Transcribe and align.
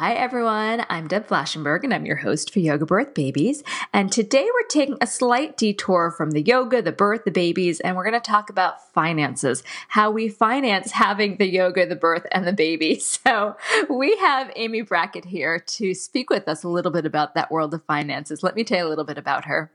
Hi, 0.00 0.14
everyone. 0.14 0.86
I'm 0.88 1.08
Deb 1.08 1.28
Flashenberg, 1.28 1.84
and 1.84 1.92
I'm 1.92 2.06
your 2.06 2.16
host 2.16 2.50
for 2.50 2.58
Yoga 2.58 2.86
Birth 2.86 3.12
Babies. 3.12 3.62
And 3.92 4.10
today 4.10 4.48
we're 4.50 4.66
taking 4.66 4.96
a 4.98 5.06
slight 5.06 5.58
detour 5.58 6.10
from 6.10 6.30
the 6.30 6.40
yoga, 6.40 6.80
the 6.80 6.90
birth, 6.90 7.24
the 7.26 7.30
babies, 7.30 7.80
and 7.80 7.94
we're 7.94 8.08
going 8.08 8.14
to 8.14 8.20
talk 8.20 8.48
about 8.48 8.94
finances, 8.94 9.62
how 9.88 10.10
we 10.10 10.30
finance 10.30 10.92
having 10.92 11.36
the 11.36 11.44
yoga, 11.44 11.84
the 11.84 11.96
birth, 11.96 12.26
and 12.32 12.46
the 12.46 12.54
baby. 12.54 12.98
So 13.10 13.56
we 13.90 14.16
have 14.16 14.50
Amy 14.56 14.80
Brackett 14.80 15.26
here 15.26 15.58
to 15.58 15.92
speak 15.92 16.30
with 16.30 16.48
us 16.48 16.64
a 16.64 16.68
little 16.68 16.90
bit 16.90 17.04
about 17.04 17.34
that 17.34 17.50
world 17.50 17.74
of 17.74 17.84
finances. 17.84 18.42
Let 18.42 18.56
me 18.56 18.64
tell 18.64 18.78
you 18.78 18.86
a 18.86 18.88
little 18.88 19.04
bit 19.04 19.18
about 19.18 19.44
her. 19.44 19.70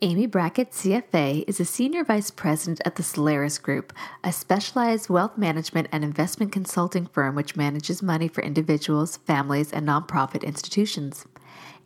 Amy 0.00 0.26
Brackett, 0.26 0.70
CFA, 0.70 1.42
is 1.48 1.58
a 1.58 1.64
senior 1.64 2.04
vice 2.04 2.30
president 2.30 2.80
at 2.84 2.94
the 2.94 3.02
Solaris 3.02 3.58
Group, 3.58 3.92
a 4.22 4.30
specialized 4.32 5.10
wealth 5.10 5.36
management 5.36 5.88
and 5.90 6.04
investment 6.04 6.52
consulting 6.52 7.06
firm 7.06 7.34
which 7.34 7.56
manages 7.56 8.00
money 8.00 8.28
for 8.28 8.40
individuals, 8.44 9.16
families, 9.16 9.72
and 9.72 9.88
nonprofit 9.88 10.44
institutions. 10.44 11.26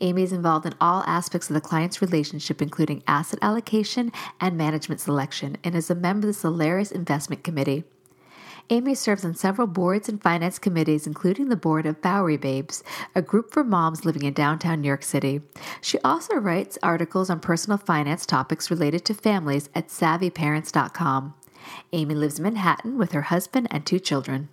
Amy 0.03 0.25
is 0.25 0.33
involved 0.33 0.67
in 0.67 0.75
all 0.79 1.03
aspects 1.07 1.49
of 1.49 1.55
the 1.55 1.61
client's 1.63 2.03
relationship, 2.03 2.61
including 2.61 3.03
asset 3.07 3.39
allocation 3.41 4.13
and 4.43 4.59
management 4.59 5.01
selection, 5.01 5.57
and 5.65 5.75
is 5.75 5.89
a 5.89 5.95
member 5.95 6.29
of 6.29 6.35
the 6.35 6.39
Solaris 6.39 6.93
Investment 6.93 7.43
Committee. 7.43 7.83
Amy 8.71 8.95
serves 8.95 9.25
on 9.25 9.35
several 9.35 9.67
boards 9.67 10.09
and 10.09 10.23
finance 10.23 10.59
committees, 10.59 11.07
including 11.07 11.49
the 11.49 11.57
board 11.57 11.87
of 11.87 12.01
Bowery 12.01 12.37
Babes, 12.37 12.83
a 13.15 13.23
group 13.23 13.53
for 13.53 13.65
moms 13.65 14.05
living 14.05 14.23
in 14.23 14.33
downtown 14.33 14.81
New 14.81 14.89
York 14.89 15.03
City. 15.03 15.41
She 15.81 15.99
also 16.01 16.37
writes 16.37 16.79
articles 16.83 17.31
on 17.31 17.41
personal 17.41 17.79
finance 17.79 18.27
topics 18.27 18.71
related 18.71 19.05
to 19.07 19.15
families 19.15 19.69
at 19.75 19.89
savvyparents.com. 19.89 21.35
Amy 21.93 22.15
lives 22.15 22.39
in 22.39 22.45
Manhattan 22.45 22.99
with 22.99 23.13
her 23.13 23.23
husband 23.23 23.69
and 23.71 23.85
two 23.85 23.99
children. 23.99 24.49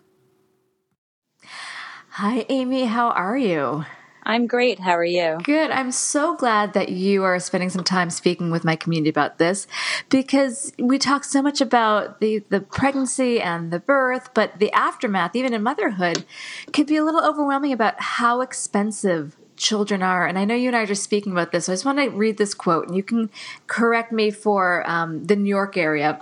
Hi, 2.12 2.46
Amy. 2.50 2.86
How 2.86 3.10
are 3.10 3.38
you? 3.38 3.86
I'm 4.30 4.46
great. 4.46 4.78
How 4.78 4.96
are 4.96 5.04
you? 5.04 5.40
Good. 5.42 5.72
I'm 5.72 5.92
so 5.92 6.36
glad 6.36 6.74
that 6.74 6.90
you 6.90 7.24
are 7.24 7.40
spending 7.40 7.72
some 7.72 7.84
time 7.84 8.12
speaking 8.12 8.52
with 8.52 8.64
my 8.64 8.76
community 8.76 9.10
about 9.10 9.40
this 9.40 9.66
because 10.10 10.72
we 10.78 11.00
talk 11.00 11.24
so 11.24 11.42
much 11.42 11.62
about 11.62 12.22
the, 12.22 12.44
the 12.50 12.62
pregnancy 12.62 13.42
and 13.42 13.72
the 13.72 13.80
birth, 13.80 14.30
but 14.36 14.60
the 14.60 14.72
aftermath, 14.72 15.36
even 15.36 15.56
in 15.56 15.64
motherhood, 15.64 16.26
can 16.74 16.86
be 16.86 16.96
a 16.96 17.04
little 17.04 17.26
overwhelming 17.26 17.74
about 17.74 18.00
how 18.00 18.42
expensive 18.42 19.36
children 19.56 20.04
are. 20.04 20.28
And 20.28 20.38
I 20.38 20.46
know 20.46 20.54
you 20.54 20.68
and 20.68 20.76
I 20.76 20.82
are 20.82 20.86
just 20.86 21.04
speaking 21.04 21.32
about 21.32 21.52
this. 21.52 21.66
So 21.66 21.74
I 21.74 21.76
just 21.76 21.86
want 21.86 21.98
to 21.98 22.10
read 22.10 22.38
this 22.38 22.54
quote, 22.54 22.88
and 22.88 22.96
you 22.96 23.02
can 23.02 23.32
correct 23.66 24.12
me 24.12 24.30
for 24.30 24.88
um, 24.88 25.26
the 25.26 25.36
New 25.36 25.50
York 25.50 25.76
area. 25.76 26.22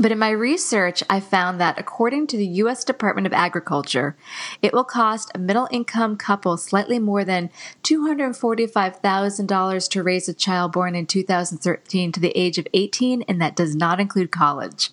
But 0.00 0.10
in 0.10 0.18
my 0.18 0.30
research, 0.30 1.02
I 1.10 1.20
found 1.20 1.60
that 1.60 1.78
according 1.78 2.28
to 2.28 2.38
the 2.38 2.46
U.S. 2.46 2.82
Department 2.82 3.26
of 3.26 3.34
Agriculture, 3.34 4.16
it 4.62 4.72
will 4.72 4.84
cost 4.84 5.30
a 5.34 5.38
middle 5.38 5.68
income 5.70 6.16
couple 6.16 6.56
slightly 6.56 6.98
more 6.98 7.26
than 7.26 7.50
$245,000 7.82 9.90
to 9.90 10.02
raise 10.02 10.30
a 10.30 10.34
child 10.34 10.72
born 10.72 10.94
in 10.94 11.06
2013 11.06 12.12
to 12.12 12.20
the 12.20 12.32
age 12.34 12.56
of 12.56 12.66
18, 12.72 13.20
and 13.22 13.38
that 13.42 13.54
does 13.54 13.76
not 13.76 14.00
include 14.00 14.30
college. 14.30 14.88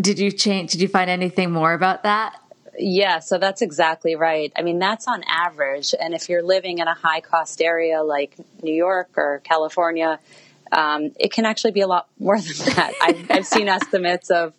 Did 0.00 0.18
you 0.18 0.32
change? 0.32 0.72
Did 0.72 0.80
you 0.80 0.88
find 0.88 1.10
anything 1.10 1.50
more 1.50 1.74
about 1.74 2.04
that? 2.04 2.38
Yeah, 2.78 3.18
so 3.18 3.36
that's 3.36 3.60
exactly 3.60 4.16
right. 4.16 4.50
I 4.56 4.62
mean, 4.62 4.78
that's 4.78 5.06
on 5.06 5.22
average. 5.24 5.94
And 6.00 6.14
if 6.14 6.30
you're 6.30 6.42
living 6.42 6.78
in 6.78 6.88
a 6.88 6.94
high 6.94 7.20
cost 7.20 7.60
area 7.60 8.02
like 8.02 8.34
New 8.62 8.72
York 8.72 9.10
or 9.16 9.42
California, 9.44 10.18
um, 10.72 11.12
it 11.20 11.30
can 11.30 11.44
actually 11.44 11.72
be 11.72 11.82
a 11.82 11.86
lot 11.86 12.08
more 12.18 12.40
than 12.40 12.74
that. 12.74 12.94
I've, 13.02 13.30
I've 13.30 13.46
seen 13.46 13.68
estimates 13.68 14.30
of, 14.30 14.54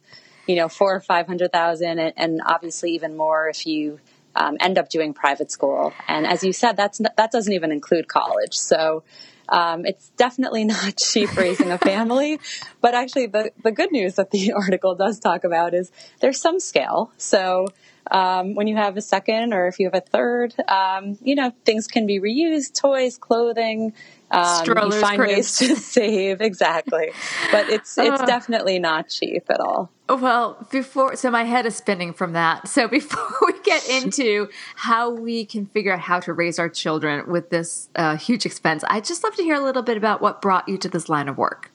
you 0.48 0.56
know, 0.56 0.70
four 0.70 0.96
or 0.96 1.00
five 1.00 1.28
hundred 1.28 1.52
thousand, 1.52 2.00
and, 2.00 2.14
and 2.16 2.42
obviously 2.46 2.92
even 2.92 3.18
more 3.18 3.50
if 3.50 3.66
you 3.66 4.00
um, 4.36 4.58
end 4.60 4.78
up 4.78 4.90
doing 4.90 5.14
private 5.14 5.52
school. 5.52 5.94
And 6.08 6.26
as 6.26 6.44
you 6.44 6.54
said, 6.54 6.78
that's 6.78 7.00
that 7.18 7.32
doesn't 7.32 7.54
even 7.54 7.72
include 7.72 8.08
college. 8.08 8.54
So 8.54 9.04
um, 9.50 9.86
it's 9.86 10.10
definitely 10.10 10.64
not 10.66 10.98
cheap 10.98 11.36
raising 11.36 11.72
a 11.72 11.78
family. 11.78 12.40
but 12.82 12.94
actually, 12.94 13.28
the 13.28 13.52
the 13.64 13.72
good 13.72 13.92
news 13.92 14.16
that 14.16 14.32
the 14.32 14.54
article 14.56 14.96
does 14.96 15.20
talk 15.20 15.44
about 15.44 15.74
is 15.74 15.92
there's 16.20 16.40
some 16.40 16.60
scale. 16.60 17.12
So. 17.18 17.68
Um, 18.12 18.54
when 18.54 18.68
you 18.68 18.76
have 18.76 18.98
a 18.98 19.02
second 19.02 19.54
or 19.54 19.68
if 19.68 19.80
you 19.80 19.86
have 19.86 19.96
a 19.96 20.02
third, 20.02 20.54
um, 20.68 21.18
you 21.22 21.36
know, 21.36 21.54
things 21.64 21.88
can 21.88 22.06
be 22.06 22.20
reused, 22.20 22.78
toys, 22.78 23.18
clothing, 23.18 23.94
um, 24.34 24.66
you 24.66 24.92
find 25.00 25.20
ways 25.20 25.58
to 25.58 25.76
save 25.96 26.42
exactly, 26.42 27.12
but 27.52 27.70
it's 27.70 27.98
it's 27.98 28.22
uh, 28.22 28.26
definitely 28.26 28.80
not 28.80 29.10
cheap 29.10 29.44
at 29.50 29.60
all. 29.60 29.92
Well, 30.10 30.68
before 30.72 31.16
so 31.16 31.30
my 31.30 31.44
head 31.44 31.66
is 31.66 31.76
spinning 31.76 32.14
from 32.14 32.34
that. 32.34 32.68
So 32.68 32.88
before 33.00 33.32
we 33.46 33.62
get 33.62 33.88
into 33.88 34.50
how 34.76 35.12
we 35.12 35.46
can 35.46 35.68
figure 35.68 35.94
out 35.94 36.00
how 36.00 36.20
to 36.22 36.34
raise 36.34 36.60
our 36.60 36.70
children 36.70 37.30
with 37.32 37.50
this 37.50 37.90
uh, 37.96 38.18
huge 38.18 38.46
expense, 38.46 38.84
I'd 38.88 39.06
just 39.06 39.24
love 39.24 39.36
to 39.36 39.44
hear 39.44 39.56
a 39.56 39.64
little 39.64 39.84
bit 39.84 39.98
about 39.98 40.22
what 40.22 40.42
brought 40.42 40.68
you 40.68 40.78
to 40.80 40.90
this 40.90 41.10
line 41.10 41.30
of 41.30 41.38
work. 41.38 41.72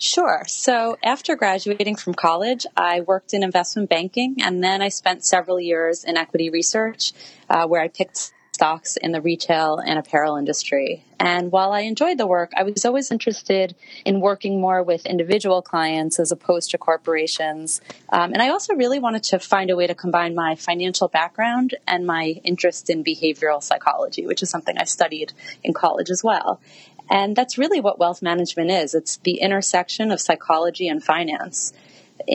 Sure. 0.00 0.44
So 0.46 0.96
after 1.02 1.34
graduating 1.34 1.96
from 1.96 2.14
college, 2.14 2.66
I 2.76 3.00
worked 3.00 3.34
in 3.34 3.42
investment 3.42 3.90
banking 3.90 4.36
and 4.40 4.62
then 4.62 4.80
I 4.80 4.90
spent 4.90 5.24
several 5.24 5.58
years 5.58 6.04
in 6.04 6.16
equity 6.16 6.50
research 6.50 7.12
uh, 7.50 7.66
where 7.66 7.80
I 7.80 7.88
picked 7.88 8.32
stocks 8.58 8.96
in 8.96 9.12
the 9.12 9.20
retail 9.20 9.78
and 9.78 10.00
apparel 10.00 10.34
industry. 10.34 11.04
And 11.20 11.52
while 11.52 11.70
I 11.70 11.82
enjoyed 11.82 12.18
the 12.18 12.26
work, 12.26 12.50
I 12.56 12.64
was 12.64 12.84
always 12.84 13.12
interested 13.12 13.76
in 14.04 14.20
working 14.20 14.60
more 14.60 14.82
with 14.82 15.06
individual 15.06 15.62
clients 15.62 16.18
as 16.18 16.32
opposed 16.32 16.72
to 16.72 16.78
corporations. 16.78 17.80
Um, 18.08 18.32
and 18.32 18.42
I 18.42 18.48
also 18.48 18.74
really 18.74 18.98
wanted 18.98 19.22
to 19.30 19.38
find 19.38 19.70
a 19.70 19.76
way 19.76 19.86
to 19.86 19.94
combine 19.94 20.34
my 20.34 20.56
financial 20.56 21.06
background 21.06 21.76
and 21.86 22.04
my 22.04 22.40
interest 22.42 22.90
in 22.90 23.04
behavioral 23.04 23.62
psychology, 23.62 24.26
which 24.26 24.42
is 24.42 24.50
something 24.50 24.76
I 24.76 24.84
studied 24.84 25.32
in 25.62 25.72
college 25.72 26.10
as 26.10 26.24
well. 26.24 26.60
And 27.08 27.36
that's 27.36 27.58
really 27.58 27.80
what 27.80 28.00
wealth 28.00 28.22
management 28.22 28.72
is 28.72 28.92
it's 28.92 29.18
the 29.18 29.38
intersection 29.38 30.10
of 30.10 30.20
psychology 30.20 30.88
and 30.88 31.00
finance. 31.00 31.72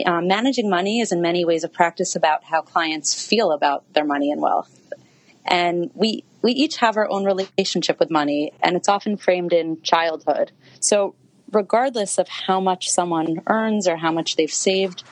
Uh, 0.06 0.22
managing 0.22 0.70
money 0.70 1.00
is 1.00 1.12
in 1.12 1.20
many 1.20 1.44
ways 1.44 1.64
a 1.64 1.68
practice 1.68 2.16
about 2.16 2.44
how 2.44 2.62
clients 2.62 3.12
feel 3.14 3.52
about 3.52 3.84
their 3.92 4.06
money 4.06 4.32
and 4.32 4.40
wealth 4.40 4.80
and 5.44 5.90
we 5.94 6.24
we 6.42 6.52
each 6.52 6.76
have 6.76 6.96
our 6.96 7.10
own 7.10 7.24
relationship 7.24 7.98
with 7.98 8.10
money 8.10 8.52
and 8.62 8.76
it's 8.76 8.88
often 8.88 9.16
framed 9.16 9.52
in 9.52 9.80
childhood 9.82 10.52
so 10.80 11.14
regardless 11.52 12.18
of 12.18 12.28
how 12.28 12.60
much 12.60 12.90
someone 12.90 13.40
earns 13.46 13.86
or 13.86 13.96
how 13.96 14.10
much 14.10 14.36
they've 14.36 14.52
saved 14.52 15.04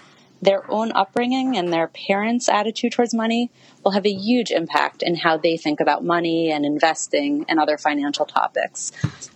their 0.42 0.68
own 0.68 0.90
upbringing 0.92 1.56
and 1.56 1.72
their 1.72 1.86
parents' 1.86 2.48
attitude 2.48 2.90
towards 2.90 3.14
money 3.14 3.48
will 3.84 3.92
have 3.92 4.04
a 4.04 4.12
huge 4.12 4.50
impact 4.50 5.02
in 5.02 5.14
how 5.14 5.36
they 5.36 5.56
think 5.56 5.78
about 5.78 6.04
money 6.04 6.50
and 6.50 6.66
investing 6.66 7.44
and 7.48 7.60
other 7.60 7.78
financial 7.78 8.26
topics. 8.26 8.90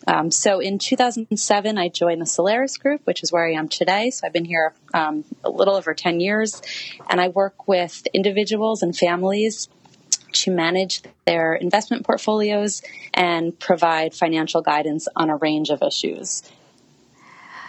Um, 0.08 0.32
so 0.32 0.58
in 0.58 0.80
2007, 0.80 1.78
I 1.78 1.88
joined 1.88 2.20
the 2.20 2.26
Solaris 2.26 2.76
Group, 2.76 3.02
which 3.04 3.22
is 3.22 3.30
where 3.30 3.46
I 3.46 3.52
am 3.52 3.68
today. 3.68 4.10
So 4.10 4.26
I've 4.26 4.32
been 4.32 4.44
here 4.44 4.74
um, 4.92 5.24
a 5.44 5.50
little 5.50 5.76
over 5.76 5.94
10 5.94 6.18
years, 6.18 6.60
and 7.08 7.20
I 7.20 7.28
work 7.28 7.68
with 7.68 8.04
individuals 8.12 8.82
and 8.82 8.96
families 8.96 9.68
to 10.32 10.50
manage 10.50 11.02
their 11.26 11.54
investment 11.54 12.04
portfolios 12.04 12.82
and 13.14 13.58
provide 13.58 14.14
financial 14.14 14.62
guidance 14.62 15.08
on 15.16 15.30
a 15.30 15.36
range 15.36 15.70
of 15.70 15.82
issues. 15.82 16.42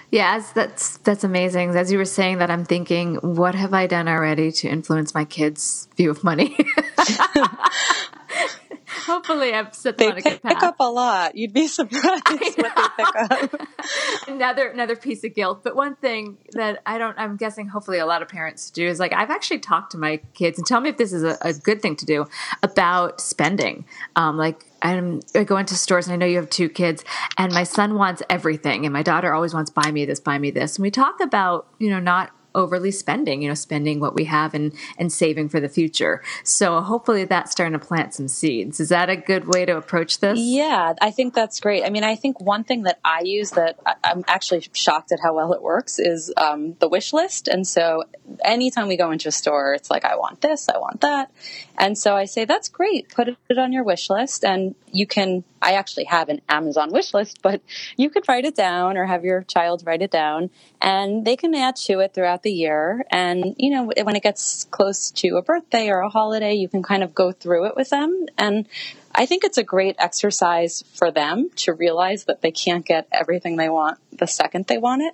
Yeah, 0.09 0.42
that's 0.54 0.98
that's 1.00 1.25
amazing. 1.25 1.75
As 1.75 1.92
you 1.92 1.98
were 1.98 2.06
saying 2.06 2.38
that, 2.38 2.50
I'm 2.50 2.63
thinking, 2.63 3.15
what 3.15 3.56
have 3.56 3.74
I 3.74 3.88
done 3.88 4.07
already 4.07 4.54
to 4.54 4.69
influence 4.69 5.13
my 5.13 5.25
kids' 5.25 5.89
view 5.98 6.09
of 6.09 6.24
money? 6.24 6.56
Hopefully, 9.06 9.54
I've 9.54 9.74
set 9.76 9.98
them 9.98 10.08
they 10.08 10.12
on 10.12 10.18
a 10.18 10.22
good 10.22 10.42
path. 10.42 10.54
pick 10.54 10.64
up 10.64 10.76
a 10.80 10.90
lot. 10.90 11.36
You'd 11.36 11.54
be 11.54 11.68
surprised 11.68 12.24
what 12.28 12.96
they 12.98 13.04
pick 13.04 13.16
up. 13.16 13.68
another 14.28 14.70
another 14.70 14.96
piece 14.96 15.24
of 15.24 15.34
guilt. 15.34 15.64
But 15.64 15.76
one 15.76 15.96
thing 15.96 16.38
that 16.52 16.82
I 16.86 16.98
don't, 16.98 17.18
I'm 17.18 17.38
guessing, 17.38 17.68
hopefully, 17.68 18.00
a 18.00 18.06
lot 18.06 18.22
of 18.22 18.28
parents 18.28 18.70
do 18.70 18.88
is 18.88 19.00
like 19.00 19.14
I've 19.14 19.30
actually 19.30 19.60
talked 19.60 19.92
to 19.92 19.98
my 19.98 20.18
kids 20.34 20.58
and 20.58 20.66
tell 20.66 20.82
me 20.82 20.90
if 20.90 20.98
this 20.98 21.14
is 21.14 21.24
a, 21.24 21.38
a 21.42 21.54
good 21.54 21.82
thing 21.82 21.96
to 21.98 22.06
do 22.06 22.26
about 22.64 23.22
spending. 23.22 23.86
Um, 24.16 24.38
like 24.38 24.66
I'm, 24.82 25.22
I 25.36 25.44
go 25.44 25.58
into 25.58 25.76
stores 25.76 26.08
and 26.08 26.14
I 26.14 26.18
know 26.18 26.26
you 26.26 26.38
have 26.38 26.50
two 26.50 26.70
kids, 26.70 27.04
and 27.38 27.54
my 27.54 27.64
son 27.64 27.96
wants 27.96 28.22
everything, 28.30 28.86
and 28.86 28.94
my 28.94 29.04
daughter 29.04 29.34
always 29.34 29.54
wants 29.54 29.70
buy 29.72 29.92
me 29.92 30.06
this, 30.06 30.20
buy 30.20 30.38
me 30.38 30.52
this. 30.52 30.78
And 30.78 30.84
we 30.84 30.92
talk 30.92 31.20
about 31.22 31.68
you 31.80 31.90
know 31.90 32.00
not 32.00 32.32
overly 32.56 32.92
spending, 32.92 33.42
you 33.42 33.48
know, 33.48 33.54
spending 33.54 34.00
what 34.00 34.16
we 34.16 34.26
have 34.26 34.54
and, 34.54 34.74
and 34.98 35.12
saving 35.12 35.50
for 35.50 35.60
the 35.60 35.70
future. 35.70 36.24
So 36.44 36.82
hopefully 36.82 37.26
that's 37.26 37.52
starting 37.52 37.78
to 37.78 37.86
plant 37.86 38.14
some 38.14 38.28
seeds. 38.28 38.80
Is 38.80 38.90
that 38.90 39.10
a 39.10 39.16
good 39.16 39.48
way 39.48 39.66
to 39.66 39.78
approach 39.78 40.20
this? 40.20 40.40
Yeah, 40.40 40.94
I 41.02 41.12
think 41.12 41.34
that's 41.34 41.60
great. 41.60 41.84
I 41.84 41.90
mean, 41.90 42.04
I 42.04 42.16
think 42.16 42.40
one 42.42 42.64
thing 42.64 42.84
that 42.84 43.00
I 43.04 43.22
use 43.24 43.52
that 43.52 43.80
I'm 44.04 44.24
actually 44.28 44.68
shocked 44.74 45.12
at 45.12 45.20
how 45.22 45.36
well 45.36 45.54
it 45.54 45.62
works 45.62 46.00
is 46.00 46.34
um, 46.38 46.76
the 46.80 46.88
wish 46.88 47.14
list. 47.14 47.48
And 47.48 47.68
so 47.68 48.04
anytime 48.44 48.88
we 48.88 48.98
go 48.98 49.12
into 49.12 49.30
a 49.30 49.32
store, 49.32 49.74
it's 49.74 49.92
like, 49.92 50.06
I 50.06 50.16
want 50.16 50.42
this, 50.42 50.70
I 50.70 50.78
want 50.78 51.02
that. 51.02 51.32
And 51.78 51.98
so 51.98 52.16
I 52.16 52.26
say, 52.26 52.46
that's 52.46 52.70
great. 52.70 53.10
Put 53.10 53.28
it 53.28 53.58
on 53.58 53.72
your 53.72 53.84
wish 53.84 54.10
list 54.10 54.44
and 54.44 54.76
you 54.92 55.06
can, 55.06 55.44
I 55.62 55.74
actually 55.74 56.06
have 56.06 56.30
an 56.30 56.42
Amazon 56.50 56.92
wish 56.92 57.14
list, 57.14 57.40
but 57.42 57.62
you 57.98 58.10
could 58.10 58.28
write 58.28 58.46
it 58.46 58.56
down 58.56 58.98
or 58.98 59.06
have 59.06 59.24
your 59.24 59.44
child 59.44 59.84
write 59.86 60.02
it 60.02 60.12
down 60.12 60.50
and 60.81 61.25
they 61.25 61.35
can 61.35 61.56
add 61.56 61.75
to 61.75 62.00
it 62.00 62.13
throughout 62.13 62.44
the 62.44 62.51
year. 62.51 63.06
And, 63.12 63.56
you 63.57 63.71
know, 63.71 63.91
when 64.03 64.15
it 64.15 64.24
gets 64.24 64.65
close 64.65 65.12
to 65.12 65.38
a 65.38 65.41
birthday 65.41 65.89
or 65.89 66.00
a 66.00 66.09
holiday, 66.09 66.53
you 66.53 66.69
can 66.69 66.83
kind 66.83 67.03
of 67.03 67.15
go 67.15 67.31
through 67.31 67.68
it 67.68 67.75
with 67.75 67.89
them. 67.89 68.25
And 68.38 68.68
I 69.13 69.25
think 69.25 69.44
it's 69.44 69.57
a 69.57 69.63
great 69.63 69.95
exercise 69.97 70.83
for 70.94 71.12
them 71.12 71.50
to 71.57 71.74
realize 71.74 72.25
that 72.25 72.41
they 72.41 72.51
can't 72.51 72.85
get 72.85 73.07
everything 73.12 73.56
they 73.56 73.69
want 73.69 74.00
the 74.12 74.27
second 74.27 74.68
they 74.68 74.77
want 74.77 75.01
it. 75.01 75.13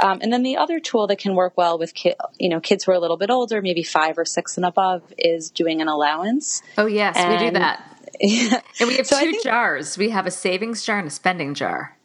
Um, 0.00 0.18
and 0.22 0.32
then 0.32 0.42
the 0.42 0.56
other 0.56 0.80
tool 0.80 1.06
that 1.06 1.18
can 1.18 1.34
work 1.34 1.52
well 1.56 1.78
with 1.78 1.94
ki- 1.94 2.14
you 2.38 2.48
know 2.48 2.58
kids 2.60 2.84
who 2.84 2.92
are 2.92 2.96
a 2.96 2.98
little 2.98 3.16
bit 3.16 3.30
older, 3.30 3.62
maybe 3.62 3.84
five 3.84 4.18
or 4.18 4.24
six 4.24 4.56
and 4.56 4.66
above, 4.66 5.02
is 5.16 5.50
doing 5.50 5.80
an 5.80 5.88
allowance. 5.88 6.62
Oh 6.76 6.86
yes, 6.86 7.16
and, 7.16 7.30
we 7.30 7.38
do 7.38 7.52
that. 7.52 7.80
Yeah. 8.20 8.60
And 8.80 8.88
we 8.88 8.96
have 8.96 9.06
so 9.06 9.20
two 9.20 9.32
think, 9.32 9.44
jars. 9.44 9.96
We 9.96 10.10
have 10.10 10.26
a 10.26 10.30
savings 10.30 10.84
jar 10.84 10.98
and 10.98 11.06
a 11.06 11.10
spending 11.10 11.54
jar. 11.54 11.96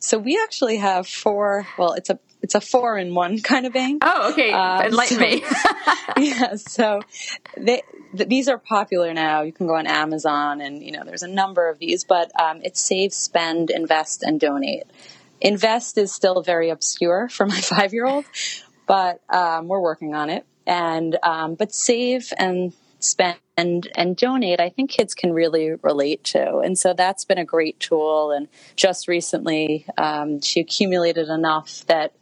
So 0.00 0.18
we 0.18 0.40
actually 0.42 0.78
have 0.78 1.06
four. 1.06 1.66
Well, 1.78 1.92
it's 1.92 2.10
a 2.10 2.18
it's 2.46 2.54
a 2.54 2.60
four 2.60 2.96
in 2.96 3.12
one 3.12 3.40
kind 3.42 3.66
of 3.66 3.72
bank. 3.72 4.02
Oh, 4.04 4.30
okay. 4.30 4.52
Um, 4.52 4.82
Enlighten 4.82 5.16
so, 5.16 5.20
me. 5.20 5.42
yeah. 6.28 6.54
So 6.54 7.02
they, 7.56 7.82
th- 8.16 8.28
these 8.28 8.48
are 8.48 8.56
popular 8.56 9.12
now. 9.12 9.42
You 9.42 9.52
can 9.52 9.66
go 9.66 9.74
on 9.74 9.88
Amazon, 9.88 10.60
and 10.60 10.80
you 10.80 10.92
know 10.92 11.02
there's 11.04 11.24
a 11.24 11.28
number 11.28 11.68
of 11.68 11.80
these. 11.80 12.04
But 12.04 12.30
um, 12.40 12.60
it's 12.62 12.80
save, 12.80 13.12
spend, 13.12 13.70
invest, 13.70 14.22
and 14.22 14.38
donate. 14.38 14.84
Invest 15.40 15.98
is 15.98 16.12
still 16.12 16.40
very 16.40 16.70
obscure 16.70 17.28
for 17.36 17.46
my 17.46 17.60
five 17.60 17.92
year 17.92 18.06
old, 18.06 18.24
but 18.86 19.20
um, 19.28 19.66
we're 19.66 19.80
working 19.80 20.14
on 20.14 20.30
it. 20.30 20.46
And 20.68 21.18
um, 21.24 21.56
but 21.56 21.74
save 21.74 22.32
and 22.38 22.72
spend 23.00 23.38
and 23.58 23.88
and 23.94 24.16
donate 24.16 24.60
i 24.60 24.68
think 24.68 24.90
kids 24.90 25.14
can 25.14 25.32
really 25.32 25.72
relate 25.82 26.22
to 26.24 26.58
and 26.58 26.78
so 26.78 26.92
that's 26.92 27.24
been 27.24 27.38
a 27.38 27.44
great 27.44 27.78
tool 27.78 28.30
and 28.30 28.48
just 28.74 29.06
recently 29.06 29.86
um, 29.96 30.40
she 30.40 30.60
accumulated 30.60 31.28
enough 31.28 31.84
that 31.86 32.12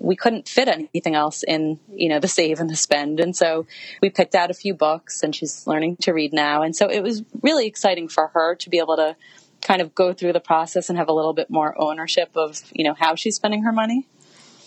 we 0.00 0.16
couldn't 0.16 0.48
fit 0.48 0.68
anything 0.68 1.14
else 1.14 1.42
in 1.42 1.78
you 1.94 2.08
know 2.08 2.20
the 2.20 2.28
save 2.28 2.60
and 2.60 2.70
the 2.70 2.76
spend. 2.76 3.20
And 3.20 3.34
so 3.34 3.66
we 4.00 4.10
picked 4.10 4.34
out 4.34 4.50
a 4.50 4.54
few 4.54 4.74
books 4.74 5.22
and 5.22 5.34
she's 5.34 5.66
learning 5.66 5.96
to 6.02 6.12
read 6.12 6.32
now. 6.32 6.62
And 6.62 6.74
so 6.74 6.88
it 6.88 7.02
was 7.02 7.22
really 7.42 7.66
exciting 7.66 8.08
for 8.08 8.28
her 8.28 8.54
to 8.56 8.70
be 8.70 8.78
able 8.78 8.96
to 8.96 9.16
kind 9.60 9.80
of 9.80 9.94
go 9.94 10.12
through 10.12 10.32
the 10.32 10.40
process 10.40 10.88
and 10.88 10.98
have 10.98 11.08
a 11.08 11.12
little 11.12 11.32
bit 11.32 11.50
more 11.50 11.74
ownership 11.80 12.30
of 12.36 12.62
you 12.72 12.84
know 12.84 12.94
how 12.94 13.14
she's 13.14 13.36
spending 13.36 13.64
her 13.64 13.72
money 13.72 14.06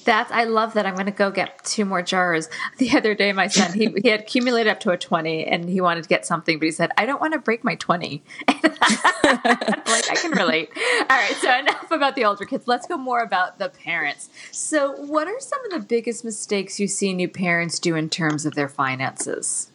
that's 0.03 0.31
I 0.31 0.45
love 0.45 0.74
that. 0.74 0.86
I'm 0.86 0.94
going 0.94 1.06
to 1.06 1.12
go 1.12 1.31
get 1.31 1.63
two 1.63 1.86
more 1.86 2.01
jars. 2.01 2.50
The 2.77 2.98
other 2.98 3.13
day, 3.13 3.31
my 3.31 3.48
son 3.48 3.74
he, 3.74 3.94
he 4.01 4.09
had 4.09 4.21
accumulated 4.21 4.71
up 4.71 4.80
to 4.81 4.92
a 4.92 4.98
twenty, 4.98 5.45
and 5.45 5.69
he 5.69 5.81
wanted 5.81 6.03
to 6.03 6.09
get 6.09 6.25
something, 6.25 6.57
but 6.57 6.65
he 6.65 6.71
said, 6.71 6.89
"I 6.98 7.06
don't 7.06 7.21
want 7.21 7.33
to 7.33 7.39
break 7.39 7.63
my 7.63 7.75
20. 7.75 8.24
like 8.48 8.63
I 8.65 10.15
can 10.19 10.31
relate. 10.31 10.69
All 11.01 11.18
right, 11.18 11.36
so 11.39 11.59
enough 11.59 11.92
about 11.92 12.15
the 12.15 12.25
older 12.25 12.45
kids. 12.45 12.68
Let's 12.68 12.88
go 12.88 12.98
more 12.98 13.21
about 13.21 13.59
the 13.59 13.69
parents. 13.69 14.30
So, 14.51 14.94
what 14.94 15.27
are 15.27 15.39
some 15.39 15.63
of 15.65 15.71
the 15.71 15.80
biggest 15.80 16.25
mistakes 16.25 16.80
you 16.80 16.88
see 16.88 17.13
new 17.13 17.27
parents 17.27 17.77
do 17.77 17.95
in 17.95 18.09
terms 18.09 18.45
of 18.45 18.56
their 18.56 18.69
finances? 18.69 19.71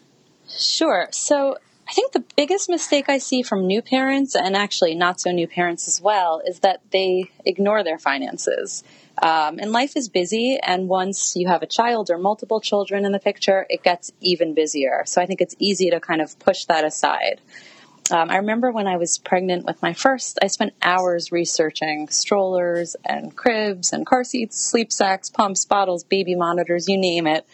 Sure. 0.48 1.08
So 1.10 1.58
I 1.88 1.92
think 1.92 2.12
the 2.12 2.24
biggest 2.36 2.68
mistake 2.68 3.08
I 3.08 3.18
see 3.18 3.42
from 3.42 3.66
new 3.66 3.82
parents, 3.82 4.34
and 4.34 4.56
actually 4.56 4.94
not 4.94 5.20
so 5.20 5.30
new 5.30 5.46
parents 5.46 5.86
as 5.86 6.00
well, 6.00 6.42
is 6.44 6.60
that 6.60 6.80
they 6.90 7.30
ignore 7.44 7.84
their 7.84 7.98
finances. 7.98 8.82
Um, 9.22 9.58
and 9.58 9.72
life 9.72 9.96
is 9.96 10.08
busy, 10.08 10.58
and 10.62 10.88
once 10.88 11.34
you 11.36 11.48
have 11.48 11.62
a 11.62 11.66
child 11.66 12.10
or 12.10 12.18
multiple 12.18 12.60
children 12.60 13.04
in 13.04 13.12
the 13.12 13.18
picture, 13.18 13.66
it 13.70 13.82
gets 13.82 14.12
even 14.20 14.54
busier. 14.54 15.04
So 15.06 15.22
I 15.22 15.26
think 15.26 15.40
it's 15.40 15.54
easy 15.58 15.90
to 15.90 16.00
kind 16.00 16.20
of 16.20 16.38
push 16.38 16.66
that 16.66 16.84
aside. 16.84 17.40
Um, 18.10 18.30
I 18.30 18.36
remember 18.36 18.70
when 18.70 18.86
I 18.86 18.98
was 18.98 19.18
pregnant 19.18 19.64
with 19.64 19.82
my 19.82 19.92
first, 19.92 20.38
I 20.40 20.46
spent 20.46 20.74
hours 20.80 21.32
researching 21.32 22.08
strollers 22.08 22.94
and 23.04 23.34
cribs 23.34 23.92
and 23.92 24.06
car 24.06 24.22
seats, 24.22 24.60
sleep 24.60 24.92
sacks, 24.92 25.28
pumps, 25.28 25.64
bottles, 25.64 26.04
baby 26.04 26.36
monitors, 26.36 26.88
you 26.88 26.98
name 26.98 27.26
it. 27.26 27.44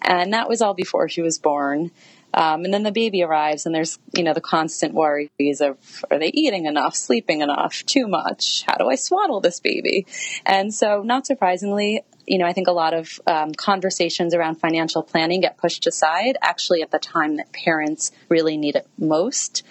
And 0.00 0.32
that 0.32 0.48
was 0.48 0.62
all 0.62 0.72
before 0.72 1.10
she 1.10 1.20
was 1.20 1.38
born. 1.38 1.90
Um, 2.34 2.64
and 2.64 2.72
then 2.72 2.82
the 2.82 2.92
baby 2.92 3.22
arrives, 3.22 3.66
and 3.66 3.74
there's 3.74 3.98
you 4.16 4.22
know 4.22 4.34
the 4.34 4.40
constant 4.40 4.94
worries 4.94 5.60
of 5.60 5.76
are 6.10 6.18
they 6.18 6.28
eating 6.28 6.66
enough, 6.66 6.94
sleeping 6.94 7.40
enough, 7.40 7.84
too 7.86 8.06
much? 8.06 8.64
How 8.66 8.76
do 8.76 8.88
I 8.88 8.96
swaddle 8.96 9.40
this 9.40 9.60
baby? 9.60 10.06
And 10.44 10.72
so, 10.72 11.02
not 11.02 11.26
surprisingly, 11.26 12.02
you 12.26 12.38
know, 12.38 12.46
I 12.46 12.52
think 12.52 12.68
a 12.68 12.72
lot 12.72 12.92
of 12.92 13.20
um, 13.26 13.52
conversations 13.52 14.34
around 14.34 14.56
financial 14.56 15.02
planning 15.02 15.40
get 15.40 15.56
pushed 15.56 15.86
aside 15.86 16.36
actually 16.42 16.82
at 16.82 16.90
the 16.90 16.98
time 16.98 17.36
that 17.36 17.52
parents 17.52 18.12
really 18.28 18.56
need 18.56 18.76
it 18.76 18.86
most. 18.98 19.62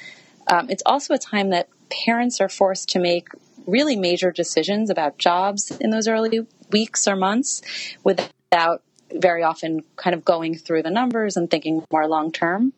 Um, 0.48 0.70
it's 0.70 0.84
also 0.86 1.14
a 1.14 1.20
time 1.20 1.52
that 1.52 1.70
parents 2.06 2.42
are 2.42 2.50
forced 2.50 2.90
to 2.90 3.00
make 3.00 3.28
really 3.68 3.96
major 3.96 4.32
decisions 4.32 4.90
about 4.90 5.18
jobs 5.18 5.72
in 5.80 5.92
those 5.92 6.08
early 6.08 6.48
weeks 6.72 7.08
or 7.08 7.16
months 7.16 7.62
without 8.04 8.82
very 9.14 9.44
often 9.44 9.84
kind 9.96 10.14
of 10.14 10.26
going 10.26 10.58
through 10.58 10.84
the 10.84 10.90
numbers 10.90 11.38
and 11.38 11.50
thinking 11.50 11.84
more 11.92 12.08
long 12.08 12.32
term. 12.32 12.74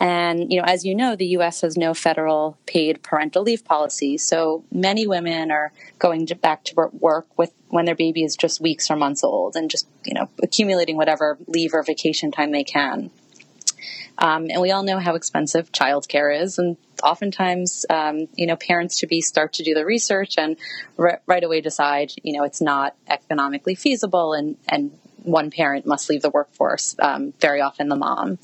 And, 0.00 0.52
you 0.52 0.60
know, 0.60 0.66
as 0.66 0.84
you 0.84 0.94
know, 0.94 1.16
the 1.16 1.26
US 1.38 1.60
has 1.60 1.76
no 1.76 1.94
federal 1.94 2.58
paid 2.66 3.02
parental 3.02 3.42
leave 3.42 3.64
policy. 3.64 4.18
So 4.18 4.64
many 4.72 5.06
women 5.06 5.50
are 5.50 5.72
going 5.98 6.26
to 6.26 6.34
back 6.34 6.64
to 6.64 6.88
work 6.92 7.26
with 7.38 7.52
when 7.68 7.84
their 7.84 7.94
baby 7.94 8.24
is 8.24 8.36
just 8.36 8.60
weeks 8.60 8.90
or 8.90 8.96
months 8.96 9.22
old 9.22 9.56
and 9.56 9.70
just, 9.70 9.86
you 10.04 10.14
know, 10.14 10.28
accumulating 10.42 10.96
whatever 10.96 11.38
leave 11.46 11.74
or 11.74 11.82
vacation 11.82 12.30
time 12.30 12.50
they 12.50 12.64
can. 12.64 13.10
Um, 14.18 14.48
and 14.50 14.60
we 14.60 14.72
all 14.72 14.82
know 14.82 14.98
how 14.98 15.14
expensive 15.14 15.70
childcare 15.70 16.42
is, 16.42 16.58
and 16.58 16.76
oftentimes, 17.04 17.86
um, 17.88 18.26
you 18.34 18.48
know, 18.48 18.56
parents 18.56 18.98
to 19.00 19.06
be 19.06 19.20
start 19.20 19.52
to 19.54 19.62
do 19.62 19.74
the 19.74 19.84
research 19.84 20.36
and 20.36 20.56
r- 20.98 21.20
right 21.26 21.44
away 21.44 21.60
decide, 21.60 22.12
you 22.24 22.36
know, 22.36 22.42
it's 22.42 22.60
not 22.60 22.96
economically 23.06 23.76
feasible, 23.76 24.32
and 24.32 24.56
and 24.68 24.90
one 25.22 25.50
parent 25.50 25.86
must 25.86 26.08
leave 26.08 26.22
the 26.22 26.30
workforce, 26.30 26.96
um, 26.98 27.32
very 27.40 27.60
often 27.60 27.88
the 27.88 27.96
mom. 27.96 28.38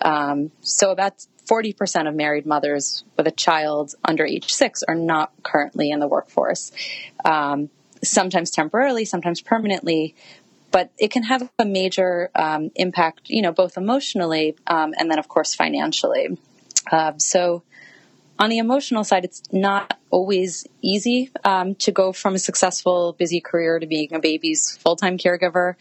Um, 0.00 0.50
so 0.62 0.90
about 0.90 1.24
40% 1.46 2.08
of 2.08 2.14
married 2.14 2.46
mothers 2.46 3.04
with 3.16 3.26
a 3.26 3.30
child 3.30 3.94
under 4.04 4.24
age 4.24 4.52
six 4.52 4.82
are 4.82 4.94
not 4.94 5.32
currently 5.42 5.90
in 5.90 6.00
the 6.00 6.08
workforce. 6.08 6.72
Um, 7.24 7.70
sometimes 8.02 8.50
temporarily, 8.50 9.04
sometimes 9.04 9.40
permanently, 9.40 10.14
but 10.70 10.90
it 10.98 11.10
can 11.10 11.22
have 11.22 11.48
a 11.58 11.64
major 11.64 12.30
um, 12.34 12.70
impact, 12.74 13.28
you 13.30 13.42
know, 13.42 13.52
both 13.52 13.76
emotionally 13.76 14.56
um, 14.66 14.94
and 14.98 15.10
then, 15.10 15.18
of 15.18 15.28
course, 15.28 15.54
financially. 15.54 16.36
Uh, 16.90 17.12
so 17.18 17.62
on 18.38 18.50
the 18.50 18.58
emotional 18.58 19.04
side, 19.04 19.24
it's 19.24 19.42
not 19.52 19.98
always 20.10 20.66
easy 20.80 21.30
um, 21.44 21.74
to 21.76 21.92
go 21.92 22.12
from 22.12 22.34
a 22.34 22.38
successful, 22.38 23.12
busy 23.12 23.40
career 23.40 23.78
to 23.78 23.86
being 23.86 24.12
a 24.12 24.18
baby's 24.18 24.76
full 24.76 24.96
time 24.96 25.18
caregiver. 25.18 25.74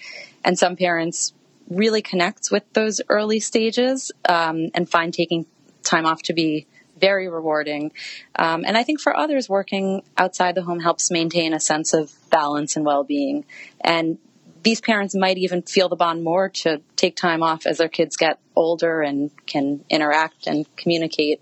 And 0.44 0.58
some 0.58 0.76
parents 0.76 1.34
really 1.70 2.02
connect 2.02 2.50
with 2.52 2.64
those 2.74 3.02
early 3.10 3.40
stages 3.40 4.12
um, 4.28 4.70
and 4.74 4.90
find 4.90 5.14
taking 5.14 5.46
time 5.84 6.06
off 6.06 6.22
to 6.24 6.34
be 6.34 6.68
very 7.00 7.28
rewarding. 7.28 7.92
Um, 8.36 8.64
and 8.66 8.78
I 8.78 8.84
think 8.84 9.02
for 9.02 9.16
others, 9.16 9.50
working 9.50 10.04
outside 10.18 10.56
the 10.56 10.62
home 10.62 10.80
helps 10.80 11.12
maintain 11.12 11.54
a 11.54 11.60
sense 11.60 11.94
of 11.94 12.14
balance 12.30 12.76
and 12.76 12.86
well 12.86 13.04
being. 13.04 13.46
And 13.82 14.20
these 14.64 14.80
parents 14.80 15.14
might 15.14 15.38
even 15.38 15.62
feel 15.62 15.90
the 15.90 15.96
bond 15.96 16.24
more 16.24 16.50
to 16.50 16.82
take 16.96 17.16
time 17.16 17.44
off 17.44 17.66
as 17.66 17.80
their 17.80 17.90
kids 17.90 18.16
get 18.16 18.40
older 18.56 19.02
and 19.02 19.32
can 19.46 19.84
interact 19.90 20.48
and 20.48 20.66
communicate 20.78 21.42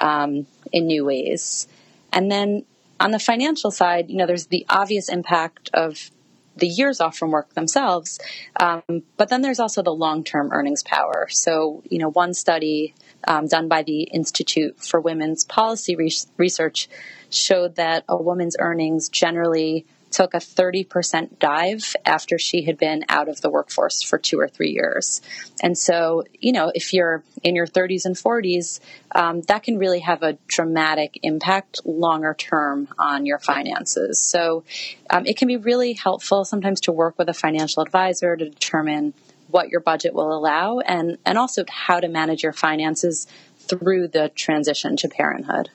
um, 0.00 0.46
in 0.72 0.86
new 0.86 1.04
ways. 1.04 1.68
And 2.12 2.30
then 2.30 2.64
on 3.00 3.10
the 3.10 3.18
financial 3.18 3.70
side, 3.70 4.10
you 4.10 4.16
know, 4.16 4.26
there's 4.26 4.46
the 4.46 4.66
obvious 4.68 5.08
impact 5.08 5.70
of 5.74 6.10
the 6.56 6.66
years 6.66 7.00
off 7.00 7.16
from 7.16 7.30
work 7.30 7.54
themselves, 7.54 8.18
um, 8.58 8.82
but 9.16 9.28
then 9.28 9.42
there's 9.42 9.60
also 9.60 9.80
the 9.80 9.94
long-term 9.94 10.50
earnings 10.52 10.82
power. 10.82 11.28
So, 11.30 11.84
you 11.88 11.98
know, 11.98 12.10
one 12.10 12.34
study 12.34 12.94
um, 13.28 13.46
done 13.46 13.68
by 13.68 13.84
the 13.84 14.02
Institute 14.02 14.80
for 14.80 15.00
Women's 15.00 15.44
Policy 15.44 15.94
Re- 15.94 16.10
Research 16.36 16.88
showed 17.30 17.76
that 17.76 18.04
a 18.08 18.16
woman's 18.20 18.56
earnings 18.58 19.08
generally 19.08 19.86
took 20.10 20.34
a 20.34 20.38
30% 20.38 21.38
dive 21.38 21.94
after 22.04 22.38
she 22.38 22.62
had 22.62 22.78
been 22.78 23.04
out 23.08 23.28
of 23.28 23.40
the 23.40 23.50
workforce 23.50 24.02
for 24.02 24.18
two 24.18 24.38
or 24.38 24.48
three 24.48 24.70
years. 24.70 25.20
And 25.62 25.76
so, 25.76 26.24
you 26.38 26.52
know, 26.52 26.72
if 26.74 26.92
you're 26.92 27.22
in 27.42 27.54
your 27.54 27.66
30s 27.66 28.04
and 28.04 28.16
40s, 28.16 28.80
um, 29.14 29.42
that 29.42 29.62
can 29.62 29.78
really 29.78 30.00
have 30.00 30.22
a 30.22 30.38
dramatic 30.46 31.18
impact 31.22 31.80
longer 31.84 32.34
term 32.34 32.88
on 32.98 33.26
your 33.26 33.38
finances. 33.38 34.20
So 34.20 34.64
um, 35.10 35.26
it 35.26 35.36
can 35.36 35.48
be 35.48 35.56
really 35.56 35.92
helpful 35.92 36.44
sometimes 36.44 36.80
to 36.82 36.92
work 36.92 37.18
with 37.18 37.28
a 37.28 37.34
financial 37.34 37.82
advisor 37.82 38.36
to 38.36 38.48
determine 38.48 39.14
what 39.50 39.70
your 39.70 39.80
budget 39.80 40.14
will 40.14 40.36
allow 40.36 40.80
and, 40.80 41.18
and 41.24 41.38
also 41.38 41.64
how 41.68 42.00
to 42.00 42.08
manage 42.08 42.42
your 42.42 42.52
finances 42.52 43.26
through 43.58 44.08
the 44.08 44.30
transition 44.30 44.96
to 44.96 45.08
parenthood. 45.08 45.70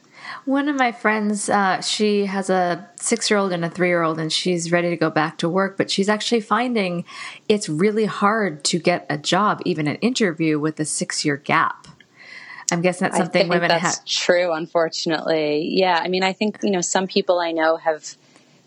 One 0.46 0.68
of 0.68 0.76
my 0.76 0.92
friends, 0.92 1.50
uh, 1.50 1.82
she 1.82 2.26
has 2.26 2.50
a 2.50 2.90
six 3.00 3.30
year 3.30 3.40
old 3.40 3.52
and 3.52 3.64
a 3.64 3.70
three 3.70 3.88
year 3.88 4.04
old, 4.04 4.20
and 4.20 4.32
she's 4.32 4.72
ready 4.72 4.90
to 4.90 4.98
go 4.98 5.10
back 5.10 5.38
to 5.40 5.50
work, 5.50 5.78
but 5.78 5.90
she's 5.90 6.10
actually 6.10 6.42
finding 6.42 7.06
it's 7.48 7.70
really 7.70 8.06
hard 8.06 8.64
to 8.66 8.80
get 8.80 9.06
a 9.10 9.18
job, 9.18 9.62
even 9.66 9.88
an 9.88 9.96
interview, 9.98 10.60
with 10.60 10.80
a 10.80 10.86
six 10.86 11.24
year 11.24 11.38
gap. 11.38 11.88
I'm 12.72 12.82
guessing 12.82 13.06
that's 13.06 13.18
something 13.18 13.48
women 13.48 13.70
that's 13.70 13.98
have. 13.98 14.06
True, 14.06 14.54
unfortunately. 14.54 15.70
Yeah, 15.72 16.00
I 16.02 16.08
mean, 16.08 16.24
I 16.24 16.34
think 16.34 16.60
you 16.64 16.72
know 16.72 16.82
some 16.82 17.08
people 17.08 17.40
I 17.40 17.52
know 17.52 17.78
have 17.78 18.16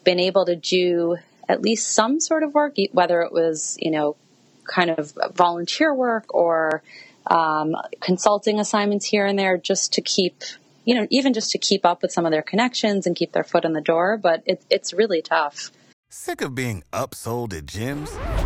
been 0.04 0.20
able 0.20 0.46
to 0.46 0.56
do 0.56 1.16
at 1.48 1.62
least 1.62 1.92
some 1.92 2.20
sort 2.20 2.42
of 2.42 2.54
work, 2.54 2.76
whether 2.92 3.22
it 3.22 3.32
was 3.32 3.76
you 3.80 3.90
know 3.90 4.16
kind 4.64 4.90
of 4.90 5.12
volunteer 5.34 5.94
work 5.94 6.34
or 6.34 6.82
um, 7.26 7.74
consulting 8.00 8.60
assignments 8.60 9.06
here 9.06 9.26
and 9.26 9.38
there, 9.38 9.56
just 9.58 9.94
to 9.94 10.00
keep 10.00 10.42
you 10.86 10.94
know 10.94 11.06
even 11.10 11.34
just 11.34 11.50
to 11.50 11.58
keep 11.58 11.84
up 11.84 12.00
with 12.00 12.12
some 12.12 12.24
of 12.24 12.32
their 12.32 12.42
connections 12.42 13.06
and 13.06 13.14
keep 13.14 13.32
their 13.32 13.44
foot 13.44 13.66
in 13.66 13.74
the 13.74 13.82
door. 13.82 14.16
But 14.16 14.42
it, 14.46 14.64
it's 14.70 14.94
really 14.94 15.20
tough. 15.20 15.70
Sick 16.08 16.40
of 16.40 16.54
being 16.54 16.82
upsold 16.94 17.52
at 17.52 17.66
gyms? 17.66 18.45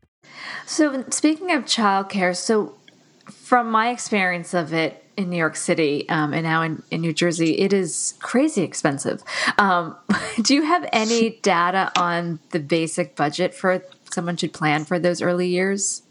So, 0.65 1.03
speaking 1.09 1.51
of 1.51 1.65
childcare, 1.65 2.35
so 2.35 2.75
from 3.25 3.69
my 3.69 3.89
experience 3.89 4.53
of 4.53 4.73
it 4.73 5.03
in 5.17 5.29
New 5.29 5.37
York 5.37 5.55
City 5.55 6.07
um, 6.09 6.33
and 6.33 6.43
now 6.43 6.61
in, 6.61 6.81
in 6.89 7.01
New 7.01 7.13
Jersey, 7.13 7.59
it 7.59 7.73
is 7.73 8.13
crazy 8.21 8.61
expensive. 8.63 9.21
Um, 9.57 9.95
do 10.41 10.55
you 10.55 10.63
have 10.63 10.87
any 10.93 11.31
data 11.41 11.91
on 11.99 12.39
the 12.51 12.59
basic 12.59 13.15
budget 13.15 13.53
for 13.53 13.83
someone 14.11 14.37
should 14.37 14.53
plan 14.53 14.85
for 14.85 14.97
those 14.97 15.21
early 15.21 15.47
years? 15.47 16.03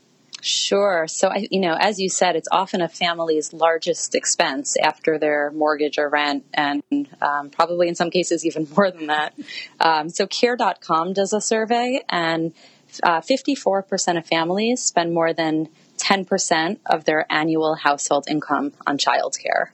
Sure. 0.43 1.07
So, 1.07 1.29
I, 1.29 1.49
you 1.51 1.61
know, 1.61 1.77
as 1.79 2.01
you 2.01 2.09
said, 2.09 2.37
it's 2.37 2.49
often 2.51 2.81
a 2.81 2.89
family's 2.89 3.53
largest 3.53 4.15
expense 4.15 4.77
after 4.83 5.19
their 5.19 5.51
mortgage 5.51 5.99
or 5.99 6.09
rent, 6.09 6.45
and 6.55 6.83
um, 7.21 7.51
probably 7.51 7.89
in 7.89 7.95
some 7.95 8.11
cases 8.11 8.47
even 8.47 8.67
more 8.77 8.91
than 8.91 9.09
that. 9.09 9.35
Um, 9.81 10.09
so, 10.09 10.27
Care.com 10.27 11.13
does 11.13 11.33
a 11.33 11.41
survey, 11.41 12.03
and 12.09 12.55
uh, 13.03 13.21
54% 13.21 14.19
of 14.19 14.27
families 14.27 14.83
spend 14.83 15.13
more 15.13 15.33
than 15.33 15.69
10% 15.99 16.79
of 16.87 17.05
their 17.05 17.27
annual 17.31 17.75
household 17.75 18.27
income 18.29 18.73
on 18.87 18.99
childcare. 18.99 19.69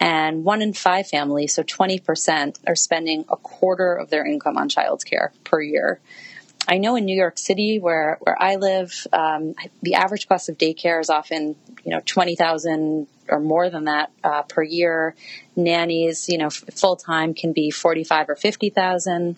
And 0.00 0.44
one 0.44 0.62
in 0.62 0.72
five 0.72 1.06
families, 1.06 1.54
so 1.54 1.62
20%, 1.62 2.58
are 2.66 2.74
spending 2.74 3.24
a 3.28 3.36
quarter 3.36 3.94
of 3.94 4.10
their 4.10 4.26
income 4.26 4.56
on 4.56 4.68
childcare 4.68 5.28
per 5.44 5.60
year. 5.60 6.00
I 6.66 6.78
know 6.78 6.96
in 6.96 7.04
New 7.04 7.16
York 7.16 7.38
City, 7.38 7.78
where, 7.78 8.18
where 8.20 8.40
I 8.40 8.56
live, 8.56 9.06
um, 9.12 9.54
the 9.82 9.94
average 9.94 10.28
cost 10.28 10.48
of 10.48 10.58
daycare 10.58 11.00
is 11.00 11.10
often, 11.10 11.56
you 11.84 11.90
know, 11.90 12.00
20000 12.04 13.06
or 13.28 13.40
more 13.40 13.70
than 13.70 13.84
that 13.84 14.10
uh, 14.22 14.42
per 14.42 14.62
year. 14.62 15.14
Nannies, 15.56 16.28
you 16.28 16.38
know, 16.38 16.50
full 16.50 16.96
time 16.96 17.34
can 17.34 17.52
be 17.52 17.70
45 17.70 18.30
or 18.30 18.36
50000 18.36 19.36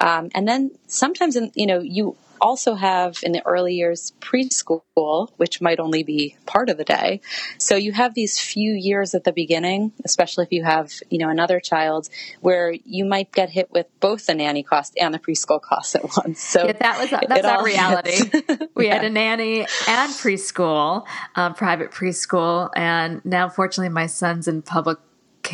um, 0.00 0.30
and 0.34 0.46
then 0.46 0.70
sometimes, 0.86 1.36
in, 1.36 1.52
you 1.54 1.66
know, 1.66 1.80
you 1.80 2.16
also 2.40 2.74
have 2.74 3.18
in 3.22 3.32
the 3.32 3.44
early 3.46 3.74
years 3.74 4.12
preschool, 4.20 5.28
which 5.36 5.60
might 5.60 5.80
only 5.80 6.02
be 6.02 6.36
part 6.46 6.68
of 6.68 6.76
the 6.76 6.84
day. 6.84 7.20
So 7.58 7.76
you 7.76 7.92
have 7.92 8.14
these 8.14 8.38
few 8.40 8.72
years 8.72 9.14
at 9.14 9.24
the 9.24 9.32
beginning, 9.32 9.92
especially 10.04 10.44
if 10.44 10.52
you 10.52 10.64
have, 10.64 10.92
you 11.10 11.18
know, 11.18 11.28
another 11.28 11.60
child 11.60 12.08
where 12.40 12.72
you 12.84 13.04
might 13.04 13.32
get 13.32 13.50
hit 13.50 13.70
with 13.70 13.86
both 14.00 14.26
the 14.26 14.34
nanny 14.34 14.62
cost 14.62 14.94
and 15.00 15.12
the 15.12 15.18
preschool 15.18 15.60
cost 15.60 15.94
at 15.94 16.04
once. 16.16 16.40
So 16.40 16.66
yeah, 16.66 16.72
that 16.72 16.98
was 16.98 17.10
that's 17.28 17.46
our 17.46 17.64
reality. 17.64 18.18
we 18.74 18.86
yeah. 18.86 18.94
had 18.94 19.04
a 19.04 19.10
nanny 19.10 19.60
and 19.60 20.12
preschool, 20.12 21.04
um, 21.34 21.54
private 21.54 21.90
preschool, 21.90 22.70
and 22.76 23.24
now 23.24 23.48
fortunately 23.48 23.92
my 23.92 24.06
son's 24.06 24.48
in 24.48 24.62
public 24.62 24.98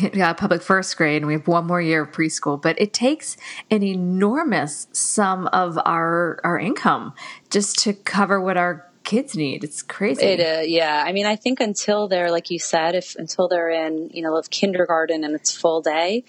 uh, 0.21 0.33
public 0.33 0.61
first 0.61 0.95
grade 0.97 1.17
and 1.17 1.27
we 1.27 1.33
have 1.33 1.47
one 1.47 1.65
more 1.65 1.81
year 1.81 2.03
of 2.03 2.11
preschool 2.11 2.61
but 2.61 2.79
it 2.79 2.93
takes 2.93 3.37
an 3.69 3.83
enormous 3.83 4.87
sum 4.91 5.47
of 5.47 5.77
our 5.85 6.39
our 6.43 6.59
income 6.59 7.13
just 7.49 7.77
to 7.79 7.93
cover 7.93 8.39
what 8.39 8.57
our 8.57 8.87
kids 9.03 9.35
need. 9.35 9.63
It's 9.63 9.81
crazy. 9.81 10.23
It 10.23 10.39
uh, 10.39 10.61
yeah. 10.61 11.03
I 11.05 11.11
mean 11.11 11.25
i 11.25 11.35
think 11.35 11.59
until 11.59 12.07
they're 12.07 12.31
like 12.31 12.51
you 12.51 12.59
said 12.59 12.95
if 12.95 13.15
until 13.15 13.47
they're 13.47 13.69
in 13.69 14.09
you 14.13 14.21
know 14.21 14.41
kindergarten 14.49 15.23
and 15.23 15.33
it's 15.35 15.55
full 15.55 15.81
day 15.81 16.23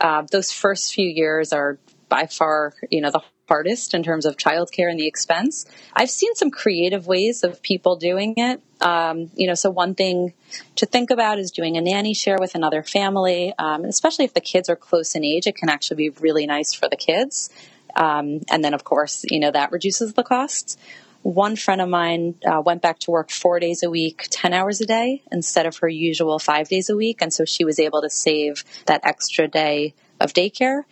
uh, 0.00 0.22
those 0.30 0.52
first 0.52 0.92
few 0.92 1.08
years 1.08 1.52
are 1.52 1.78
by 2.08 2.26
far 2.26 2.74
you 2.90 3.00
know 3.00 3.10
the 3.10 3.22
hardest 3.48 3.94
in 3.94 4.02
terms 4.02 4.26
of 4.26 4.36
childcare 4.36 4.90
and 4.90 4.98
the 4.98 5.06
expense. 5.06 5.66
I've 5.94 6.10
seen 6.10 6.34
some 6.34 6.50
creative 6.50 7.06
ways 7.06 7.44
of 7.44 7.62
people 7.62 7.96
doing 7.96 8.34
it. 8.36 8.60
Um, 8.80 9.30
you 9.34 9.46
know, 9.46 9.54
so 9.54 9.70
one 9.70 9.94
thing 9.94 10.34
to 10.76 10.86
think 10.86 11.10
about 11.10 11.38
is 11.38 11.50
doing 11.50 11.76
a 11.76 11.80
nanny 11.80 12.14
share 12.14 12.38
with 12.38 12.54
another 12.54 12.82
family, 12.82 13.54
um, 13.58 13.84
especially 13.84 14.24
if 14.24 14.34
the 14.34 14.40
kids 14.40 14.68
are 14.68 14.76
close 14.76 15.14
in 15.14 15.24
age. 15.24 15.46
It 15.46 15.56
can 15.56 15.68
actually 15.68 15.96
be 15.96 16.10
really 16.20 16.46
nice 16.46 16.74
for 16.74 16.88
the 16.88 16.96
kids. 16.96 17.50
Um, 17.94 18.40
and 18.50 18.62
then, 18.62 18.74
of 18.74 18.84
course, 18.84 19.24
you 19.30 19.40
know, 19.40 19.50
that 19.50 19.72
reduces 19.72 20.12
the 20.12 20.22
costs. 20.22 20.76
One 21.22 21.56
friend 21.56 21.80
of 21.80 21.88
mine 21.88 22.36
uh, 22.46 22.60
went 22.60 22.82
back 22.82 23.00
to 23.00 23.10
work 23.10 23.30
four 23.30 23.58
days 23.58 23.82
a 23.82 23.90
week, 23.90 24.28
10 24.30 24.52
hours 24.52 24.80
a 24.80 24.86
day, 24.86 25.22
instead 25.32 25.66
of 25.66 25.78
her 25.78 25.88
usual 25.88 26.38
five 26.38 26.68
days 26.68 26.88
a 26.88 26.96
week. 26.96 27.20
And 27.20 27.32
so 27.32 27.44
she 27.44 27.64
was 27.64 27.80
able 27.80 28.02
to 28.02 28.10
save 28.10 28.64
that 28.86 29.00
extra 29.02 29.48
day 29.48 29.94
of 30.20 30.32
daycare. 30.32 30.82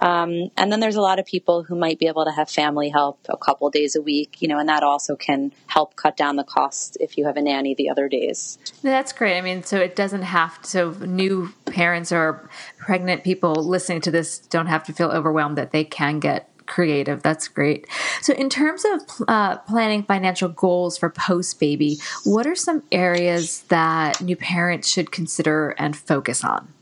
Um, 0.00 0.50
and 0.56 0.72
then 0.72 0.80
there's 0.80 0.96
a 0.96 1.00
lot 1.00 1.18
of 1.18 1.26
people 1.26 1.62
who 1.62 1.76
might 1.76 1.98
be 1.98 2.06
able 2.06 2.24
to 2.24 2.32
have 2.32 2.48
family 2.48 2.88
help 2.88 3.18
a 3.28 3.36
couple 3.36 3.68
days 3.70 3.96
a 3.96 4.02
week, 4.02 4.40
you 4.40 4.48
know, 4.48 4.58
and 4.58 4.68
that 4.68 4.82
also 4.82 5.16
can 5.16 5.52
help 5.66 5.96
cut 5.96 6.16
down 6.16 6.36
the 6.36 6.44
cost 6.44 6.96
if 7.00 7.18
you 7.18 7.26
have 7.26 7.36
a 7.36 7.42
nanny 7.42 7.74
the 7.74 7.90
other 7.90 8.08
days. 8.08 8.58
That's 8.82 9.12
great. 9.12 9.36
I 9.36 9.42
mean, 9.42 9.62
so 9.62 9.78
it 9.78 9.96
doesn't 9.96 10.22
have 10.22 10.60
to, 10.62 10.68
so 10.68 10.90
new 11.04 11.52
parents 11.66 12.12
or 12.12 12.48
pregnant 12.78 13.24
people 13.24 13.54
listening 13.54 14.00
to 14.02 14.10
this 14.10 14.38
don't 14.38 14.66
have 14.66 14.84
to 14.84 14.92
feel 14.92 15.10
overwhelmed 15.10 15.58
that 15.58 15.72
they 15.72 15.84
can 15.84 16.18
get 16.18 16.50
creative. 16.70 17.22
That's 17.22 17.48
great. 17.48 17.86
So, 18.22 18.32
in 18.32 18.48
terms 18.48 18.84
of 18.84 19.00
uh, 19.28 19.56
planning 19.58 20.04
financial 20.04 20.48
goals 20.48 20.96
for 20.96 21.10
post 21.10 21.58
baby, 21.58 21.98
what 22.24 22.46
are 22.46 22.54
some 22.54 22.84
areas 22.92 23.62
that 23.68 24.22
new 24.22 24.36
parents 24.36 24.88
should 24.88 25.10
consider 25.10 25.70
and 25.70 25.96
focus 25.96 26.44
on? 26.44 26.72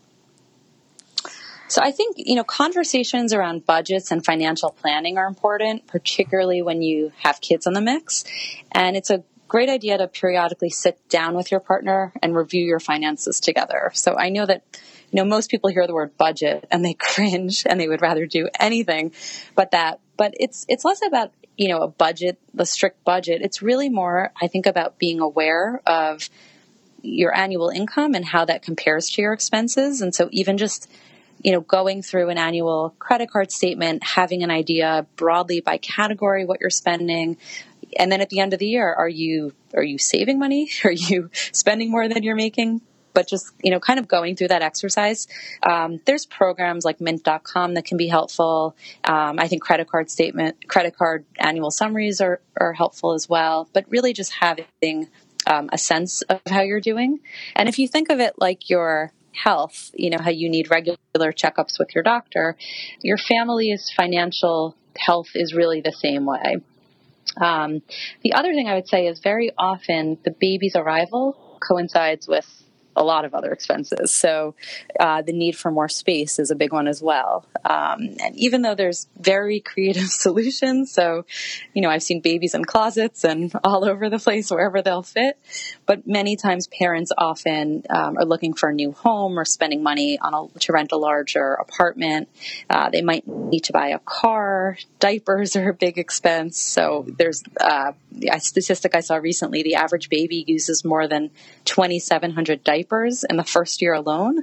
So 1.69 1.83
I 1.83 1.93
think, 1.93 2.17
you 2.19 2.35
know, 2.35 2.45
conversations 2.45 3.35
around 3.35 3.67
budgets 3.67 4.11
and 4.11 4.25
financial 4.25 4.71
planning 4.71 5.19
are 5.19 5.27
important, 5.27 5.87
particularly 5.87 6.63
when 6.63 6.81
you 6.81 7.13
have 7.19 7.41
kids 7.41 7.67
in 7.67 7.75
the 7.75 7.83
mix. 7.83 8.25
And 8.73 8.97
it's 8.97 9.11
a 9.11 9.23
great 9.49 9.69
idea 9.69 9.99
to 9.99 10.09
periodically 10.09 10.71
sit 10.71 10.99
down 11.09 11.35
with 11.35 11.51
your 11.51 11.61
partner 11.61 12.13
and 12.23 12.35
review 12.35 12.65
your 12.65 12.81
finances 12.81 13.41
together. 13.41 13.91
So 13.95 14.17
I 14.17 14.31
know 14.31 14.47
that 14.47 14.63
you 15.11 15.17
know 15.17 15.25
most 15.25 15.51
people 15.51 15.71
hear 15.71 15.87
the 15.87 15.95
word 15.95 16.17
budget 16.19 16.67
and 16.71 16.85
they 16.85 16.95
cringe 16.99 17.65
and 17.67 17.81
they 17.81 17.89
would 17.89 18.03
rather 18.03 18.27
do 18.27 18.49
anything 18.61 19.13
but 19.55 19.71
that 19.71 20.01
but 20.19 20.35
it's 20.39 20.67
it's 20.69 20.85
less 20.85 21.01
about 21.07 21.33
you 21.57 21.69
know 21.69 21.79
a 21.79 21.89
budget 21.89 22.39
the 22.53 22.67
strict 22.67 23.03
budget 23.05 23.41
it's 23.41 23.63
really 23.63 23.89
more 23.89 24.31
i 24.39 24.49
think 24.49 24.67
about 24.67 24.99
being 24.99 25.21
aware 25.21 25.81
of 25.87 26.29
your 27.01 27.35
annual 27.35 27.71
income 27.71 28.15
and 28.15 28.25
how 28.27 28.45
that 28.45 28.61
compares 28.61 29.09
to 29.09 29.23
your 29.23 29.33
expenses 29.33 30.03
and 30.03 30.15
so 30.15 30.29
even 30.31 30.59
just 30.59 30.91
you 31.43 31.53
know, 31.53 31.61
going 31.61 32.03
through 32.03 32.31
an 32.31 32.39
annual 32.39 32.95
credit 32.99 33.31
card 33.31 33.53
statement, 33.53 34.03
having 34.03 34.43
an 34.43 34.51
idea 34.51 35.07
broadly 35.17 35.61
by 35.61 35.79
category 35.79 36.45
what 36.45 36.61
you're 36.61 36.71
spending, 36.71 37.37
and 37.97 38.11
then 38.11 38.21
at 38.21 38.31
the 38.31 38.41
end 38.41 38.53
of 38.53 38.59
the 38.59 38.67
year, 38.67 38.93
are 38.93 39.09
you 39.09 39.53
are 39.75 39.83
you 39.83 39.99
saving 39.99 40.39
money? 40.39 40.71
Are 40.85 40.93
you 40.93 41.31
spending 41.33 41.91
more 41.91 42.09
than 42.09 42.23
you're 42.23 42.37
making? 42.37 42.81
But 43.15 43.27
just 43.29 43.53
you 43.63 43.71
know, 43.71 43.81
kind 43.81 43.99
of 43.99 44.07
going 44.07 44.37
through 44.37 44.49
that 44.49 44.63
exercise. 44.63 45.27
Um, 45.63 46.01
there's 46.05 46.27
programs 46.27 46.85
like 46.85 47.01
Mint.com 47.01 47.75
that 47.75 47.85
can 47.85 47.97
be 47.97 48.07
helpful. 48.07 48.77
Um, 49.05 49.39
I 49.39 49.49
think 49.49 49.63
credit 49.63 49.89
card 49.89 50.11
statement, 50.11 50.69
credit 50.69 50.97
card 50.97 51.25
annual 51.39 51.71
summaries 51.71 52.21
are 52.21 52.41
are 52.57 52.73
helpful 52.73 53.15
as 53.15 53.29
well. 53.29 53.69
But 53.73 53.87
really, 53.91 54.13
just 54.13 54.33
having 54.33 55.09
um, 55.47 55.71
a 55.73 55.79
sense 55.79 56.23
of 56.23 56.41
how 56.49 56.61
you're 56.61 56.81
doing. 56.81 57.21
And 57.57 57.69
if 57.69 57.79
you 57.79 57.89
think 57.89 58.11
of 58.11 58.21
it 58.21 58.35
like 58.39 58.71
your 58.71 59.13
health, 59.33 59.91
you 59.95 60.11
know, 60.11 60.19
how 60.21 60.31
you 60.31 60.49
need 60.49 60.71
regular 60.71 60.99
checkups 61.33 61.79
with 61.79 61.95
your 61.95 62.03
doctor, 62.03 62.57
your 63.03 63.19
family's 63.19 63.93
financial 63.97 64.77
health 64.97 65.29
is 65.35 65.55
really 65.55 65.81
the 65.81 65.93
same 65.93 66.27
way. 66.27 66.57
Um, 67.37 67.83
the 68.23 68.33
other 68.33 68.53
thing 68.53 68.69
I 68.69 68.75
would 68.75 68.89
say 68.89 69.07
is 69.07 69.21
very 69.21 69.53
often 69.57 70.19
the 70.25 70.31
baby's 70.31 70.75
arrival 70.75 71.59
coincides 71.61 72.27
with 72.27 72.47
a 72.99 73.05
lot 73.05 73.25
of 73.25 73.33
other 73.33 73.53
expenses. 73.53 74.13
So 74.13 74.55
uh, 74.99 75.23
the 75.23 75.33
need 75.33 75.57
for 75.57 75.71
more 75.71 75.89
space 75.89 76.39
is 76.39 76.51
a 76.51 76.57
big 76.57 76.73
one 76.73 76.89
as 76.89 77.01
well. 77.01 77.47
Um, 77.65 78.17
and 78.23 78.37
even 78.37 78.63
though 78.63 78.75
there's 78.75 79.07
very 79.17 79.61
creative 79.73 80.09
solutions, 80.09 80.93
so 80.93 81.25
you 81.73 81.81
know 81.81 81.89
I've 81.89 82.03
seen 82.03 82.21
babies 82.21 82.55
in 82.55 82.65
closets 82.65 83.25
and 83.25 83.53
all 83.65 83.85
over 83.85 84.11
the 84.11 84.19
place 84.19 84.51
wherever 84.51 84.83
they'll 84.83 85.03
fit, 85.03 85.39
but 85.87 86.07
many 86.07 86.37
times 86.37 86.67
parents 86.67 87.13
often 87.17 87.85
um, 87.89 88.19
are 88.19 88.25
looking 88.25 88.53
for 88.53 88.71
a 88.71 88.75
new 88.75 88.93
home 88.93 89.39
or 89.39 89.45
spending 89.45 89.83
money 89.83 90.19
on 90.19 90.35
a, 90.35 90.59
to 90.59 90.73
rent 90.73 90.91
a 90.93 90.97
larger 90.97 91.55
apartment. 91.55 92.29
Uh, 92.69 92.91
they 92.91 93.03
might 93.03 93.27
need 93.29 93.61
to 93.61 93.73
buy 93.73 93.89
a 93.89 94.01
car. 94.01 94.77
Diapers 94.99 95.55
are 95.55 95.71
a 95.71 95.75
big 95.75 95.99
expense. 95.99 96.59
So 96.59 97.07
there's 97.17 97.45
uh, 97.61 97.93
a 98.31 98.41
statistic 98.41 98.97
I 98.97 99.01
saw 99.01 99.17
recently: 99.17 99.63
the 99.63 99.77
average 99.77 100.09
baby 100.09 100.45
uses 100.49 100.85
more 100.85 101.07
than 101.07 101.31
2,700 101.65 102.65
diapers 102.65 102.88
diapers 102.89 103.25
in 103.25 103.37
the 103.37 103.45
first 103.45 103.83
year 103.83 103.95
alone. 103.95 104.43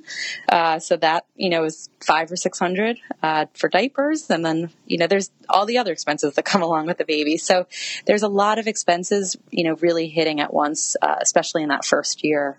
Uh, 0.50 0.80
so 0.80 0.98
that, 0.98 1.26
you 1.36 1.50
know, 1.50 1.64
is 1.64 1.90
five 2.02 2.32
or 2.32 2.36
600 2.36 2.98
uh, 3.24 3.46
for 3.54 3.70
diapers. 3.70 4.30
And 4.30 4.46
then, 4.46 4.70
you 4.86 4.98
know, 4.98 5.08
there's 5.08 5.32
all 5.50 5.66
the 5.66 5.78
other 5.78 5.92
expenses 5.92 6.36
that 6.36 6.46
come 6.46 6.62
along 6.62 6.88
with 6.88 6.98
the 6.98 7.06
baby. 7.06 7.38
So 7.38 7.68
there's 8.06 8.24
a 8.24 8.28
lot 8.28 8.60
of 8.60 8.68
expenses, 8.68 9.36
you 9.52 9.64
know, 9.64 9.76
really 9.76 10.08
hitting 10.08 10.40
at 10.40 10.54
once, 10.54 10.96
uh, 11.02 11.16
especially 11.22 11.64
in 11.64 11.70
that 11.70 11.86
first 11.86 12.24
year. 12.24 12.58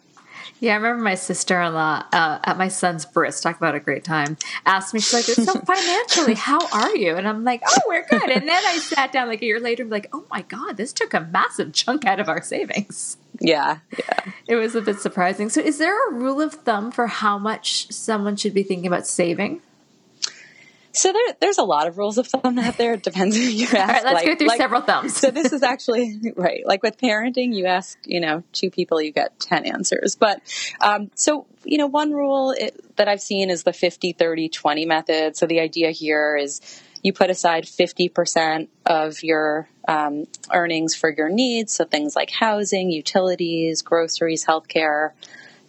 Yeah, 0.60 0.72
I 0.72 0.76
remember 0.76 1.02
my 1.02 1.16
sister 1.16 1.60
in 1.60 1.74
law 1.74 2.02
uh, 2.12 2.38
at 2.42 2.56
my 2.56 2.68
son's 2.68 3.04
bris, 3.04 3.40
talk 3.40 3.58
about 3.58 3.74
a 3.74 3.80
great 3.80 4.04
time, 4.04 4.38
asked 4.64 4.94
me, 4.94 5.00
she's 5.00 5.12
like, 5.12 5.24
so 5.24 5.60
financially, 5.66 6.34
how 6.34 6.66
are 6.72 6.96
you? 6.96 7.16
And 7.16 7.28
I'm 7.28 7.44
like, 7.44 7.62
oh, 7.66 7.80
we're 7.86 8.06
good. 8.06 8.30
And 8.30 8.48
then 8.48 8.62
I 8.64 8.78
sat 8.78 9.12
down 9.12 9.28
like 9.28 9.42
a 9.42 9.44
year 9.44 9.60
later 9.60 9.82
and 9.82 9.90
be 9.90 9.96
like, 9.96 10.08
oh 10.14 10.24
my 10.30 10.42
God, 10.42 10.78
this 10.78 10.94
took 10.94 11.12
a 11.12 11.20
massive 11.20 11.74
chunk 11.74 12.06
out 12.06 12.20
of 12.20 12.28
our 12.28 12.42
savings. 12.42 13.18
Yeah, 13.40 13.78
yeah. 13.98 14.32
It 14.46 14.56
was 14.56 14.74
a 14.74 14.82
bit 14.82 15.00
surprising. 15.00 15.48
So, 15.48 15.60
is 15.60 15.78
there 15.78 16.08
a 16.08 16.12
rule 16.12 16.40
of 16.40 16.54
thumb 16.54 16.90
for 16.90 17.06
how 17.06 17.38
much 17.38 17.90
someone 17.92 18.36
should 18.36 18.54
be 18.54 18.62
thinking 18.62 18.86
about 18.86 19.06
saving? 19.06 19.60
So 20.96 21.12
there, 21.12 21.36
there's 21.40 21.58
a 21.58 21.62
lot 21.62 21.86
of 21.86 21.98
rules 21.98 22.16
of 22.16 22.26
thumb 22.26 22.58
out 22.58 22.78
there. 22.78 22.94
It 22.94 23.02
depends 23.02 23.36
who 23.36 23.42
you 23.42 23.66
ask. 23.66 23.74
All 23.74 23.86
right, 23.86 24.04
let's 24.04 24.14
like, 24.14 24.26
go 24.26 24.34
through 24.34 24.48
like, 24.48 24.56
several 24.56 24.80
thumbs. 24.80 25.14
so 25.14 25.30
this 25.30 25.52
is 25.52 25.62
actually 25.62 26.32
right. 26.36 26.66
Like 26.66 26.82
with 26.82 26.96
parenting, 26.96 27.54
you 27.54 27.66
ask, 27.66 27.98
you 28.06 28.18
know, 28.18 28.42
two 28.52 28.70
people, 28.70 29.00
you 29.02 29.12
get 29.12 29.38
10 29.38 29.66
answers. 29.66 30.16
But 30.16 30.40
um, 30.80 31.10
so, 31.14 31.46
you 31.64 31.76
know, 31.76 31.86
one 31.86 32.12
rule 32.12 32.54
it, 32.56 32.96
that 32.96 33.08
I've 33.08 33.20
seen 33.20 33.50
is 33.50 33.62
the 33.62 33.74
50, 33.74 34.14
30, 34.14 34.48
20 34.48 34.86
method. 34.86 35.36
So 35.36 35.46
the 35.46 35.60
idea 35.60 35.90
here 35.90 36.34
is 36.34 36.62
you 37.06 37.12
put 37.12 37.30
aside 37.30 37.66
50% 37.66 38.66
of 38.84 39.22
your 39.22 39.68
um, 39.86 40.26
earnings 40.52 40.96
for 40.96 41.08
your 41.08 41.28
needs. 41.28 41.72
So 41.72 41.84
things 41.84 42.16
like 42.16 42.32
housing, 42.32 42.90
utilities, 42.90 43.82
groceries, 43.82 44.44
healthcare. 44.44 45.12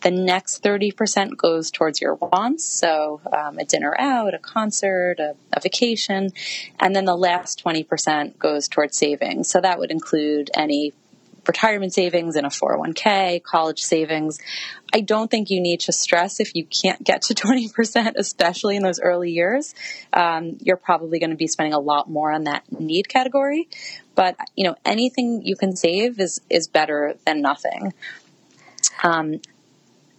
The 0.02 0.10
next 0.10 0.64
30% 0.64 1.38
goes 1.38 1.70
towards 1.70 2.02
your 2.02 2.16
wants, 2.16 2.66
so 2.66 3.22
um, 3.32 3.60
a 3.60 3.66
dinner 3.66 3.96
out, 4.00 4.34
a 4.34 4.40
concert, 4.40 5.20
a, 5.20 5.36
a, 5.54 5.60
vacation. 5.60 6.32
And 6.80 6.96
then 6.96 7.06
the 7.06 7.16
last 7.16 7.64
20% 7.64 8.40
goes 8.40 8.68
towards 8.68 8.98
savings. 8.98 9.48
So 9.48 9.62
that 9.62 9.78
would 9.78 9.92
include 9.92 10.50
any 10.56 10.94
retirement 11.48 11.94
savings 11.94 12.36
in 12.36 12.46
a 12.46 12.50
401k, 12.50 13.42
college 13.44 13.82
savings. 13.82 14.40
I 14.94 15.02
don't 15.02 15.30
think 15.30 15.50
you 15.50 15.62
need 15.62 15.82
to 15.82 15.92
stress 15.92 16.40
if 16.40 16.56
you 16.56 16.66
can't 16.66 17.04
get 17.04 17.24
to 17.24 17.34
20%, 17.36 18.14
especially 18.16 18.76
in 18.76 18.84
those 18.84 19.00
early 19.00 19.32
years. 19.32 19.74
Um, 20.14 20.58
you're 20.62 20.78
probably 20.78 21.20
going 21.20 21.32
to 21.32 21.36
be 21.36 21.48
spending 21.48 21.74
a 21.74 21.80
lot 21.80 22.10
more 22.10 22.32
on 22.32 22.46
that 22.46 22.64
need 22.72 23.10
category. 23.10 23.70
But, 24.16 24.36
you 24.56 24.64
know, 24.64 24.76
anything 24.86 25.42
you 25.44 25.56
can 25.56 25.76
save 25.76 26.20
is, 26.20 26.42
is 26.50 26.68
better 26.68 27.16
than 27.26 27.42
nothing. 27.42 27.94
Um, 29.04 29.42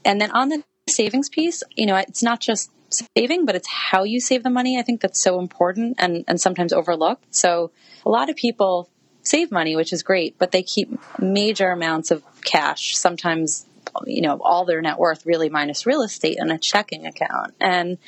and 0.05 0.21
then 0.21 0.31
on 0.31 0.49
the 0.49 0.63
savings 0.89 1.29
piece, 1.29 1.63
you 1.77 1.87
know, 1.87 1.97
it's 1.97 2.23
not 2.23 2.41
just 2.41 2.71
saving, 3.17 3.45
but 3.45 3.55
it's 3.55 3.69
how 3.69 4.05
you 4.05 4.21
save 4.21 4.43
the 4.43 4.51
money. 4.51 4.79
I 4.79 4.83
think 4.83 5.01
that's 5.01 5.21
so 5.21 5.39
important 5.39 5.97
and, 5.99 6.25
and 6.27 6.41
sometimes 6.41 6.73
overlooked. 6.73 7.35
So 7.35 7.71
a 8.07 8.11
lot 8.11 8.31
of 8.31 8.37
people 8.37 8.89
save 9.29 9.51
money, 9.51 9.77
which 9.77 9.93
is 9.93 10.03
great, 10.03 10.39
but 10.39 10.53
they 10.53 10.63
keep 10.63 10.99
major 11.19 11.71
amounts 11.71 12.11
of 12.11 12.23
cash, 12.43 12.97
sometimes, 12.97 13.67
you 14.07 14.23
know, 14.23 14.39
all 14.41 14.65
their 14.65 14.81
net 14.81 14.99
worth 14.99 15.27
really 15.27 15.49
minus 15.49 15.87
real 15.87 16.03
estate 16.03 16.39
in 16.41 16.51
a 16.51 16.59
checking 16.59 17.07
account. 17.07 17.55
And 17.61 17.99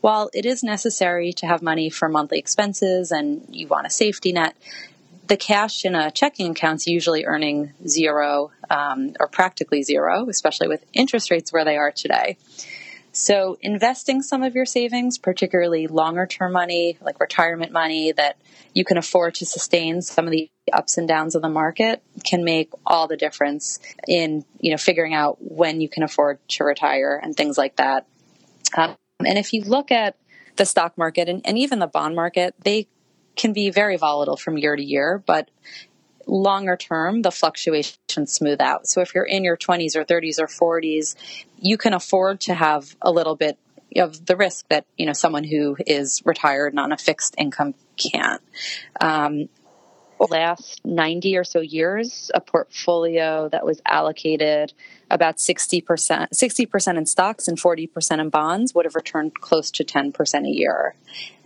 while 0.00 0.30
it 0.34 0.44
is 0.44 0.62
necessary 0.62 1.32
to 1.34 1.46
have 1.46 1.62
money 1.62 1.90
for 1.90 2.08
monthly 2.08 2.38
expenses 2.38 3.10
and 3.10 3.46
you 3.50 3.66
want 3.66 3.86
a 3.86 3.90
safety 3.90 4.32
net, 4.32 4.54
the 5.26 5.36
cash 5.36 5.84
in 5.84 5.94
a 5.94 6.10
checking 6.10 6.50
account 6.50 6.82
is 6.82 6.86
usually 6.86 7.24
earning 7.24 7.72
zero 7.86 8.52
um, 8.70 9.14
or 9.18 9.26
practically 9.26 9.82
zero, 9.82 10.28
especially 10.28 10.68
with 10.68 10.84
interest 10.92 11.30
rates 11.30 11.52
where 11.52 11.64
they 11.64 11.76
are 11.76 11.90
today. 11.90 12.36
So, 13.16 13.56
investing 13.62 14.20
some 14.20 14.42
of 14.42 14.54
your 14.54 14.66
savings, 14.66 15.16
particularly 15.16 15.86
longer 15.86 16.26
term 16.26 16.52
money, 16.52 16.98
like 17.00 17.18
retirement 17.18 17.72
money 17.72 18.12
that 18.12 18.36
you 18.74 18.84
can 18.84 18.98
afford 18.98 19.36
to 19.36 19.46
sustain 19.46 20.02
some 20.02 20.26
of 20.26 20.32
the 20.32 20.50
ups 20.70 20.98
and 20.98 21.08
downs 21.08 21.34
of 21.34 21.40
the 21.40 21.48
market, 21.48 22.02
can 22.24 22.44
make 22.44 22.70
all 22.84 23.08
the 23.08 23.16
difference 23.16 23.78
in 24.06 24.44
you 24.60 24.70
know 24.70 24.76
figuring 24.76 25.14
out 25.14 25.38
when 25.40 25.80
you 25.80 25.88
can 25.88 26.02
afford 26.02 26.46
to 26.48 26.64
retire 26.64 27.18
and 27.22 27.34
things 27.34 27.56
like 27.56 27.76
that. 27.76 28.06
Um, 28.76 28.96
and 29.24 29.38
if 29.38 29.54
you 29.54 29.62
look 29.62 29.90
at 29.90 30.16
the 30.56 30.66
stock 30.66 30.98
market 30.98 31.26
and, 31.26 31.40
and 31.46 31.56
even 31.56 31.78
the 31.78 31.86
bond 31.86 32.14
market, 32.16 32.54
they 32.64 32.86
can 33.34 33.54
be 33.54 33.70
very 33.70 33.96
volatile 33.96 34.36
from 34.36 34.58
year 34.58 34.76
to 34.76 34.84
year, 34.84 35.22
but 35.26 35.50
longer 36.26 36.76
term, 36.76 37.22
the 37.22 37.30
fluctuations 37.30 38.32
smooth 38.32 38.60
out. 38.60 38.88
So 38.88 39.00
if 39.00 39.14
you're 39.14 39.24
in 39.24 39.44
your 39.44 39.56
20s 39.56 39.96
or 39.96 40.04
30s 40.04 40.38
or 40.38 40.46
40s, 40.46 41.14
you 41.58 41.76
can 41.78 41.94
afford 41.94 42.40
to 42.42 42.54
have 42.54 42.96
a 43.00 43.10
little 43.10 43.36
bit 43.36 43.58
of 43.96 44.26
the 44.26 44.36
risk 44.36 44.68
that 44.68 44.84
you 44.98 45.06
know 45.06 45.12
someone 45.12 45.44
who 45.44 45.76
is 45.86 46.20
retired 46.24 46.72
and 46.72 46.80
on 46.80 46.92
a 46.92 46.98
fixed 46.98 47.34
income 47.38 47.74
can't. 47.96 48.42
Um, 49.00 49.48
last 50.18 50.84
90 50.84 51.36
or 51.36 51.44
so 51.44 51.60
years, 51.60 52.30
a 52.34 52.40
portfolio 52.40 53.48
that 53.50 53.64
was 53.64 53.80
allocated 53.86 54.72
about 55.10 55.36
60%, 55.36 55.82
60% 55.84 56.98
in 56.98 57.06
stocks 57.06 57.48
and 57.48 57.58
40% 57.58 58.20
in 58.20 58.28
bonds 58.28 58.74
would 58.74 58.84
have 58.84 58.94
returned 58.94 59.34
close 59.34 59.70
to 59.72 59.84
10% 59.84 60.46
a 60.46 60.50
year. 60.50 60.94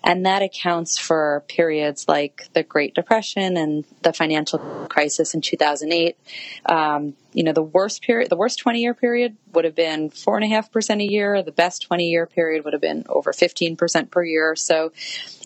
And 0.03 0.25
that 0.25 0.43
accounts 0.43 0.99
for 0.99 1.45
periods 1.47 2.07
like 2.09 2.49
the 2.55 2.63
Great 2.63 2.95
Depression 2.95 3.57
and 3.57 3.85
the 4.03 4.13
financial 4.13 4.59
crisis 4.89 5.35
in 5.35 5.43
2008. 5.43 6.17
Um, 6.65 7.15
you 7.35 7.45
know, 7.45 7.53
the 7.53 7.63
worst 7.63 8.03
period, 8.03 8.31
the 8.31 8.37
worst 8.37 8.59
20 8.61 8.81
year 8.81 8.95
period 8.95 9.37
would 9.53 9.67
have 9.67 9.75
been 9.75 10.09
four 10.09 10.39
and 10.39 10.45
a 10.53 11.05
year. 11.05 11.43
The 11.43 11.53
best 11.53 11.83
20 11.83 12.09
year 12.09 12.27
period 12.27 12.65
would 12.65 12.73
have 12.73 12.81
been 12.81 13.05
over 13.09 13.33
15% 13.33 14.11
per 14.11 14.25
year. 14.25 14.57
So 14.57 14.93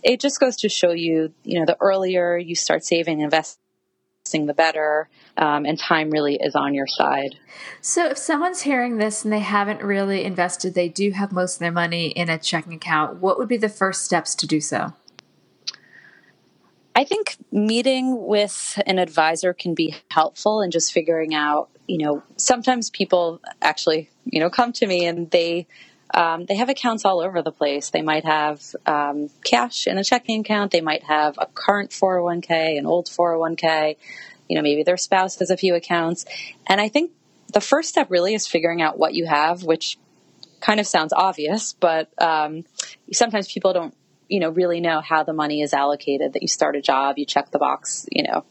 it 0.04 0.20
just 0.20 0.38
goes 0.38 0.56
to 0.58 0.68
show 0.68 0.92
you, 0.92 1.32
you 1.42 1.58
know, 1.58 1.66
the 1.66 1.76
earlier 1.80 2.36
you 2.36 2.54
start 2.54 2.84
saving, 2.84 3.20
investing, 3.20 3.63
the 4.24 4.54
better, 4.54 5.08
um, 5.36 5.66
and 5.66 5.78
time 5.78 6.10
really 6.10 6.36
is 6.36 6.54
on 6.54 6.72
your 6.72 6.86
side. 6.86 7.36
So, 7.82 8.06
if 8.06 8.16
someone's 8.18 8.62
hearing 8.62 8.96
this 8.96 9.22
and 9.22 9.30
they 9.30 9.40
haven't 9.40 9.82
really 9.82 10.24
invested, 10.24 10.74
they 10.74 10.88
do 10.88 11.10
have 11.10 11.30
most 11.30 11.56
of 11.56 11.58
their 11.60 11.70
money 11.70 12.08
in 12.08 12.30
a 12.30 12.38
checking 12.38 12.72
account, 12.72 13.18
what 13.18 13.38
would 13.38 13.48
be 13.48 13.58
the 13.58 13.68
first 13.68 14.02
steps 14.02 14.34
to 14.36 14.46
do 14.46 14.62
so? 14.62 14.94
I 16.96 17.04
think 17.04 17.36
meeting 17.52 18.26
with 18.26 18.80
an 18.86 18.98
advisor 18.98 19.52
can 19.52 19.74
be 19.74 19.94
helpful 20.10 20.62
in 20.62 20.70
just 20.70 20.92
figuring 20.92 21.34
out, 21.34 21.68
you 21.86 21.98
know, 21.98 22.22
sometimes 22.36 22.88
people 22.88 23.42
actually, 23.60 24.08
you 24.24 24.40
know, 24.40 24.48
come 24.48 24.72
to 24.72 24.86
me 24.86 25.04
and 25.04 25.30
they 25.30 25.66
um, 26.14 26.46
they 26.46 26.54
have 26.54 26.68
accounts 26.68 27.04
all 27.04 27.20
over 27.20 27.42
the 27.42 27.50
place. 27.50 27.90
They 27.90 28.02
might 28.02 28.24
have 28.24 28.62
um, 28.86 29.30
cash 29.44 29.86
in 29.88 29.98
a 29.98 30.04
checking 30.04 30.40
account. 30.40 30.70
They 30.70 30.80
might 30.80 31.02
have 31.02 31.34
a 31.38 31.46
current 31.46 31.90
401k, 31.90 32.78
an 32.78 32.86
old 32.86 33.06
401k. 33.06 33.96
You 34.48 34.56
know, 34.56 34.62
maybe 34.62 34.84
their 34.84 34.96
spouse 34.96 35.38
has 35.40 35.50
a 35.50 35.56
few 35.56 35.74
accounts. 35.74 36.24
And 36.68 36.80
I 36.80 36.88
think 36.88 37.10
the 37.52 37.60
first 37.60 37.88
step 37.88 38.10
really 38.10 38.34
is 38.34 38.46
figuring 38.46 38.80
out 38.80 38.96
what 38.96 39.14
you 39.14 39.26
have, 39.26 39.64
which 39.64 39.98
kind 40.60 40.78
of 40.78 40.86
sounds 40.86 41.12
obvious, 41.12 41.72
but 41.72 42.10
um, 42.22 42.64
sometimes 43.12 43.52
people 43.52 43.72
don't, 43.72 43.94
you 44.28 44.40
know, 44.40 44.50
really 44.50 44.80
know 44.80 45.00
how 45.00 45.24
the 45.24 45.32
money 45.32 45.62
is 45.62 45.74
allocated. 45.74 46.32
That 46.32 46.42
you 46.42 46.48
start 46.48 46.76
a 46.76 46.80
job, 46.80 47.18
you 47.18 47.26
check 47.26 47.50
the 47.50 47.58
box, 47.58 48.06
you 48.10 48.22
know, 48.22 48.44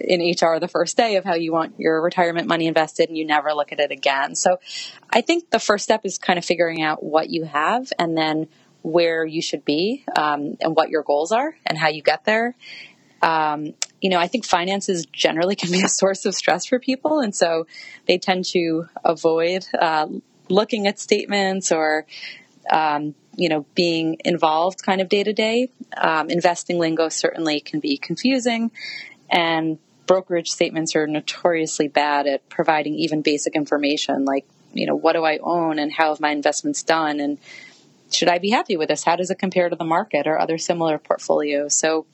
in 0.00 0.20
HR 0.20 0.58
the 0.58 0.68
first 0.68 0.96
day 0.96 1.16
of 1.16 1.24
how 1.24 1.34
you 1.34 1.52
want 1.52 1.78
your 1.78 2.00
retirement 2.02 2.48
money 2.48 2.66
invested 2.66 3.08
and 3.08 3.16
you 3.16 3.24
never 3.24 3.52
look 3.52 3.72
at 3.72 3.80
it 3.80 3.90
again. 3.90 4.34
So 4.34 4.58
I 5.10 5.20
think 5.20 5.50
the 5.50 5.58
first 5.58 5.84
step 5.84 6.04
is 6.04 6.18
kind 6.18 6.38
of 6.38 6.44
figuring 6.44 6.82
out 6.82 7.02
what 7.02 7.30
you 7.30 7.44
have 7.44 7.92
and 7.98 8.16
then 8.16 8.48
where 8.82 9.24
you 9.24 9.40
should 9.40 9.64
be 9.64 10.04
um, 10.16 10.56
and 10.60 10.74
what 10.74 10.90
your 10.90 11.02
goals 11.02 11.32
are 11.32 11.56
and 11.66 11.78
how 11.78 11.88
you 11.88 12.02
get 12.02 12.24
there. 12.24 12.54
Um, 13.22 13.74
you 14.00 14.10
know, 14.10 14.18
I 14.18 14.26
think 14.26 14.44
finances 14.44 15.06
generally 15.06 15.56
can 15.56 15.70
be 15.70 15.82
a 15.82 15.88
source 15.88 16.26
of 16.26 16.34
stress 16.34 16.66
for 16.66 16.78
people. 16.78 17.20
And 17.20 17.34
so 17.34 17.66
they 18.06 18.18
tend 18.18 18.44
to 18.46 18.86
avoid 19.04 19.66
uh, 19.78 20.08
looking 20.48 20.86
at 20.86 20.98
statements 20.98 21.70
or, 21.70 22.06
um, 22.70 23.14
you 23.36 23.48
know, 23.48 23.64
being 23.74 24.18
involved 24.24 24.82
kind 24.82 25.00
of 25.00 25.08
day 25.08 25.22
to 25.22 25.32
day. 25.32 25.70
Investing 26.28 26.78
lingo 26.78 27.08
certainly 27.08 27.60
can 27.60 27.80
be 27.80 27.96
confusing. 27.96 28.70
And 29.32 29.78
brokerage 30.06 30.50
statements 30.50 30.94
are 30.94 31.06
notoriously 31.06 31.88
bad 31.88 32.26
at 32.26 32.48
providing 32.48 32.94
even 32.96 33.22
basic 33.22 33.56
information 33.56 34.24
like, 34.24 34.46
you 34.74 34.86
know, 34.86 34.94
what 34.94 35.14
do 35.14 35.24
I 35.24 35.38
own 35.42 35.78
and 35.78 35.90
how 35.92 36.10
have 36.10 36.20
my 36.20 36.30
investments 36.30 36.82
done 36.82 37.18
and 37.18 37.38
should 38.14 38.28
I 38.28 38.38
be 38.38 38.50
happy 38.50 38.76
with 38.76 38.88
this? 38.88 39.04
How 39.04 39.16
does 39.16 39.30
it 39.30 39.38
compare 39.38 39.68
to 39.68 39.76
the 39.76 39.84
market 39.84 40.26
or 40.26 40.38
other 40.38 40.58
similar 40.58 40.98
portfolios? 40.98 41.74
So 41.74 42.06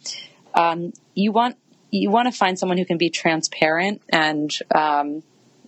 um, 0.54 0.92
you 1.14 1.32
want 1.32 1.56
you 1.90 2.10
want 2.10 2.30
to 2.30 2.36
find 2.36 2.58
someone 2.58 2.78
who 2.78 2.84
can 2.84 2.98
be 2.98 3.10
transparent 3.10 4.02
and 4.10 4.56
um, 4.74 5.22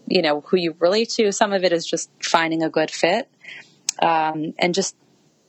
you 0.06 0.22
know 0.22 0.40
who 0.42 0.56
you 0.56 0.76
relate 0.78 1.10
to. 1.10 1.32
Some 1.32 1.52
of 1.52 1.64
it 1.64 1.72
is 1.72 1.86
just 1.86 2.10
finding 2.22 2.62
a 2.62 2.70
good 2.70 2.90
fit 2.90 3.28
um, 4.00 4.54
and 4.58 4.74
just 4.74 4.94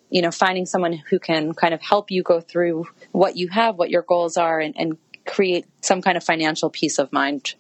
you 0.09 0.21
know 0.21 0.31
finding 0.31 0.65
someone 0.65 0.93
who 0.93 1.19
can 1.19 1.53
kind 1.53 1.73
of 1.73 1.81
help 1.81 2.11
you 2.11 2.23
go 2.23 2.41
through 2.41 2.87
what 3.11 3.37
you 3.37 3.49
have, 3.49 3.75
what 3.75 3.89
your 3.89 4.01
goals 4.01 4.37
are, 4.37 4.59
and, 4.59 4.75
and 4.77 4.97
create 5.31 5.65
some 5.81 6.01
kind 6.01 6.17
of 6.17 6.23
financial 6.23 6.69
peace 6.69 6.99
of 6.99 7.11
mind 7.11 7.55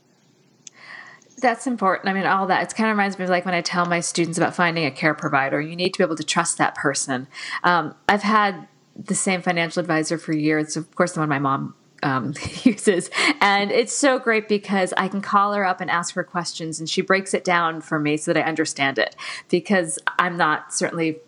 that's 1.41 1.67
important. 1.67 2.07
I 2.07 2.13
mean, 2.13 2.25
all 2.25 2.47
that. 2.47 2.61
It 2.61 2.75
kind 2.75 2.89
of 2.89 2.95
reminds 2.95 3.17
me 3.17 3.25
of 3.25 3.29
like 3.29 3.45
when 3.45 3.53
I 3.53 3.61
tell 3.61 3.85
my 3.85 3.99
students 3.99 4.37
about 4.37 4.55
finding 4.55 4.85
a 4.85 4.91
care 4.91 5.13
provider. 5.13 5.59
You 5.59 5.75
need 5.75 5.93
to 5.93 5.97
be 5.97 6.03
able 6.03 6.15
to 6.15 6.23
trust 6.23 6.57
that 6.59 6.75
person. 6.75 7.27
Um, 7.63 7.95
I've 8.07 8.23
had 8.23 8.67
the 8.95 9.15
same 9.15 9.41
financial 9.41 9.79
advisor 9.79 10.17
for 10.17 10.33
years. 10.33 10.77
Of 10.77 10.93
course, 10.95 11.13
the 11.13 11.19
one 11.19 11.29
my 11.29 11.39
mom 11.39 11.73
um, 12.03 12.33
uses. 12.63 13.09
And 13.41 13.71
it's 13.71 13.93
so 13.93 14.19
great 14.19 14.47
because 14.47 14.93
I 14.95 15.07
can 15.07 15.21
call 15.21 15.53
her 15.53 15.65
up 15.65 15.81
and 15.81 15.89
ask 15.89 16.13
her 16.15 16.23
questions, 16.23 16.79
and 16.79 16.89
she 16.89 17.01
breaks 17.01 17.33
it 17.33 17.43
down 17.43 17.81
for 17.81 17.99
me 17.99 18.17
so 18.17 18.33
that 18.33 18.45
I 18.45 18.47
understand 18.47 18.97
it. 18.99 19.15
Because 19.49 19.99
I'm 20.19 20.37
not 20.37 20.73
certainly 20.73 21.19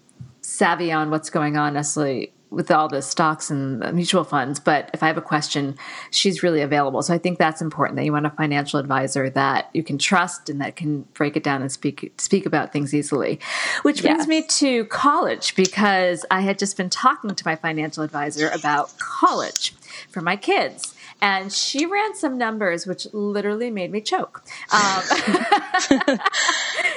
savvy 0.41 0.91
on 0.91 1.09
what's 1.09 1.29
going 1.29 1.57
on 1.57 1.73
necessarily 1.73 2.31
with 2.53 2.71
all 2.71 2.87
the 2.87 3.01
stocks 3.01 3.49
and 3.49 3.79
mutual 3.93 4.23
funds, 4.23 4.59
but 4.59 4.89
if 4.93 5.03
I 5.03 5.07
have 5.07 5.17
a 5.17 5.21
question, 5.21 5.75
she's 6.11 6.43
really 6.43 6.61
available. 6.61 7.01
So 7.01 7.13
I 7.13 7.17
think 7.17 7.39
that's 7.39 7.61
important 7.61 7.97
that 7.97 8.05
you 8.05 8.11
want 8.11 8.25
a 8.25 8.29
financial 8.29 8.79
advisor 8.79 9.29
that 9.31 9.69
you 9.73 9.83
can 9.83 9.97
trust 9.97 10.49
and 10.49 10.61
that 10.61 10.75
can 10.75 11.01
break 11.13 11.35
it 11.35 11.43
down 11.43 11.61
and 11.61 11.71
speak 11.71 12.13
speak 12.17 12.45
about 12.45 12.71
things 12.71 12.93
easily. 12.93 13.39
Which 13.81 14.01
brings 14.01 14.19
yes. 14.19 14.27
me 14.27 14.43
to 14.43 14.85
college 14.85 15.55
because 15.55 16.25
I 16.31 16.41
had 16.41 16.59
just 16.59 16.77
been 16.77 16.89
talking 16.89 17.33
to 17.33 17.43
my 17.45 17.55
financial 17.55 18.03
advisor 18.03 18.49
about 18.49 18.97
college 18.99 19.73
for 20.09 20.21
my 20.21 20.35
kids. 20.35 20.95
And 21.21 21.53
she 21.53 21.85
ran 21.85 22.15
some 22.15 22.37
numbers 22.37 22.85
which 22.85 23.07
literally 23.13 23.71
made 23.71 23.91
me 23.91 24.01
choke. 24.01 24.43
Um, 24.73 25.01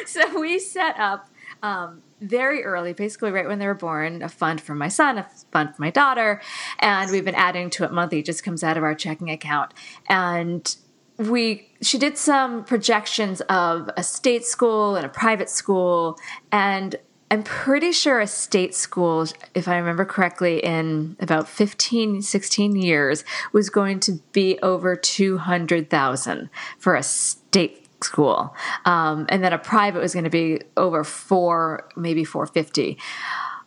so 0.06 0.40
we 0.40 0.58
set 0.58 0.98
up 0.98 1.28
um, 1.62 2.02
very 2.20 2.64
early, 2.64 2.92
basically 2.92 3.30
right 3.30 3.46
when 3.46 3.58
they 3.58 3.66
were 3.66 3.74
born, 3.74 4.22
a 4.22 4.28
fund 4.28 4.60
for 4.60 4.74
my 4.74 4.88
son, 4.88 5.18
a 5.18 5.26
fund 5.52 5.74
for 5.74 5.82
my 5.82 5.90
daughter, 5.90 6.40
and 6.78 7.10
we've 7.10 7.24
been 7.24 7.34
adding 7.34 7.70
to 7.70 7.84
it 7.84 7.92
monthly. 7.92 8.20
It 8.20 8.26
just 8.26 8.44
comes 8.44 8.64
out 8.64 8.76
of 8.76 8.82
our 8.82 8.94
checking 8.94 9.30
account. 9.30 9.74
And 10.08 10.76
we 11.18 11.68
she 11.80 11.98
did 11.98 12.18
some 12.18 12.64
projections 12.64 13.40
of 13.42 13.90
a 13.96 14.02
state 14.02 14.44
school 14.44 14.96
and 14.96 15.06
a 15.06 15.08
private 15.08 15.48
school 15.48 16.18
and 16.52 16.96
I'm 17.30 17.42
pretty 17.42 17.90
sure 17.90 18.20
a 18.20 18.26
state 18.26 18.72
school, 18.74 19.26
if 19.52 19.66
I 19.66 19.78
remember 19.78 20.04
correctly, 20.04 20.60
in 20.60 21.16
about 21.18 21.48
15, 21.48 22.22
16 22.22 22.76
years 22.76 23.24
was 23.52 23.68
going 23.68 23.98
to 24.00 24.20
be 24.30 24.58
over 24.62 24.94
200,000 24.94 26.50
for 26.78 26.94
a 26.94 27.02
state 27.02 27.86
school. 28.02 28.54
Um, 28.85 29.26
and 29.28 29.42
then 29.42 29.52
a 29.52 29.59
private 29.59 30.00
was 30.00 30.12
going 30.12 30.24
to 30.24 30.30
be 30.30 30.61
over 30.76 31.04
four, 31.04 31.88
maybe 31.96 32.24
450. 32.24 32.98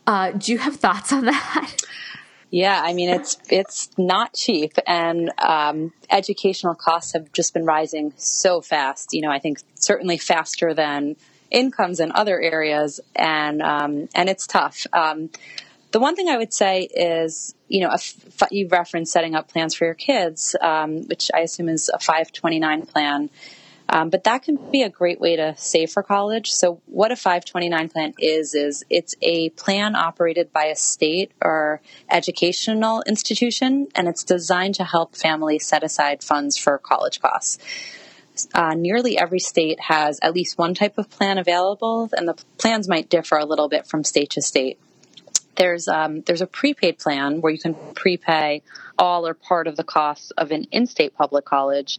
Uh, 0.06 0.32
do 0.32 0.52
you 0.52 0.58
have 0.58 0.76
thoughts 0.76 1.12
on 1.12 1.24
that? 1.26 1.76
Yeah, 2.50 2.80
I 2.84 2.94
mean 2.94 3.10
it's 3.10 3.38
it's 3.48 3.90
not 3.96 4.34
cheap, 4.34 4.72
and 4.84 5.30
um, 5.38 5.92
educational 6.10 6.74
costs 6.74 7.12
have 7.12 7.32
just 7.32 7.54
been 7.54 7.64
rising 7.64 8.12
so 8.16 8.60
fast. 8.60 9.10
You 9.12 9.22
know, 9.22 9.30
I 9.30 9.38
think 9.38 9.60
certainly 9.76 10.18
faster 10.18 10.74
than 10.74 11.14
incomes 11.50 12.00
in 12.00 12.10
other 12.10 12.40
areas, 12.40 12.98
and 13.14 13.62
um, 13.62 14.08
and 14.16 14.28
it's 14.28 14.48
tough. 14.48 14.84
Um, 14.92 15.30
the 15.92 16.00
one 16.00 16.14
thing 16.14 16.28
I 16.28 16.38
would 16.38 16.52
say 16.52 16.82
is, 16.82 17.54
you 17.68 17.80
know, 17.80 17.94
you 18.50 18.68
referenced 18.68 19.12
setting 19.12 19.34
up 19.34 19.48
plans 19.48 19.74
for 19.74 19.84
your 19.84 19.94
kids, 19.94 20.54
um, 20.60 21.08
which 21.08 21.30
I 21.34 21.40
assume 21.40 21.68
is 21.68 21.88
a 21.88 21.98
529 21.98 22.86
plan. 22.86 23.30
Um, 23.92 24.08
but 24.08 24.22
that 24.24 24.44
can 24.44 24.56
be 24.70 24.82
a 24.82 24.88
great 24.88 25.20
way 25.20 25.34
to 25.34 25.54
save 25.56 25.90
for 25.90 26.04
college. 26.04 26.52
So, 26.52 26.80
what 26.86 27.10
a 27.10 27.16
529 27.16 27.88
plan 27.88 28.14
is, 28.20 28.54
is 28.54 28.84
it's 28.88 29.16
a 29.20 29.48
plan 29.50 29.96
operated 29.96 30.52
by 30.52 30.66
a 30.66 30.76
state 30.76 31.32
or 31.42 31.80
educational 32.08 33.02
institution, 33.02 33.88
and 33.96 34.06
it's 34.06 34.22
designed 34.22 34.76
to 34.76 34.84
help 34.84 35.16
families 35.16 35.66
set 35.66 35.82
aside 35.82 36.22
funds 36.22 36.56
for 36.56 36.78
college 36.78 37.20
costs. 37.20 37.58
Uh, 38.54 38.74
nearly 38.74 39.18
every 39.18 39.40
state 39.40 39.80
has 39.80 40.20
at 40.22 40.34
least 40.34 40.56
one 40.56 40.72
type 40.72 40.96
of 40.96 41.10
plan 41.10 41.36
available, 41.36 42.08
and 42.12 42.28
the 42.28 42.40
plans 42.58 42.88
might 42.88 43.10
differ 43.10 43.38
a 43.38 43.44
little 43.44 43.68
bit 43.68 43.88
from 43.88 44.04
state 44.04 44.30
to 44.30 44.40
state. 44.40 44.78
There's 45.56 45.88
um, 45.88 46.20
there's 46.22 46.42
a 46.42 46.46
prepaid 46.46 46.98
plan 46.98 47.40
where 47.40 47.52
you 47.52 47.58
can 47.58 47.74
prepay 47.94 48.62
all 48.96 49.26
or 49.26 49.34
part 49.34 49.66
of 49.66 49.76
the 49.76 49.82
costs 49.82 50.30
of 50.32 50.52
an 50.52 50.68
in-state 50.70 51.16
public 51.16 51.44
college, 51.44 51.98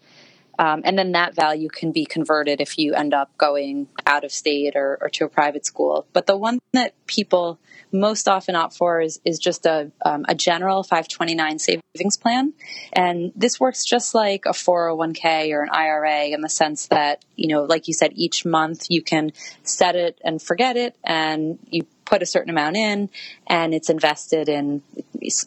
um, 0.62 0.84
and 0.86 0.96
then 0.96 1.14
that 1.14 1.34
value 1.34 1.70
can 1.70 1.92
be 1.92 2.06
converted 2.06 2.62
if 2.62 2.78
you 2.78 2.94
end 2.94 3.16
up 3.16 3.36
going 3.36 3.88
out 4.06 4.24
of 4.24 4.32
state 4.32 4.76
or, 4.76 4.96
or, 5.02 5.10
to 5.10 5.26
a 5.26 5.28
private 5.28 5.66
school. 5.66 6.06
But 6.14 6.28
the 6.28 6.38
one 6.38 6.60
that 6.74 6.94
people 7.08 7.58
most 7.92 8.28
often 8.28 8.56
opt 8.56 8.78
for 8.78 9.02
is, 9.02 9.20
is 9.26 9.40
just 9.40 9.66
a, 9.66 9.92
um, 10.06 10.24
a 10.30 10.36
general 10.36 10.84
529 10.84 11.58
savings 11.58 12.18
plan. 12.18 12.54
And 12.94 13.32
this 13.36 13.60
works 13.60 13.84
just 13.84 14.14
like 14.14 14.46
a 14.46 14.52
401k 14.52 15.52
or 15.52 15.64
an 15.64 15.70
IRA 15.72 16.26
in 16.26 16.42
the 16.42 16.50
sense 16.50 16.86
that, 16.90 17.26
you 17.36 17.48
know, 17.48 17.64
like 17.64 17.88
you 17.88 17.96
said, 17.96 18.12
each 18.14 18.46
month 18.46 18.86
you 18.88 19.02
can 19.02 19.32
set 19.64 19.96
it 19.96 20.22
and 20.24 20.40
forget 20.40 20.78
it 20.78 20.96
and 21.04 21.58
you 21.72 21.88
put 22.06 22.22
a 22.22 22.26
certain 22.28 22.52
amount 22.52 22.76
in 22.76 23.10
and 23.48 23.74
it's 23.74 23.90
invested 23.90 24.48
in 24.48 24.84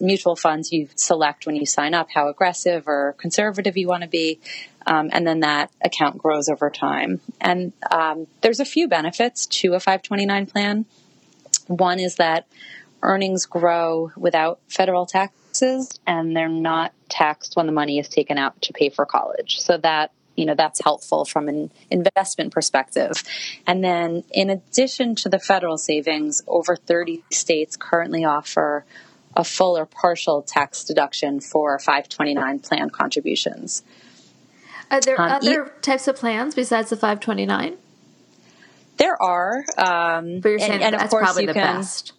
mutual 0.00 0.36
funds 0.36 0.72
you 0.72 0.88
select 0.94 1.46
when 1.46 1.56
you 1.56 1.66
sign 1.66 1.94
up 1.94 2.08
how 2.14 2.28
aggressive 2.28 2.86
or 2.86 3.14
conservative 3.18 3.76
you 3.76 3.88
want 3.88 4.02
to 4.02 4.08
be 4.08 4.40
um, 4.86 5.10
and 5.12 5.26
then 5.26 5.40
that 5.40 5.70
account 5.82 6.18
grows 6.18 6.48
over 6.48 6.70
time. 6.70 7.20
And 7.40 7.72
um, 7.90 8.26
there's 8.42 8.60
a 8.60 8.64
few 8.64 8.88
benefits 8.88 9.46
to 9.46 9.74
a 9.74 9.80
529 9.80 10.46
plan. 10.46 10.86
One 11.66 11.98
is 11.98 12.16
that 12.16 12.46
earnings 13.02 13.46
grow 13.46 14.10
without 14.16 14.60
federal 14.68 15.06
taxes 15.06 15.98
and 16.06 16.36
they're 16.36 16.48
not 16.48 16.92
taxed 17.08 17.56
when 17.56 17.66
the 17.66 17.72
money 17.72 17.98
is 17.98 18.08
taken 18.08 18.38
out 18.38 18.60
to 18.62 18.72
pay 18.72 18.90
for 18.90 19.06
college. 19.06 19.60
So 19.60 19.78
that 19.78 20.12
you 20.36 20.46
know 20.46 20.54
that's 20.56 20.80
helpful 20.82 21.24
from 21.24 21.48
an 21.48 21.70
investment 21.90 22.52
perspective. 22.52 23.22
And 23.68 23.84
then 23.84 24.24
in 24.32 24.50
addition 24.50 25.14
to 25.16 25.28
the 25.28 25.38
federal 25.38 25.78
savings 25.78 26.42
over 26.48 26.74
30 26.74 27.22
states 27.30 27.76
currently 27.76 28.24
offer 28.24 28.84
a 29.36 29.44
full 29.44 29.76
or 29.76 29.86
partial 29.86 30.42
tax 30.42 30.84
deduction 30.84 31.40
for 31.40 31.78
529 31.78 32.60
plan 32.60 32.90
contributions. 32.90 33.82
Are 34.90 35.00
there 35.00 35.20
um, 35.20 35.32
other 35.32 35.66
e- 35.66 35.70
types 35.80 36.08
of 36.08 36.16
plans 36.16 36.54
besides 36.54 36.90
the 36.90 36.96
529 36.96 37.78
there 38.96 39.20
are 39.20 39.64
um, 39.76 40.38
but 40.38 40.50
you're 40.50 40.58
saying 40.60 40.72
and, 40.74 40.82
and 40.82 40.94
that's 40.94 41.04
of 41.04 41.10
course 41.10 41.24
probably 41.24 41.46
the 41.46 41.52
can, 41.52 41.78
best. 41.78 42.12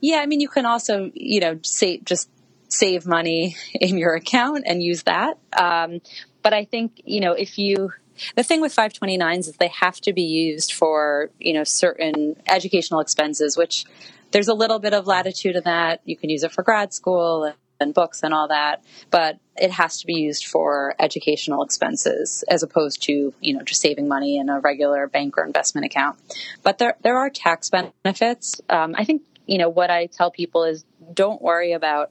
Yeah 0.00 0.16
i 0.16 0.26
mean 0.26 0.40
you 0.40 0.48
can 0.48 0.66
also 0.66 1.12
you 1.14 1.38
know 1.38 1.60
say 1.62 1.98
just 1.98 2.28
save 2.68 3.06
money 3.06 3.56
in 3.74 3.98
your 3.98 4.14
account 4.14 4.64
and 4.66 4.82
use 4.82 5.02
that. 5.04 5.38
Um, 5.58 6.00
but 6.42 6.52
I 6.52 6.64
think, 6.64 7.02
you 7.04 7.20
know, 7.20 7.32
if 7.32 7.58
you, 7.58 7.92
the 8.36 8.42
thing 8.42 8.60
with 8.60 8.74
529s 8.74 9.40
is 9.40 9.56
they 9.56 9.68
have 9.68 10.00
to 10.02 10.12
be 10.12 10.22
used 10.22 10.72
for, 10.72 11.30
you 11.38 11.52
know, 11.52 11.64
certain 11.64 12.36
educational 12.46 13.00
expenses, 13.00 13.56
which 13.56 13.84
there's 14.30 14.48
a 14.48 14.54
little 14.54 14.78
bit 14.78 14.94
of 14.94 15.06
latitude 15.06 15.56
in 15.56 15.64
that. 15.64 16.00
You 16.04 16.16
can 16.16 16.30
use 16.30 16.44
it 16.44 16.52
for 16.52 16.62
grad 16.62 16.92
school 16.92 17.52
and 17.80 17.94
books 17.94 18.22
and 18.22 18.34
all 18.34 18.48
that, 18.48 18.82
but 19.10 19.38
it 19.56 19.70
has 19.70 20.00
to 20.00 20.06
be 20.06 20.14
used 20.14 20.46
for 20.46 20.94
educational 20.98 21.62
expenses 21.62 22.42
as 22.48 22.62
opposed 22.62 23.02
to, 23.04 23.32
you 23.40 23.54
know, 23.56 23.62
just 23.62 23.80
saving 23.80 24.08
money 24.08 24.36
in 24.38 24.48
a 24.48 24.58
regular 24.60 25.06
bank 25.06 25.38
or 25.38 25.44
investment 25.44 25.84
account. 25.84 26.18
But 26.62 26.78
there, 26.78 26.96
there 27.02 27.16
are 27.16 27.30
tax 27.30 27.70
benefits. 27.70 28.60
Um, 28.68 28.94
I 28.98 29.04
think, 29.04 29.22
you 29.46 29.58
know, 29.58 29.68
what 29.68 29.90
I 29.90 30.06
tell 30.06 30.30
people 30.30 30.64
is 30.64 30.84
don't 31.14 31.40
worry 31.40 31.72
about 31.72 32.10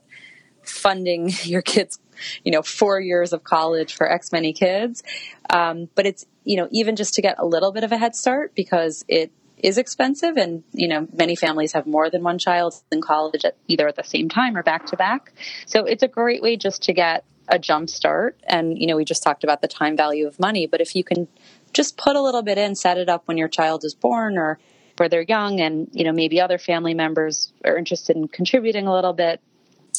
funding 0.62 1.30
your 1.44 1.62
kids 1.62 1.98
you 2.44 2.52
know, 2.52 2.62
four 2.62 3.00
years 3.00 3.32
of 3.32 3.44
college 3.44 3.94
for 3.94 4.10
X 4.10 4.32
many 4.32 4.52
kids. 4.52 5.02
Um, 5.50 5.88
but 5.94 6.06
it's, 6.06 6.26
you 6.44 6.56
know, 6.56 6.68
even 6.70 6.96
just 6.96 7.14
to 7.14 7.22
get 7.22 7.36
a 7.38 7.46
little 7.46 7.72
bit 7.72 7.84
of 7.84 7.92
a 7.92 7.96
head 7.96 8.14
start 8.16 8.54
because 8.54 9.04
it 9.08 9.30
is 9.60 9.78
expensive 9.78 10.36
and, 10.36 10.62
you 10.72 10.88
know, 10.88 11.06
many 11.12 11.36
families 11.36 11.72
have 11.72 11.86
more 11.86 12.10
than 12.10 12.22
one 12.22 12.38
child 12.38 12.74
in 12.92 13.00
college 13.00 13.44
at 13.44 13.56
either 13.66 13.88
at 13.88 13.96
the 13.96 14.04
same 14.04 14.28
time 14.28 14.56
or 14.56 14.62
back 14.62 14.86
to 14.86 14.96
back. 14.96 15.32
So 15.66 15.84
it's 15.84 16.02
a 16.02 16.08
great 16.08 16.42
way 16.42 16.56
just 16.56 16.82
to 16.84 16.92
get 16.92 17.24
a 17.48 17.58
jump 17.58 17.88
start. 17.90 18.38
And, 18.46 18.78
you 18.78 18.86
know, 18.86 18.96
we 18.96 19.04
just 19.04 19.22
talked 19.22 19.44
about 19.44 19.62
the 19.62 19.68
time 19.68 19.96
value 19.96 20.26
of 20.26 20.38
money, 20.38 20.66
but 20.66 20.80
if 20.80 20.94
you 20.94 21.02
can 21.02 21.28
just 21.72 21.96
put 21.96 22.14
a 22.16 22.22
little 22.22 22.42
bit 22.42 22.58
in, 22.58 22.74
set 22.74 22.98
it 22.98 23.08
up 23.08 23.22
when 23.26 23.38
your 23.38 23.48
child 23.48 23.84
is 23.84 23.94
born 23.94 24.38
or 24.38 24.58
where 24.96 25.08
they're 25.08 25.22
young 25.22 25.60
and, 25.60 25.88
you 25.92 26.04
know, 26.04 26.12
maybe 26.12 26.40
other 26.40 26.58
family 26.58 26.94
members 26.94 27.52
are 27.64 27.76
interested 27.76 28.16
in 28.16 28.28
contributing 28.28 28.86
a 28.86 28.92
little 28.92 29.12
bit, 29.12 29.40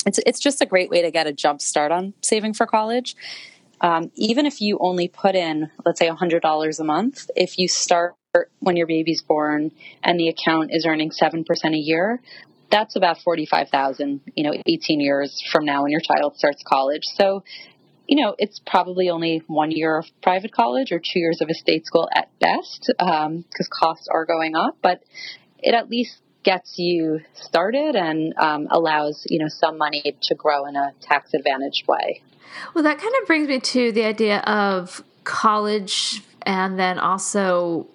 it's 0.06 0.20
it's 0.26 0.40
just 0.40 0.62
a 0.62 0.66
great 0.66 0.90
way 0.90 1.02
to 1.02 1.12
get 1.12 1.28
a 1.28 1.34
jump 1.34 1.62
start 1.62 1.92
on 1.92 2.14
saving 2.22 2.54
for 2.54 2.66
college. 2.66 3.16
um, 3.82 4.12
even 4.16 4.46
if 4.46 4.62
you 4.62 4.78
only 4.80 5.08
put 5.08 5.36
in, 5.36 5.72
let's 5.86 6.00
say, 6.00 6.10
$100 6.10 6.80
a 6.80 6.84
month, 6.84 7.30
if 7.36 7.58
you 7.58 7.68
start 7.68 8.16
when 8.60 8.78
your 8.78 8.88
baby's 8.88 9.22
born 9.24 9.72
and 10.04 10.20
the 10.20 10.30
account 10.30 10.70
is 10.72 10.86
earning 10.86 11.10
7% 11.10 11.46
a 11.74 11.78
year, 11.78 12.22
that's 12.70 12.96
about 12.96 13.20
45,000, 13.22 14.22
you 14.36 14.44
know, 14.44 14.54
18 14.68 15.02
years 15.02 15.42
from 15.52 15.66
now 15.66 15.84
when 15.84 15.92
your 15.92 16.02
child 16.02 16.38
starts 16.38 16.62
college. 16.64 17.04
So, 17.06 17.44
you 18.08 18.24
know, 18.24 18.36
it's 18.38 18.60
probably 18.66 19.10
only 19.10 19.42
one 19.48 19.72
year 19.72 19.98
of 19.98 20.06
private 20.22 20.52
college 20.52 20.92
or 20.92 21.00
two 21.00 21.20
years 21.20 21.42
of 21.42 21.50
a 21.50 21.56
state 21.56 21.88
school 21.88 22.08
at 22.14 22.30
best 22.40 22.92
because 22.98 23.26
um, 23.26 23.46
costs 23.72 24.08
are 24.08 24.26
going 24.26 24.56
up, 24.56 24.78
but 24.84 25.02
it 25.58 25.74
at 25.74 25.90
least 25.90 26.22
gets 26.44 26.76
you 26.78 27.22
started 27.34 27.96
and 27.96 28.36
um, 28.38 28.68
allows, 28.70 29.26
you 29.28 29.40
know, 29.40 29.48
some 29.48 29.78
money 29.80 30.16
to 30.22 30.36
grow 30.36 30.68
in 30.68 30.76
a 30.76 30.94
tax 31.02 31.34
advantaged 31.34 31.88
way. 31.88 32.22
Well, 32.76 32.84
that 32.84 33.00
kind 33.00 33.14
of 33.20 33.28
brings 33.28 33.48
me 33.48 33.60
to 33.60 33.92
the 33.92 34.04
idea 34.04 34.40
of 34.42 35.04
college 35.24 36.22
and 36.44 36.80
then 36.80 37.00
also 37.00 37.88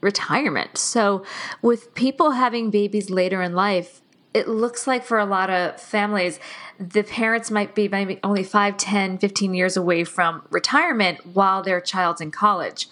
retirement. 0.00 0.78
So, 0.78 1.24
with 1.62 1.94
people 1.94 2.32
having 2.32 2.70
babies 2.70 3.10
later 3.10 3.42
in 3.42 3.54
life, 3.54 4.02
it 4.34 4.48
looks 4.48 4.86
like 4.86 5.02
for 5.02 5.18
a 5.18 5.24
lot 5.24 5.48
of 5.48 5.80
families, 5.80 6.38
the 6.78 7.02
parents 7.02 7.50
might 7.50 7.74
be 7.74 7.88
maybe 7.88 8.20
only 8.22 8.42
5, 8.42 8.76
10, 8.76 9.18
15 9.18 9.54
years 9.54 9.76
away 9.76 10.04
from 10.04 10.42
retirement 10.50 11.24
while 11.34 11.62
their 11.62 11.80
child's 11.80 12.20
in 12.20 12.30
college. 12.30 12.88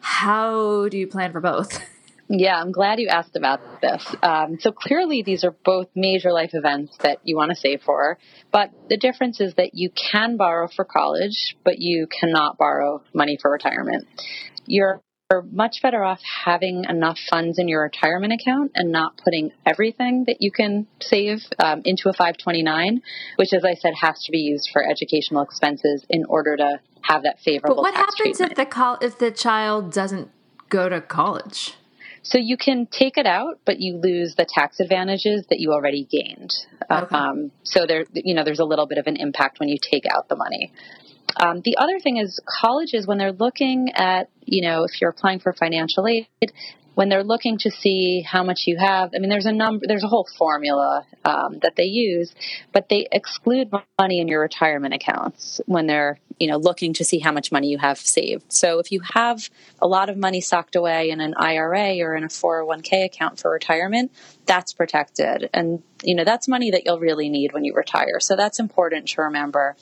How 0.00 0.88
do 0.88 0.98
you 0.98 1.06
plan 1.06 1.32
for 1.32 1.40
both? 1.40 1.80
Yeah, 2.30 2.60
I'm 2.60 2.72
glad 2.72 3.00
you 3.00 3.08
asked 3.08 3.36
about 3.36 3.80
this. 3.80 4.14
Um, 4.22 4.58
so 4.60 4.70
clearly, 4.70 5.22
these 5.22 5.44
are 5.44 5.56
both 5.64 5.88
major 5.94 6.30
life 6.30 6.50
events 6.52 6.94
that 6.98 7.20
you 7.24 7.36
want 7.36 7.50
to 7.50 7.56
save 7.56 7.80
for. 7.82 8.18
But 8.52 8.70
the 8.90 8.98
difference 8.98 9.40
is 9.40 9.54
that 9.54 9.70
you 9.72 9.88
can 9.90 10.36
borrow 10.36 10.68
for 10.68 10.84
college, 10.84 11.56
but 11.64 11.78
you 11.78 12.06
cannot 12.06 12.58
borrow 12.58 13.02
money 13.14 13.38
for 13.40 13.50
retirement. 13.50 14.06
You're 15.30 15.42
much 15.42 15.82
better 15.82 16.02
off 16.02 16.20
having 16.22 16.86
enough 16.88 17.18
funds 17.28 17.58
in 17.58 17.68
your 17.68 17.82
retirement 17.82 18.32
account 18.32 18.72
and 18.74 18.90
not 18.90 19.18
putting 19.22 19.52
everything 19.66 20.24
that 20.26 20.38
you 20.40 20.50
can 20.50 20.86
save 21.02 21.44
um, 21.62 21.82
into 21.84 22.08
a 22.08 22.14
529, 22.14 23.02
which, 23.36 23.52
as 23.52 23.62
I 23.62 23.74
said, 23.74 23.92
has 24.00 24.24
to 24.24 24.32
be 24.32 24.38
used 24.38 24.70
for 24.72 24.82
educational 24.82 25.42
expenses 25.42 26.06
in 26.08 26.24
order 26.30 26.56
to 26.56 26.80
have 27.02 27.24
that 27.24 27.40
favorable. 27.40 27.76
But 27.76 27.82
what 27.82 27.94
happens 27.94 28.16
treatment. 28.16 28.52
if 28.52 28.56
the 28.56 28.64
col- 28.64 28.96
if 29.02 29.18
the 29.18 29.30
child 29.30 29.92
doesn't 29.92 30.30
go 30.70 30.88
to 30.88 31.02
college? 31.02 31.74
So 32.22 32.38
you 32.38 32.56
can 32.56 32.86
take 32.86 33.18
it 33.18 33.26
out, 33.26 33.60
but 33.66 33.80
you 33.80 34.00
lose 34.02 34.34
the 34.34 34.46
tax 34.48 34.80
advantages 34.80 35.44
that 35.50 35.60
you 35.60 35.72
already 35.72 36.04
gained. 36.10 36.54
Okay. 36.90 37.14
Um, 37.14 37.52
so 37.64 37.84
there, 37.86 38.06
you 38.14 38.34
know, 38.34 38.44
there's 38.44 38.60
a 38.60 38.64
little 38.64 38.86
bit 38.86 38.96
of 38.96 39.06
an 39.06 39.16
impact 39.16 39.60
when 39.60 39.68
you 39.68 39.76
take 39.78 40.04
out 40.10 40.30
the 40.30 40.36
money. 40.36 40.72
Um, 41.36 41.60
the 41.60 41.76
other 41.76 42.00
thing 42.00 42.16
is 42.16 42.40
colleges 42.60 43.06
when 43.06 43.18
they're 43.18 43.32
looking 43.32 43.92
at, 43.94 44.28
you 44.44 44.62
know, 44.62 44.84
if 44.84 45.00
you're 45.00 45.10
applying 45.10 45.40
for 45.40 45.52
financial 45.52 46.06
aid, 46.06 46.26
when 46.98 47.08
they're 47.08 47.22
looking 47.22 47.58
to 47.58 47.70
see 47.70 48.22
how 48.22 48.42
much 48.42 48.64
you 48.66 48.76
have, 48.76 49.10
I 49.14 49.20
mean, 49.20 49.30
there's 49.30 49.46
a 49.46 49.52
number, 49.52 49.86
there's 49.86 50.02
a 50.02 50.08
whole 50.08 50.26
formula 50.36 51.06
um, 51.24 51.60
that 51.62 51.76
they 51.76 51.84
use, 51.84 52.34
but 52.72 52.88
they 52.88 53.06
exclude 53.12 53.70
money 54.00 54.18
in 54.18 54.26
your 54.26 54.40
retirement 54.40 54.94
accounts 54.94 55.60
when 55.66 55.86
they're, 55.86 56.18
you 56.40 56.48
know, 56.48 56.56
looking 56.56 56.94
to 56.94 57.04
see 57.04 57.20
how 57.20 57.30
much 57.30 57.52
money 57.52 57.68
you 57.68 57.78
have 57.78 57.98
saved. 57.98 58.52
So 58.52 58.80
if 58.80 58.90
you 58.90 59.00
have 59.14 59.48
a 59.80 59.86
lot 59.86 60.10
of 60.10 60.16
money 60.16 60.40
socked 60.40 60.74
away 60.74 61.10
in 61.10 61.20
an 61.20 61.34
IRA 61.36 62.00
or 62.00 62.16
in 62.16 62.24
a 62.24 62.28
401k 62.28 63.04
account 63.04 63.38
for 63.38 63.52
retirement, 63.52 64.10
that's 64.48 64.72
protected. 64.72 65.48
And, 65.54 65.84
you 66.02 66.16
know, 66.16 66.24
that's 66.24 66.48
money 66.48 66.72
that 66.72 66.82
you'll 66.84 66.98
really 66.98 67.28
need 67.28 67.52
when 67.52 67.64
you 67.64 67.74
retire. 67.74 68.18
So 68.18 68.34
that's 68.34 68.58
important 68.58 69.06
to 69.10 69.22
remember. 69.22 69.76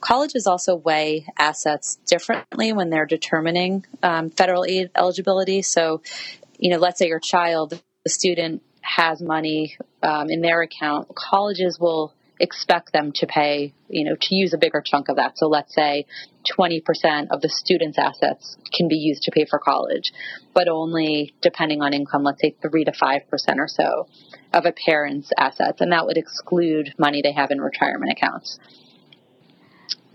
Colleges 0.00 0.46
also 0.46 0.76
weigh 0.76 1.26
assets 1.38 1.96
differently 2.06 2.72
when 2.72 2.88
they're 2.88 3.04
determining 3.04 3.84
um, 4.02 4.30
federal 4.30 4.64
aid 4.64 4.90
eligibility. 4.96 5.60
So 5.60 6.00
you 6.58 6.70
know, 6.70 6.78
let's 6.78 6.98
say 6.98 7.08
your 7.08 7.20
child, 7.20 7.80
the 8.04 8.10
student 8.10 8.62
has 8.80 9.20
money 9.20 9.76
um, 10.02 10.30
in 10.30 10.40
their 10.40 10.62
account, 10.62 11.14
colleges 11.14 11.78
will 11.78 12.14
expect 12.38 12.92
them 12.92 13.12
to 13.12 13.26
pay, 13.26 13.74
you 13.88 14.04
know, 14.04 14.16
to 14.20 14.34
use 14.34 14.52
a 14.52 14.58
bigger 14.58 14.82
chunk 14.84 15.08
of 15.08 15.16
that. 15.16 15.38
So 15.38 15.48
let's 15.48 15.74
say 15.74 16.06
20% 16.58 16.82
of 17.30 17.40
the 17.40 17.48
student's 17.48 17.98
assets 17.98 18.56
can 18.72 18.88
be 18.88 18.96
used 18.96 19.22
to 19.22 19.30
pay 19.30 19.46
for 19.48 19.58
college, 19.58 20.12
but 20.54 20.68
only 20.68 21.34
depending 21.40 21.82
on 21.82 21.92
income, 21.92 22.22
let's 22.22 22.40
say 22.40 22.54
3 22.60 22.84
to 22.84 22.92
5% 22.92 23.20
or 23.56 23.68
so 23.68 24.08
of 24.52 24.66
a 24.66 24.72
parent's 24.72 25.30
assets. 25.38 25.80
And 25.80 25.92
that 25.92 26.06
would 26.06 26.18
exclude 26.18 26.92
money 26.98 27.20
they 27.22 27.32
have 27.32 27.50
in 27.50 27.60
retirement 27.60 28.12
accounts. 28.12 28.58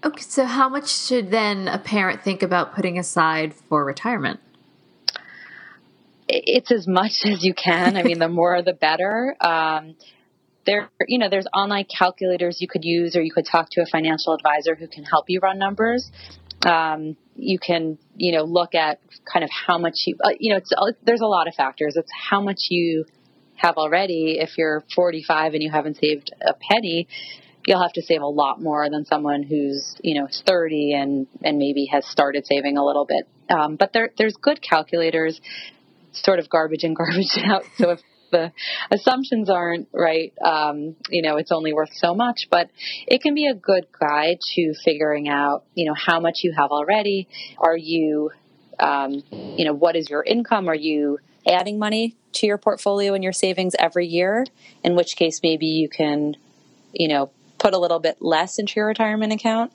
Okay, 0.04 0.22
so 0.22 0.46
how 0.46 0.68
much 0.68 0.90
should 0.90 1.30
then 1.30 1.68
a 1.68 1.78
parent 1.78 2.24
think 2.24 2.42
about 2.42 2.74
putting 2.74 2.98
aside 2.98 3.54
for 3.54 3.86
retirement? 3.86 4.40
it's 6.34 6.72
as 6.72 6.88
much 6.88 7.12
as 7.26 7.44
you 7.44 7.54
can. 7.54 7.98
I 7.98 8.04
mean, 8.04 8.20
the 8.20 8.30
more 8.30 8.62
the 8.62 8.74
better. 8.74 9.36
Um, 9.42 9.96
there, 10.66 10.90
you 11.08 11.18
know, 11.18 11.30
there's 11.30 11.48
online 11.54 11.86
calculators 11.86 12.58
you 12.60 12.68
could 12.68 12.84
use, 12.84 13.16
or 13.16 13.22
you 13.22 13.32
could 13.32 13.46
talk 13.46 13.70
to 13.72 13.82
a 13.82 13.86
financial 13.86 14.34
advisor 14.34 14.76
who 14.76 14.88
can 14.88 15.04
help 15.04 15.26
you 15.28 15.40
run 15.40 15.58
numbers. 15.58 16.10
Um, 16.66 17.18
you 17.36 17.58
can, 17.58 17.98
you 18.16 18.34
know, 18.34 18.44
look 18.44 18.76
at 18.76 19.00
kind 19.32 19.44
of 19.44 19.50
how 19.50 19.78
much 19.78 19.96
you, 20.06 20.16
uh, 20.24 20.30
you 20.40 20.52
know, 20.52 20.58
it's, 20.58 20.72
uh, 20.72 20.92
there's 21.04 21.22
a 21.22 21.28
lot 21.28 21.48
of 21.48 21.56
factors. 21.56 21.96
It's 21.96 22.12
how 22.30 22.42
much 22.42 22.60
you 22.70 23.06
have 23.56 23.78
already. 23.78 24.38
If 24.40 24.58
you're 24.58 24.84
45 24.96 25.54
and 25.54 25.64
you 25.64 25.72
haven't 25.72 25.98
saved 25.98 26.32
a 26.42 26.54
penny, 26.54 27.08
you'll 27.66 27.82
have 27.82 27.94
to 27.94 28.02
save 28.02 28.22
a 28.22 28.28
lot 28.28 28.62
more 28.62 28.88
than 28.90 29.06
someone 29.06 29.44
who's, 29.44 29.96
you 30.04 30.20
know, 30.20 30.28
30 30.46 30.94
and 30.94 31.28
and 31.44 31.58
maybe 31.58 31.88
has 31.92 32.06
started 32.08 32.46
saving 32.46 32.78
a 32.78 32.84
little 32.84 33.06
bit. 33.06 33.28
Um, 33.50 33.76
but 33.76 33.92
there, 33.94 34.12
there's 34.18 34.36
good 34.36 34.62
calculators 34.62 35.40
sort 36.14 36.40
of 36.40 36.50
garbage 36.50 36.84
in, 36.84 36.94
garbage 36.96 37.38
out. 37.44 37.64
So 37.78 37.92
if 37.92 38.00
the 38.32 38.52
assumptions 38.90 39.50
aren't 39.50 39.88
right, 39.94 40.34
um, 40.44 40.96
you 41.10 41.22
know, 41.22 41.38
it's 41.38 41.52
only 41.52 41.74
worth 41.74 41.94
so 41.94 42.14
much, 42.16 42.48
but 42.50 42.70
it 43.08 43.22
can 43.22 43.34
be 43.34 43.48
a 43.48 43.54
good 43.54 43.88
guide 44.00 44.40
to 44.56 44.74
figuring 44.84 45.30
out, 45.30 45.66
you 45.76 45.86
know, 45.86 45.94
how 45.96 46.20
much 46.20 46.40
you 46.44 46.54
have 46.58 46.72
already. 46.72 47.28
Are 47.58 47.78
you, 47.78 48.32
um, 48.80 49.24
you 49.32 49.66
know, 49.66 49.74
what 49.74 49.96
is 49.96 50.10
your 50.10 50.24
income? 50.24 50.68
Are 50.70 50.76
you 50.76 51.20
adding 51.48 51.78
money 51.78 52.16
to 52.34 52.48
your 52.48 52.58
portfolio 52.58 53.14
and 53.14 53.24
your 53.24 53.34
savings 53.34 53.76
every 53.78 54.08
year? 54.08 54.46
In 54.84 54.96
which 54.96 55.16
case, 55.16 55.42
maybe 55.44 55.68
you 55.68 55.90
can, 55.90 56.36
you 56.94 57.08
know, 57.08 57.32
put 57.60 57.74
a 57.74 57.78
little 57.78 58.00
bit 58.00 58.18
less 58.22 58.58
into 58.58 58.74
your 58.78 58.88
retirement 58.88 59.32
account. 59.32 59.72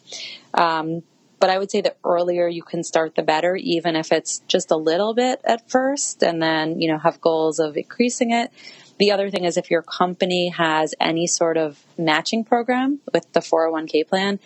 Um, 0.55 1.03
but 1.38 1.51
I 1.51 1.59
would 1.59 1.70
say 1.70 1.81
the 1.81 1.94
earlier 2.05 2.49
you 2.49 2.62
can 2.62 2.83
start, 2.83 3.14
the 3.14 3.22
better, 3.22 3.57
even 3.57 3.96
if 3.96 4.12
it's 4.12 4.40
just 4.49 4.70
a 4.70 4.77
little 4.77 5.14
bit 5.14 5.40
at 5.44 5.70
first, 5.70 6.22
and 6.22 6.42
then, 6.42 6.81
you 6.81 6.88
know, 6.90 6.99
have 6.99 7.20
goals 7.20 7.59
of 7.59 7.77
increasing 7.77 8.31
it. 8.31 8.51
The 8.99 9.12
other 9.12 9.31
thing 9.31 9.44
is 9.44 9.57
if 9.57 9.70
your 9.70 9.83
company 9.83 10.49
has 10.49 10.94
any 10.99 11.27
sort 11.27 11.59
of 11.59 11.79
matching 11.99 12.44
program 12.44 13.01
with 13.12 13.31
the 13.33 13.40
401k 13.40 14.09
plan, 14.09 14.38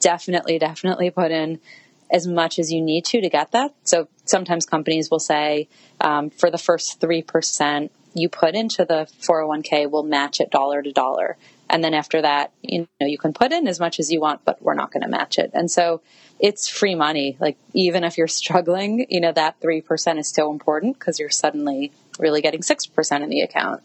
definitely, 0.00 0.58
definitely 0.58 1.10
put 1.10 1.30
in 1.30 1.60
as 2.10 2.26
much 2.26 2.58
as 2.58 2.72
you 2.72 2.82
need 2.82 3.04
to 3.06 3.20
to 3.20 3.28
get 3.28 3.52
that. 3.52 3.74
So 3.84 4.08
sometimes 4.24 4.66
companies 4.66 5.10
will 5.10 5.18
say 5.18 5.68
um, 6.00 6.30
for 6.30 6.50
the 6.50 6.58
first 6.58 7.00
3% 7.00 7.90
you 8.14 8.28
put 8.28 8.54
into 8.54 8.84
the 8.84 9.08
401k, 9.20 9.90
we'll 9.90 10.02
match 10.02 10.40
it 10.40 10.50
dollar 10.50 10.82
to 10.82 10.92
dollar. 10.92 11.36
And 11.68 11.82
then 11.82 11.94
after 11.94 12.22
that, 12.22 12.52
you 12.62 12.86
know, 13.00 13.06
you 13.06 13.18
can 13.18 13.32
put 13.32 13.52
in 13.52 13.66
as 13.66 13.80
much 13.80 13.98
as 13.98 14.10
you 14.12 14.20
want, 14.20 14.44
but 14.44 14.62
we're 14.62 14.74
not 14.74 14.92
going 14.92 15.02
to 15.02 15.08
match 15.08 15.38
it. 15.38 15.50
And 15.52 15.70
so 15.70 16.00
it's 16.38 16.68
free 16.68 16.94
money. 16.94 17.36
Like 17.40 17.56
even 17.72 18.04
if 18.04 18.16
you're 18.16 18.28
struggling, 18.42 19.06
you 19.08 19.20
know, 19.20 19.32
that 19.32 19.60
3% 19.60 20.18
is 20.18 20.28
still 20.28 20.50
important 20.50 20.98
because 20.98 21.18
you're 21.18 21.30
suddenly 21.30 21.92
really 22.18 22.40
getting 22.40 22.60
6% 22.60 23.22
in 23.22 23.28
the 23.28 23.40
account. 23.40 23.82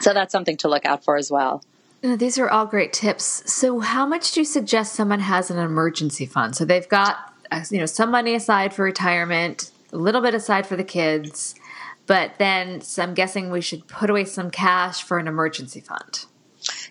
So 0.00 0.12
that's 0.14 0.32
something 0.32 0.56
to 0.58 0.68
look 0.68 0.84
out 0.84 1.04
for 1.04 1.16
as 1.16 1.30
well. 1.30 1.62
These 2.00 2.38
are 2.38 2.48
all 2.48 2.66
great 2.66 2.92
tips. 2.92 3.42
So 3.52 3.80
how 3.80 4.06
much 4.06 4.32
do 4.32 4.40
you 4.40 4.44
suggest 4.44 4.94
someone 4.94 5.20
has 5.20 5.50
an 5.50 5.58
emergency 5.58 6.26
fund? 6.26 6.54
So 6.54 6.64
they've 6.64 6.88
got 6.88 7.34
uh, 7.50 7.64
you 7.70 7.78
know 7.78 7.86
some 7.86 8.10
money 8.10 8.34
aside 8.34 8.72
for 8.72 8.84
retirement, 8.84 9.72
a 9.92 9.96
little 9.96 10.20
bit 10.20 10.34
aside 10.34 10.64
for 10.64 10.76
the 10.76 10.84
kids, 10.84 11.56
but 12.06 12.32
then 12.38 12.80
so 12.82 13.02
I'm 13.02 13.14
guessing 13.14 13.50
we 13.50 13.60
should 13.60 13.88
put 13.88 14.10
away 14.10 14.26
some 14.26 14.50
cash 14.50 15.02
for 15.02 15.18
an 15.18 15.26
emergency 15.26 15.80
fund. 15.80 16.26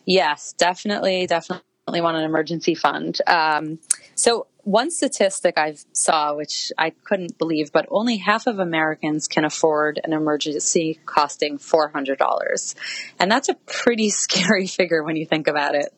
Yes, 0.07 0.53
definitely, 0.53 1.27
definitely 1.27 1.61
want 1.85 2.15
an 2.15 2.23
emergency 2.23 2.75
fund. 2.75 3.19
Um, 3.27 3.79
so 4.15 4.47
one 4.63 4.89
statistic 4.89 5.57
I 5.57 5.75
saw, 5.91 6.33
which 6.33 6.71
I 6.77 6.91
couldn't 6.91 7.37
believe, 7.37 7.73
but 7.73 7.87
only 7.89 8.15
half 8.15 8.47
of 8.47 8.59
Americans 8.59 9.27
can 9.27 9.43
afford 9.43 9.99
an 10.01 10.13
emergency 10.13 10.97
costing 11.05 11.57
$400. 11.57 12.75
And 13.19 13.29
that's 13.29 13.49
a 13.49 13.55
pretty 13.65 14.09
scary 14.09 14.65
figure 14.65 15.03
when 15.03 15.17
you 15.17 15.25
think 15.25 15.47
about 15.47 15.75
it. 15.75 15.93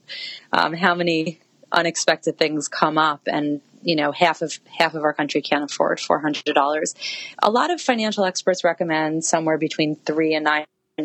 Um, 0.51 0.73
how 0.73 0.95
many 0.95 1.39
unexpected 1.71 2.35
things 2.35 2.67
come 2.67 2.97
up 2.97 3.21
and 3.27 3.61
you 3.83 3.95
know 3.95 4.11
half 4.11 4.41
of 4.41 4.57
half 4.65 4.95
of 4.95 5.03
our 5.03 5.13
country 5.13 5.39
can't 5.39 5.63
afford 5.63 5.99
$400 5.99 6.95
a 7.43 7.51
lot 7.51 7.69
of 7.69 7.79
financial 7.79 8.25
experts 8.25 8.63
recommend 8.63 9.23
somewhere 9.23 9.59
between 9.59 9.95
3 9.95 10.33
and 10.33 10.47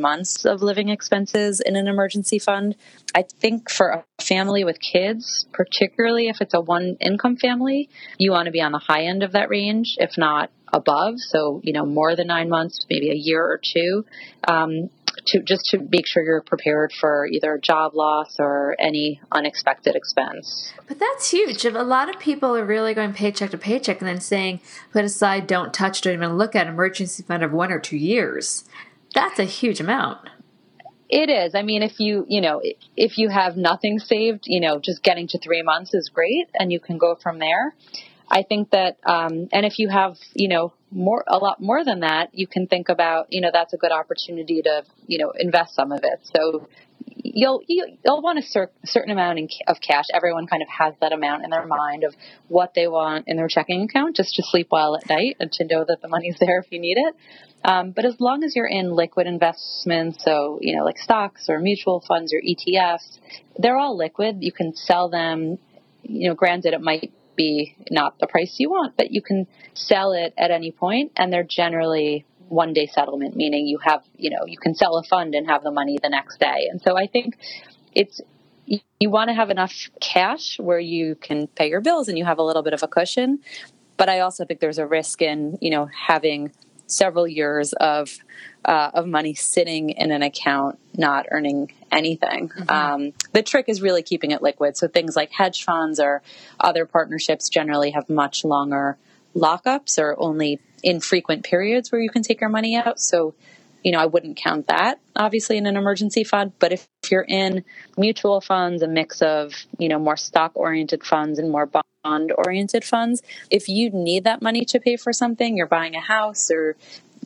months 0.01 0.45
of 0.45 0.63
living 0.63 0.89
expenses 0.89 1.61
in 1.61 1.77
an 1.77 1.89
emergency 1.89 2.39
fund. 2.39 2.77
I 3.15 3.23
think 3.23 3.71
for 3.71 3.91
a 3.91 4.05
family 4.23 4.65
with 4.65 4.81
kids, 4.81 5.47
particularly 5.53 6.29
if 6.29 6.41
it's 6.41 6.55
a 6.55 6.61
one 6.61 6.97
income 7.01 7.37
family, 7.37 7.89
you 8.19 8.31
want 8.31 8.47
to 8.47 8.53
be 8.53 8.61
on 8.61 8.73
the 8.73 8.79
high 8.79 9.05
end 9.05 9.23
of 9.23 9.33
that 9.33 9.49
range, 9.51 9.97
if 9.99 10.17
not 10.19 10.51
above. 10.73 11.15
So, 11.19 11.61
you 11.63 11.73
know, 11.73 11.87
more 11.87 12.17
than 12.17 12.27
nine 12.27 12.49
months, 12.49 12.85
maybe 12.91 13.11
a 13.11 13.15
year 13.15 13.43
or 13.43 13.61
two. 13.63 14.05
Um, 14.47 14.91
to 15.27 15.41
just 15.43 15.67
to 15.67 15.79
make 15.91 16.07
sure 16.07 16.25
you're 16.25 16.43
prepared 16.43 16.93
for 16.93 17.27
either 17.27 17.55
a 17.55 17.61
job 17.61 17.95
loss 17.95 18.37
or 18.39 18.77
any 18.79 19.21
unexpected 19.33 19.95
expense. 19.95 20.73
But 20.87 20.99
that's 20.99 21.31
huge. 21.31 21.65
If 21.65 21.75
a 21.75 21.79
lot 21.79 22.09
of 22.09 22.21
people 22.21 22.57
are 22.57 22.65
really 22.65 22.95
going 22.95 23.13
paycheck 23.13 23.51
to 23.51 23.59
paycheck 23.59 24.01
and 24.01 24.09
then 24.09 24.21
saying, 24.21 24.61
put 24.93 25.05
aside, 25.05 25.47
don't 25.47 25.73
touch, 25.73 26.01
don't 26.01 26.15
even 26.15 26.37
look 26.37 26.55
at 26.55 26.67
emergency 26.67 27.23
fund 27.23 27.43
of 27.43 27.53
one 27.53 27.73
or 27.73 27.79
two 27.79 27.97
years, 27.97 28.65
that's 29.15 29.39
a 29.39 29.45
huge 29.45 29.81
amount. 29.81 30.29
It 31.09 31.31
is. 31.31 31.55
I 31.55 31.63
mean, 31.63 31.83
if 31.83 32.01
you, 32.01 32.25
you 32.29 32.41
know, 32.41 32.61
if 32.97 33.19
you 33.19 33.29
have 33.29 33.57
nothing 33.57 33.99
saved, 33.99 34.45
you 34.47 34.61
know, 34.61 34.79
just 34.79 35.03
getting 35.03 35.29
to 35.29 35.39
three 35.39 35.63
months 35.63 35.95
is 35.95 36.09
great 36.09 36.49
and 36.59 36.73
you 36.73 36.81
can 36.81 36.99
go 36.99 37.15
from 37.15 37.39
there. 37.39 37.75
I 38.31 38.43
think 38.43 38.71
that, 38.71 38.97
um, 39.05 39.49
and 39.53 39.67
if 39.67 39.79
you 39.79 39.89
have, 39.91 40.17
you 40.35 40.49
know, 40.49 40.73
more, 40.91 41.23
a 41.29 41.37
lot 41.37 41.61
more 41.61 41.85
than 41.85 42.01
that, 42.01 42.31
you 42.33 42.47
can 42.47 42.67
think 42.67 42.89
about, 42.89 43.27
you 43.29 43.41
know, 43.43 43.51
that's 43.53 43.75
a 43.75 43.77
good 43.77 43.93
opportunity 43.93 44.63
to, 44.63 44.85
you 45.07 45.19
know, 45.19 45.33
invest 45.39 45.75
some 45.75 45.93
of 45.93 46.01
it. 46.03 46.27
So 46.35 46.69
you'll, 47.25 47.63
you, 47.67 47.97
will 48.05 48.21
want 48.21 48.39
a 48.39 48.43
cer- 48.43 48.71
certain 48.85 49.11
amount 49.11 49.39
in, 49.39 49.49
of 49.67 49.79
cash. 49.81 50.05
Everyone 50.13 50.47
kind 50.47 50.63
of 50.63 50.69
has 50.69 50.95
that 51.01 51.13
amount 51.13 51.45
in 51.45 51.51
their 51.51 51.67
mind 51.67 52.05
of 52.05 52.15
what 52.49 52.73
they 52.75 52.87
want 52.87 53.25
in 53.27 53.37
their 53.37 53.49
checking 53.49 53.83
account 53.83 54.17
just 54.17 54.35
to 54.35 54.43
sleep 54.43 54.69
well 54.71 54.95
at 54.95 55.09
night 55.09 55.37
and 55.41 55.51
to 55.53 55.65
know 55.65 55.85
that 55.89 56.03
the 56.03 56.09
money's 56.09 56.37
there 56.41 56.61
if 56.61 56.71
you 56.71 56.79
need 56.79 56.99
it. 56.99 57.15
Um, 57.65 57.93
but 57.93 58.05
as 58.05 58.21
long 58.21 58.45
as 58.45 58.55
you're 58.55 58.67
in 58.67 58.95
liquid 58.95 59.27
investments, 59.27 60.23
so, 60.23 60.59
you 60.61 60.77
know, 60.77 60.85
like 60.85 60.99
stocks 60.99 61.47
or 61.49 61.59
mutual 61.59 62.05
funds 62.07 62.33
or 62.35 62.41
ETFs, 62.41 63.19
they're 63.57 63.79
all 63.79 63.97
liquid. 63.97 64.37
You 64.41 64.53
can 64.53 64.77
sell 64.77 65.09
them, 65.09 65.59
you 66.03 66.29
know, 66.29 66.35
granted 66.35 66.75
it 66.75 66.83
might 66.83 67.11
be 67.37 67.75
not 67.91 68.19
the 68.19 68.27
price 68.27 68.57
you 68.59 68.71
want, 68.71 68.97
but 68.97 69.11
you 69.11 69.23
can 69.23 69.47
sell 69.73 70.13
it 70.13 70.35
at 70.37 70.51
any 70.51 70.71
point, 70.71 71.13
and 71.17 71.33
they're 71.33 71.47
generally 71.49 72.27
one 72.49 72.73
day 72.73 72.87
settlement, 72.87 73.37
meaning 73.37 73.67
you 73.67 73.79
have, 73.79 74.03
you 74.17 74.31
know, 74.31 74.45
you 74.47 74.59
can 74.59 74.75
sell 74.75 74.97
a 74.97 75.03
fund 75.03 75.35
and 75.35 75.47
have 75.47 75.63
the 75.63 75.71
money 75.71 75.99
the 76.03 76.09
next 76.09 76.39
day. 76.39 76.69
And 76.71 76.81
so 76.81 76.97
I 76.97 77.07
think 77.07 77.37
it's 77.95 78.21
you 78.67 79.11
want 79.11 79.29
to 79.29 79.35
have 79.35 79.51
enough 79.51 79.91
cash 80.01 80.59
where 80.59 80.79
you 80.79 81.17
can 81.17 81.47
pay 81.49 81.69
your 81.69 81.81
bills 81.81 82.09
and 82.09 82.17
you 82.17 82.25
have 82.25 82.39
a 82.39 82.43
little 82.43 82.63
bit 82.63 82.73
of 82.73 82.83
a 82.83 82.89
cushion. 82.89 83.41
But 83.97 84.09
I 84.09 84.21
also 84.21 84.45
think 84.45 84.61
there's 84.61 84.79
a 84.79 84.87
risk 84.87 85.23
in, 85.23 85.59
you 85.61 85.71
know, 85.71 85.89
having 86.07 86.51
several 86.87 87.27
years 87.27 87.73
of 87.75 88.17
uh, 88.65 88.91
of 88.95 89.07
money 89.07 89.35
sitting 89.35 89.91
in 89.91 90.11
an 90.11 90.23
account 90.23 90.79
not 90.97 91.27
earning 91.31 91.73
anything. 91.93 92.49
Mm-hmm. 92.49 92.71
Um, 92.71 93.13
the 93.33 93.43
trick 93.43 93.67
is 93.69 93.83
really 93.83 94.03
keeping 94.03 94.31
it 94.31 94.43
liquid. 94.43 94.77
So 94.77 94.89
things 94.89 95.17
like 95.17 95.31
hedge 95.33 95.65
funds 95.65 96.01
or 96.01 96.23
other 96.59 96.87
partnerships 96.87 97.49
generally 97.49 97.91
have 97.91 98.09
much 98.09 98.45
longer 98.45 98.97
lockups 99.35 99.99
or 99.99 100.19
only 100.19 100.61
infrequent 100.85 101.45
periods 101.45 101.91
where 101.91 102.01
you 102.01 102.11
can 102.11 102.23
take 102.23 102.41
your 102.41 102.51
money 102.51 102.77
out. 102.77 103.01
So 103.01 103.35
you 103.85 103.93
know, 103.93 103.99
I 103.99 104.07
wouldn't 104.07 104.39
count 104.39 104.67
that 104.69 104.99
obviously 105.15 105.59
in 105.59 105.67
an 105.67 105.77
emergency 105.77 106.25
fund. 106.25 106.53
But 106.59 106.73
if, 106.73 106.89
you're 107.11 107.27
in 107.29 107.65
mutual 107.99 108.41
funds, 108.41 108.83
a 108.83 108.89
mix 108.89 109.21
of, 109.21 109.53
you 109.79 109.91
know, 109.91 109.99
more 109.99 110.17
stock 110.17 110.53
oriented 110.55 111.05
funds 111.05 111.39
and 111.39 111.51
more 111.51 111.71
bond 112.03 112.33
oriented 112.35 112.83
funds, 112.83 113.23
if 113.51 113.69
you 113.69 113.91
need 113.91 114.25
that 114.25 114.41
money 114.41 114.65
to 114.65 114.81
pay 114.81 114.97
for 114.97 115.13
something, 115.13 115.55
you're 115.55 115.67
buying 115.67 115.95
a 115.95 116.01
house 116.01 116.51
or, 116.51 116.77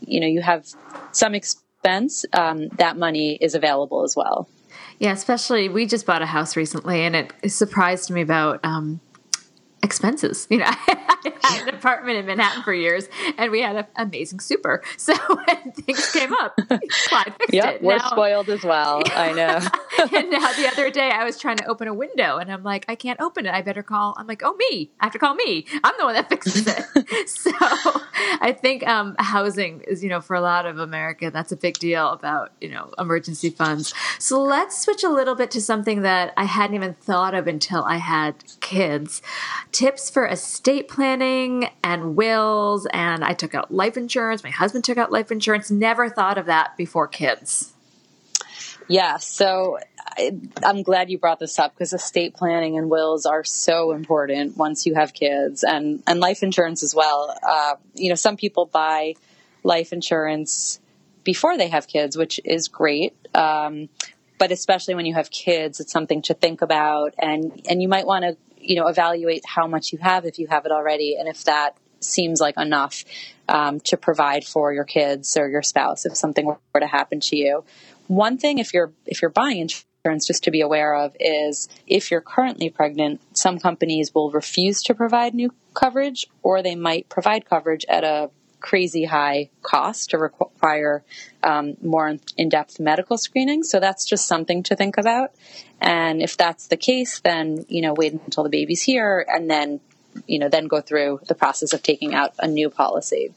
you 0.04 0.18
know, 0.20 0.26
you 0.26 0.42
have 0.42 0.66
some 1.12 1.36
expense, 1.36 2.24
um, 2.32 2.66
that 2.70 2.96
money 2.96 3.38
is 3.40 3.54
available 3.54 4.02
as 4.02 4.16
well. 4.16 4.48
Yeah, 4.98 5.12
especially 5.12 5.68
we 5.68 5.86
just 5.86 6.04
bought 6.04 6.22
a 6.22 6.26
house 6.26 6.56
recently 6.56 7.02
and 7.02 7.14
it 7.14 7.52
surprised 7.52 8.10
me 8.10 8.22
about 8.22 8.58
um, 8.64 9.00
expenses. 9.82 10.46
You 10.50 10.58
know, 10.58 10.66
I 10.68 11.32
had 11.42 11.68
an 11.68 11.74
apartment 11.74 12.18
in 12.18 12.26
Manhattan 12.26 12.62
for 12.62 12.72
years, 12.72 13.08
and 13.36 13.50
we 13.50 13.62
had 13.62 13.76
an 13.76 13.86
amazing 13.96 14.40
super. 14.40 14.82
So 14.98 15.14
when 15.14 15.72
things 15.72 16.10
came 16.10 16.34
up, 16.34 16.58
Clyde 17.08 17.34
fixed 17.38 17.54
yep, 17.54 17.76
it. 17.76 17.82
We're 17.82 17.96
now, 17.96 18.10
spoiled 18.10 18.48
as 18.50 18.62
well. 18.62 19.02
I 19.14 19.32
know. 19.32 19.60
and 20.18 20.30
now 20.30 20.52
the 20.52 20.68
other 20.70 20.90
day, 20.90 21.10
I 21.10 21.24
was 21.24 21.38
trying 21.38 21.56
to 21.58 21.66
open 21.66 21.88
a 21.88 21.94
window, 21.94 22.36
and 22.36 22.52
I'm 22.52 22.62
like, 22.62 22.84
I 22.88 22.94
can't 22.94 23.18
open 23.20 23.46
it. 23.46 23.54
I 23.54 23.62
better 23.62 23.82
call. 23.82 24.14
I'm 24.18 24.26
like, 24.26 24.42
oh 24.44 24.54
me, 24.54 24.90
I 25.00 25.06
have 25.06 25.12
to 25.12 25.18
call 25.18 25.34
me. 25.34 25.64
I'm 25.82 25.94
the 25.98 26.04
one 26.04 26.14
that 26.14 26.28
fixes 26.28 26.66
it. 26.66 27.28
so 27.28 27.50
I 28.40 28.56
think 28.60 28.86
um, 28.86 29.14
housing 29.18 29.80
is, 29.82 30.02
you 30.02 30.10
know, 30.10 30.20
for 30.20 30.36
a 30.36 30.40
lot 30.40 30.66
of 30.66 30.78
America, 30.78 31.30
that's 31.30 31.52
a 31.52 31.56
big 31.56 31.78
deal 31.78 32.10
about 32.10 32.52
you 32.60 32.68
know 32.68 32.92
emergency 32.98 33.50
funds. 33.50 33.94
So 34.18 34.42
let's 34.42 34.78
switch 34.78 35.04
a 35.04 35.10
little 35.10 35.36
bit 35.36 35.50
to 35.52 35.60
something 35.60 36.02
that 36.02 36.34
I 36.36 36.44
hadn't 36.44 36.74
even 36.74 36.94
thought 36.94 37.34
of 37.34 37.46
until 37.46 37.84
I 37.84 37.96
had 37.96 38.44
kids 38.60 39.22
tips 39.72 40.10
for 40.10 40.26
estate 40.26 40.88
planning 40.88 41.70
and 41.82 42.16
wills. 42.16 42.86
And 42.92 43.24
I 43.24 43.32
took 43.32 43.54
out 43.54 43.72
life 43.72 43.96
insurance. 43.96 44.42
My 44.42 44.50
husband 44.50 44.84
took 44.84 44.98
out 44.98 45.12
life 45.12 45.30
insurance. 45.30 45.70
Never 45.70 46.08
thought 46.08 46.38
of 46.38 46.46
that 46.46 46.76
before 46.76 47.08
kids. 47.08 47.72
Yeah. 48.88 49.18
So 49.18 49.78
I, 50.16 50.32
am 50.62 50.82
glad 50.82 51.10
you 51.10 51.18
brought 51.18 51.38
this 51.38 51.58
up 51.58 51.74
because 51.74 51.92
estate 51.92 52.34
planning 52.34 52.78
and 52.78 52.88
wills 52.88 53.26
are 53.26 53.44
so 53.44 53.92
important 53.92 54.56
once 54.56 54.86
you 54.86 54.94
have 54.94 55.12
kids 55.12 55.62
and, 55.62 56.02
and 56.06 56.20
life 56.20 56.42
insurance 56.42 56.82
as 56.82 56.94
well. 56.94 57.36
Uh, 57.46 57.74
you 57.94 58.08
know, 58.08 58.14
some 58.14 58.36
people 58.36 58.64
buy 58.64 59.14
life 59.62 59.92
insurance 59.92 60.80
before 61.22 61.58
they 61.58 61.68
have 61.68 61.86
kids, 61.86 62.16
which 62.16 62.40
is 62.44 62.68
great. 62.68 63.14
Um, 63.34 63.90
but 64.38 64.52
especially 64.52 64.94
when 64.94 65.04
you 65.04 65.14
have 65.14 65.30
kids, 65.30 65.80
it's 65.80 65.92
something 65.92 66.22
to 66.22 66.34
think 66.34 66.62
about, 66.62 67.14
and 67.18 67.60
and 67.68 67.82
you 67.82 67.88
might 67.88 68.06
want 68.06 68.24
to 68.24 68.36
you 68.60 68.76
know, 68.76 68.88
evaluate 68.88 69.44
how 69.46 69.66
much 69.66 69.92
you 69.92 69.98
have 69.98 70.24
if 70.24 70.38
you 70.38 70.46
have 70.48 70.66
it 70.66 70.72
already, 70.72 71.16
and 71.18 71.28
if 71.28 71.44
that 71.44 71.76
seems 72.00 72.40
like 72.40 72.56
enough 72.56 73.04
um, 73.48 73.80
to 73.80 73.96
provide 73.96 74.44
for 74.44 74.72
your 74.72 74.84
kids 74.84 75.36
or 75.36 75.48
your 75.48 75.62
spouse 75.62 76.06
if 76.06 76.16
something 76.16 76.46
were 76.46 76.80
to 76.80 76.86
happen 76.86 77.20
to 77.20 77.36
you. 77.36 77.64
One 78.06 78.38
thing, 78.38 78.58
if 78.58 78.72
you're 78.72 78.92
if 79.06 79.20
you're 79.22 79.30
buying 79.30 79.58
insurance, 79.58 80.26
just 80.26 80.44
to 80.44 80.50
be 80.50 80.60
aware 80.60 80.94
of 80.94 81.14
is 81.18 81.68
if 81.86 82.10
you're 82.10 82.20
currently 82.20 82.70
pregnant, 82.70 83.20
some 83.36 83.58
companies 83.58 84.14
will 84.14 84.30
refuse 84.30 84.82
to 84.84 84.94
provide 84.94 85.34
new 85.34 85.52
coverage, 85.74 86.26
or 86.42 86.62
they 86.62 86.74
might 86.74 87.08
provide 87.08 87.48
coverage 87.48 87.84
at 87.88 88.04
a 88.04 88.30
crazy 88.60 89.04
high 89.04 89.50
cost 89.62 90.10
to 90.10 90.18
require 90.18 91.02
um, 91.42 91.76
more 91.82 92.16
in 92.36 92.48
depth 92.48 92.80
medical 92.80 93.18
screening. 93.18 93.62
So 93.62 93.80
that's 93.80 94.04
just 94.04 94.26
something 94.26 94.62
to 94.64 94.76
think 94.76 94.98
about. 94.98 95.32
And 95.80 96.20
if 96.20 96.36
that's 96.36 96.66
the 96.66 96.76
case, 96.76 97.20
then, 97.20 97.64
you 97.68 97.82
know, 97.82 97.94
wait 97.94 98.12
until 98.12 98.44
the 98.44 98.50
baby's 98.50 98.82
here 98.82 99.24
and 99.28 99.50
then, 99.50 99.80
you 100.26 100.38
know, 100.38 100.48
then 100.48 100.66
go 100.66 100.80
through 100.80 101.20
the 101.28 101.34
process 101.34 101.72
of 101.72 101.82
taking 101.82 102.14
out 102.14 102.34
a 102.38 102.48
new 102.48 102.70
policy. 102.70 103.32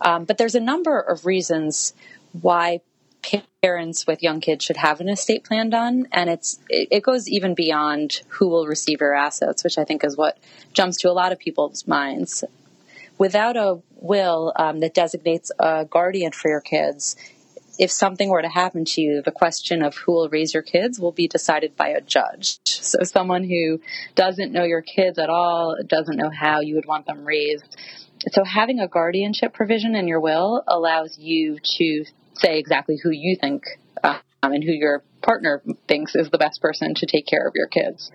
Um, 0.00 0.24
but 0.24 0.38
there's 0.38 0.54
a 0.54 0.60
number 0.60 1.00
of 1.00 1.26
reasons 1.26 1.92
why 2.32 2.80
parents 3.62 4.06
with 4.06 4.22
young 4.22 4.40
kids 4.40 4.64
should 4.64 4.76
have 4.76 5.00
an 5.00 5.08
estate 5.08 5.44
plan 5.44 5.68
done 5.68 6.06
and 6.12 6.30
it's 6.30 6.60
it, 6.68 6.88
it, 6.90 7.02
goes 7.02 7.28
even 7.28 7.54
beyond 7.54 8.22
who 8.28 8.48
will 8.48 8.66
receive 8.66 9.00
your 9.00 9.12
assets 9.12 9.64
which 9.64 9.76
i 9.76 9.84
think 9.84 10.04
is 10.04 10.16
what 10.16 10.38
jumps 10.72 10.96
to 10.96 11.10
a 11.10 11.12
lot 11.12 11.32
of 11.32 11.38
people's 11.38 11.86
minds 11.86 12.44
without 13.18 13.56
a 13.56 13.80
will 13.98 14.52
um, 14.56 14.80
that 14.80 14.94
designates 14.94 15.50
a 15.58 15.84
guardian 15.84 16.32
for 16.32 16.48
your 16.48 16.60
kids, 16.60 17.16
if 17.78 17.92
something 17.92 18.28
were 18.28 18.42
to 18.42 18.48
happen 18.48 18.84
to 18.84 19.00
you, 19.00 19.22
the 19.22 19.30
question 19.30 19.82
of 19.82 19.96
who 19.96 20.12
will 20.12 20.28
raise 20.28 20.52
your 20.52 20.62
kids 20.62 20.98
will 20.98 21.12
be 21.12 21.28
decided 21.28 21.76
by 21.76 21.88
a 21.88 22.00
judge. 22.00 22.58
So, 22.64 23.02
someone 23.04 23.44
who 23.44 23.80
doesn't 24.14 24.52
know 24.52 24.64
your 24.64 24.82
kids 24.82 25.18
at 25.18 25.30
all, 25.30 25.76
doesn't 25.86 26.16
know 26.16 26.30
how 26.30 26.60
you 26.60 26.74
would 26.74 26.86
want 26.86 27.06
them 27.06 27.24
raised. 27.24 27.76
So, 28.32 28.42
having 28.44 28.80
a 28.80 28.88
guardianship 28.88 29.52
provision 29.52 29.94
in 29.94 30.08
your 30.08 30.20
will 30.20 30.64
allows 30.66 31.16
you 31.18 31.58
to 31.78 32.04
say 32.34 32.58
exactly 32.58 32.98
who 33.00 33.10
you 33.10 33.36
think 33.40 33.62
um, 34.02 34.18
and 34.42 34.64
who 34.64 34.72
your 34.72 35.02
partner 35.22 35.62
thinks 35.86 36.14
is 36.14 36.30
the 36.30 36.38
best 36.38 36.60
person 36.60 36.94
to 36.94 37.06
take 37.06 37.26
care 37.26 37.46
of 37.46 37.52
your 37.54 37.66
kids. 37.66 38.10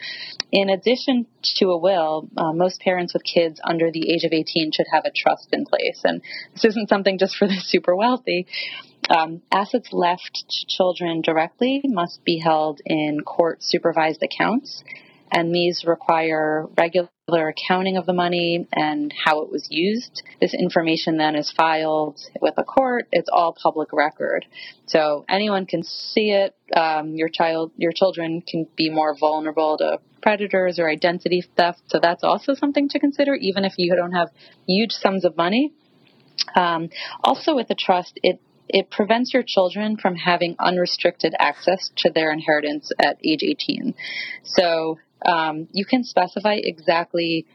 In 0.52 0.70
addition 0.70 1.26
to 1.58 1.72
a 1.72 1.78
will, 1.78 2.30
uh, 2.38 2.54
most 2.54 2.82
parents 2.82 3.14
with 3.14 3.24
kids 3.24 3.60
under 3.64 3.92
the 3.92 4.12
age 4.12 4.24
of 4.24 4.34
18 4.34 4.72
should 4.72 4.88
have 4.92 5.06
a 5.06 5.12
trust 5.16 5.50
in 5.52 5.66
place. 5.66 6.02
And 6.04 6.22
this 6.54 6.66
isn't 6.66 6.90
something 6.90 7.18
just 7.18 7.36
for 7.36 7.48
the 7.48 7.56
super 7.60 7.96
wealthy. 7.96 8.48
Um, 9.10 9.42
assets 9.52 9.90
left 9.92 10.46
to 10.50 10.66
children 10.68 11.22
directly 11.22 11.82
must 11.84 12.24
be 12.24 12.40
held 12.40 12.80
in 12.86 13.20
court 13.22 13.62
supervised 13.62 14.24
accounts 14.24 14.84
and 15.34 15.54
these 15.54 15.84
require 15.86 16.68
regular 16.78 17.10
accounting 17.28 17.96
of 17.96 18.06
the 18.06 18.14
money 18.14 18.68
and 18.74 19.14
how 19.26 19.44
it 19.44 19.52
was 19.52 19.68
used. 19.70 20.24
This 20.42 20.54
information 20.54 21.18
then 21.18 21.36
is 21.36 21.52
filed 21.56 22.20
with 22.42 22.56
a 22.58 22.64
court. 22.64 23.08
It's 23.12 23.30
all 23.32 23.54
public 23.54 23.94
record, 23.94 24.46
so 24.88 25.24
anyone 25.30 25.66
can 25.66 25.84
see 25.84 26.32
it. 26.32 26.54
Um, 26.76 27.16
your 27.16 27.30
child, 27.30 27.72
your 27.78 27.94
children 27.94 28.42
can 28.46 28.68
be 28.76 28.90
more 28.90 29.16
vulnerable 29.18 29.78
to 29.78 30.00
predators 30.22 30.80
or 30.80 30.90
identity 30.90 31.44
theft, 31.56 31.82
so 31.88 32.00
that's 32.02 32.24
also 32.24 32.56
something 32.56 32.90
to 32.90 33.00
consider, 33.00 33.36
even 33.36 33.64
if 33.64 33.74
you 33.78 33.96
don't 33.96 34.14
have 34.14 34.30
huge 34.68 34.92
sums 34.92 35.24
of 35.24 35.38
money. 35.38 35.72
Um, 36.56 36.90
also, 37.24 37.56
with 37.56 37.70
the 37.70 37.76
trust, 37.76 38.20
it 38.22 38.42
it 38.68 38.90
prevents 38.90 39.34
your 39.34 39.44
children 39.46 39.98
from 39.98 40.16
having 40.16 40.56
unrestricted 40.60 41.34
access 41.38 41.92
to 41.98 42.10
their 42.10 42.32
inheritance 42.32 42.92
at 43.00 43.18
age 43.24 43.44
18. 43.44 43.94
So 44.44 44.98
um, 45.26 45.68
you 45.72 45.86
can 45.86 46.04
specify 46.04 46.56
exactly 46.56 47.46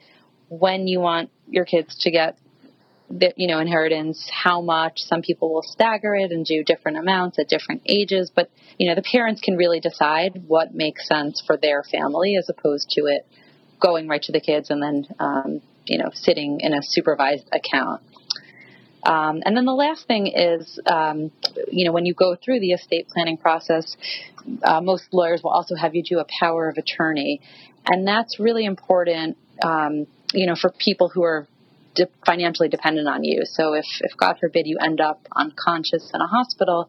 when 0.48 0.86
you 0.86 1.00
want 1.00 1.30
your 1.48 1.64
kids 1.64 1.96
to 2.00 2.10
get 2.10 2.38
the, 3.10 3.32
you 3.36 3.48
know 3.48 3.58
inheritance 3.58 4.28
how 4.32 4.60
much. 4.60 4.98
Some 4.98 5.22
people 5.22 5.52
will 5.52 5.62
stagger 5.62 6.14
it 6.14 6.30
and 6.30 6.44
do 6.44 6.62
different 6.62 6.98
amounts 6.98 7.38
at 7.38 7.48
different 7.48 7.82
ages 7.86 8.30
but 8.34 8.50
you 8.78 8.88
know 8.88 8.94
the 8.94 9.02
parents 9.02 9.40
can 9.40 9.56
really 9.56 9.80
decide 9.80 10.42
what 10.46 10.74
makes 10.74 11.06
sense 11.08 11.42
for 11.46 11.56
their 11.56 11.82
family 11.82 12.36
as 12.36 12.48
opposed 12.48 12.90
to 12.90 13.06
it 13.06 13.26
going 13.80 14.08
right 14.08 14.22
to 14.22 14.32
the 14.32 14.40
kids 14.40 14.70
and 14.70 14.82
then 14.82 15.06
um, 15.18 15.60
you 15.86 15.98
know 15.98 16.10
sitting 16.12 16.60
in 16.60 16.72
a 16.74 16.82
supervised 16.82 17.48
account 17.52 18.02
um, 19.04 19.42
and 19.44 19.56
then 19.56 19.64
the 19.64 19.72
last 19.72 20.06
thing 20.06 20.26
is, 20.34 20.80
um, 20.86 21.30
you 21.70 21.84
know, 21.84 21.92
when 21.92 22.06
you 22.06 22.14
go 22.14 22.36
through 22.36 22.60
the 22.60 22.72
estate 22.72 23.08
planning 23.08 23.36
process, 23.36 23.96
uh, 24.62 24.80
most 24.80 25.04
lawyers 25.12 25.42
will 25.42 25.50
also 25.50 25.74
have 25.74 25.94
you 25.94 26.02
do 26.02 26.18
a 26.18 26.26
power 26.40 26.68
of 26.68 26.76
attorney, 26.78 27.40
and 27.86 28.06
that's 28.06 28.40
really 28.40 28.64
important, 28.64 29.36
um, 29.62 30.06
you 30.32 30.46
know, 30.46 30.54
for 30.60 30.70
people 30.78 31.08
who 31.08 31.22
are 31.22 31.46
de- 31.94 32.08
financially 32.26 32.68
dependent 32.68 33.08
on 33.08 33.24
you. 33.24 33.42
So 33.44 33.74
if, 33.74 33.86
if 34.00 34.16
God 34.16 34.36
forbid 34.40 34.66
you 34.66 34.78
end 34.78 35.00
up 35.00 35.20
unconscious 35.34 36.10
in 36.12 36.20
a 36.20 36.26
hospital, 36.26 36.88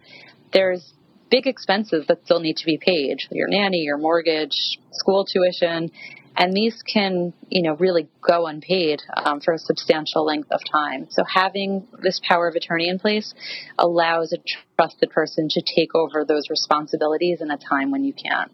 there's 0.51 0.93
big 1.30 1.47
expenses 1.47 2.05
that 2.07 2.24
still 2.26 2.39
need 2.39 2.57
to 2.57 2.66
be 2.66 2.78
paid: 2.78 3.20
your 3.32 3.47
nanny, 3.47 3.80
your 3.80 3.97
mortgage, 3.97 4.80
school 4.91 5.26
tuition, 5.26 5.91
and 6.38 6.54
these 6.54 6.82
can 6.84 7.34
you 7.50 7.62
know 7.62 7.76
really 7.76 8.08
go 8.22 8.48
unpaid 8.48 9.02
um, 9.16 9.40
for 9.40 9.54
a 9.54 9.60
substantial 9.60 10.26
length 10.26 10.52
of 10.52 10.62
time 10.72 11.08
so 11.10 11.24
having 11.24 11.88
this 12.02 12.20
power 12.28 12.48
of 12.48 12.56
attorney 12.56 12.88
in 12.88 13.00
place 13.00 13.34
allows 13.78 14.34
a 14.34 14.38
trusted 14.78 15.10
person 15.10 15.48
to 15.50 15.62
take 15.62 15.96
over 15.96 16.26
those 16.26 16.50
responsibilities 16.50 17.42
in 17.42 17.52
a 17.52 17.58
time 17.58 17.92
when 17.92 18.04
you 18.04 18.14
can't 18.14 18.52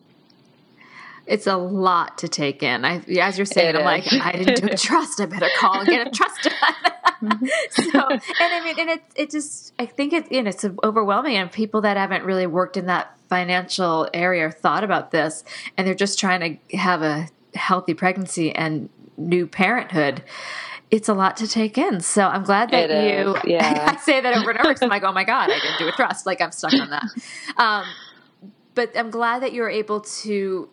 it's 1.27 1.47
a 1.47 1.57
lot 1.57 2.19
to 2.19 2.27
take 2.27 2.61
in. 2.61 2.85
I, 2.85 2.97
as 3.19 3.37
you're 3.37 3.45
saying, 3.45 3.75
it 3.75 3.81
I'm 3.81 3.99
is. 3.99 4.11
like, 4.11 4.21
I 4.25 4.31
didn't 4.33 4.61
do 4.61 4.67
a 4.71 4.77
trust. 4.77 5.19
I 5.19 5.25
better 5.25 5.49
call 5.57 5.79
and 5.79 5.87
get 5.87 6.07
a 6.07 6.11
trust 6.11 6.43
done. 6.43 7.49
so, 7.71 8.07
and 8.09 8.21
I 8.39 8.61
mean, 8.63 8.79
and 8.79 8.89
it, 8.91 9.03
it 9.15 9.31
just, 9.31 9.73
I 9.79 9.85
think 9.85 10.13
it, 10.13 10.31
you 10.31 10.43
know, 10.43 10.49
it's 10.49 10.65
overwhelming. 10.83 11.35
And 11.35 11.51
people 11.51 11.81
that 11.81 11.97
haven't 11.97 12.23
really 12.23 12.45
worked 12.45 12.77
in 12.77 12.85
that 12.87 13.17
financial 13.27 14.07
area 14.13 14.47
or 14.47 14.51
thought 14.51 14.83
about 14.83 15.11
this, 15.11 15.43
and 15.77 15.87
they're 15.87 15.95
just 15.95 16.19
trying 16.19 16.59
to 16.69 16.77
have 16.77 17.01
a 17.01 17.27
healthy 17.55 17.93
pregnancy 17.93 18.53
and 18.53 18.89
new 19.17 19.47
parenthood 19.47 20.23
it's 20.91 21.09
a 21.09 21.13
lot 21.13 21.37
to 21.37 21.47
take 21.47 21.77
in. 21.77 21.99
So 22.01 22.27
I'm 22.27 22.43
glad 22.43 22.71
that 22.71 22.91
it 22.91 23.25
you 23.25 23.35
yeah. 23.51 23.95
I 23.95 23.99
say 23.99 24.21
that 24.21 24.37
over 24.37 24.51
and 24.51 24.59
over 24.59 24.69
because 24.69 24.81
I'm 24.81 24.89
like, 24.89 25.03
oh 25.03 25.11
my 25.11 25.23
God, 25.23 25.49
I 25.49 25.59
didn't 25.59 25.79
do 25.79 25.87
a 25.87 25.91
trust. 25.91 26.25
Like 26.25 26.41
I'm 26.41 26.51
stuck 26.51 26.73
on 26.73 26.89
that. 26.89 27.03
Um, 27.57 27.85
but 28.73 28.91
I'm 28.97 29.09
glad 29.09 29.41
that 29.41 29.53
you're 29.53 29.69
able 29.69 30.01
to 30.01 30.69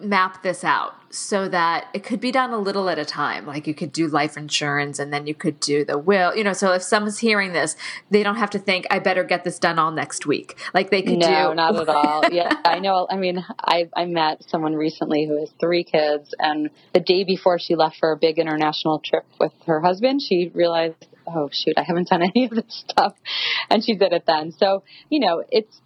map 0.00 0.42
this 0.42 0.64
out 0.64 0.94
so 1.14 1.48
that 1.48 1.86
it 1.94 2.02
could 2.02 2.20
be 2.20 2.32
done 2.32 2.50
a 2.50 2.58
little 2.58 2.88
at 2.88 2.98
a 2.98 3.04
time. 3.04 3.46
Like 3.46 3.66
you 3.66 3.74
could 3.74 3.92
do 3.92 4.08
life 4.08 4.36
insurance 4.36 4.98
and 4.98 5.12
then 5.12 5.26
you 5.26 5.34
could 5.34 5.60
do 5.60 5.84
the 5.84 5.96
will, 5.96 6.34
you 6.34 6.42
know. 6.42 6.52
So 6.52 6.72
if 6.72 6.82
someone's 6.82 7.18
hearing 7.18 7.52
this, 7.52 7.76
they 8.10 8.22
don't 8.22 8.36
have 8.36 8.50
to 8.50 8.58
think, 8.58 8.86
I 8.90 8.98
better 8.98 9.22
get 9.22 9.44
this 9.44 9.58
done 9.58 9.78
all 9.78 9.92
next 9.92 10.26
week. 10.26 10.58
Like 10.74 10.90
they 10.90 11.02
could 11.02 11.18
no, 11.18 11.26
do. 11.26 11.32
No, 11.32 11.52
not 11.52 11.80
at 11.80 11.88
all. 11.88 12.24
Yeah, 12.34 12.52
I 12.64 12.80
know. 12.80 13.06
I 13.08 13.16
mean, 13.16 13.44
I, 13.60 13.88
I 13.94 14.06
met 14.06 14.42
someone 14.48 14.74
recently 14.74 15.26
who 15.26 15.38
has 15.38 15.50
three 15.60 15.84
kids, 15.84 16.34
and 16.38 16.70
the 16.92 16.98
day 16.98 17.22
before 17.22 17.60
she 17.60 17.76
left 17.76 17.96
for 17.98 18.10
a 18.10 18.16
big 18.16 18.38
international 18.38 18.98
trip 18.98 19.24
with 19.38 19.52
her 19.66 19.80
husband, 19.80 20.20
she 20.20 20.50
realized, 20.52 21.06
oh, 21.26 21.48
shoot, 21.52 21.74
I 21.76 21.82
haven't 21.82 22.08
done 22.08 22.22
any 22.34 22.46
of 22.46 22.50
this 22.50 22.84
stuff. 22.88 23.14
And 23.70 23.84
she 23.84 23.94
did 23.94 24.12
it 24.12 24.24
then. 24.26 24.52
So, 24.52 24.82
you 25.10 25.20
know, 25.20 25.44
it's, 25.48 25.80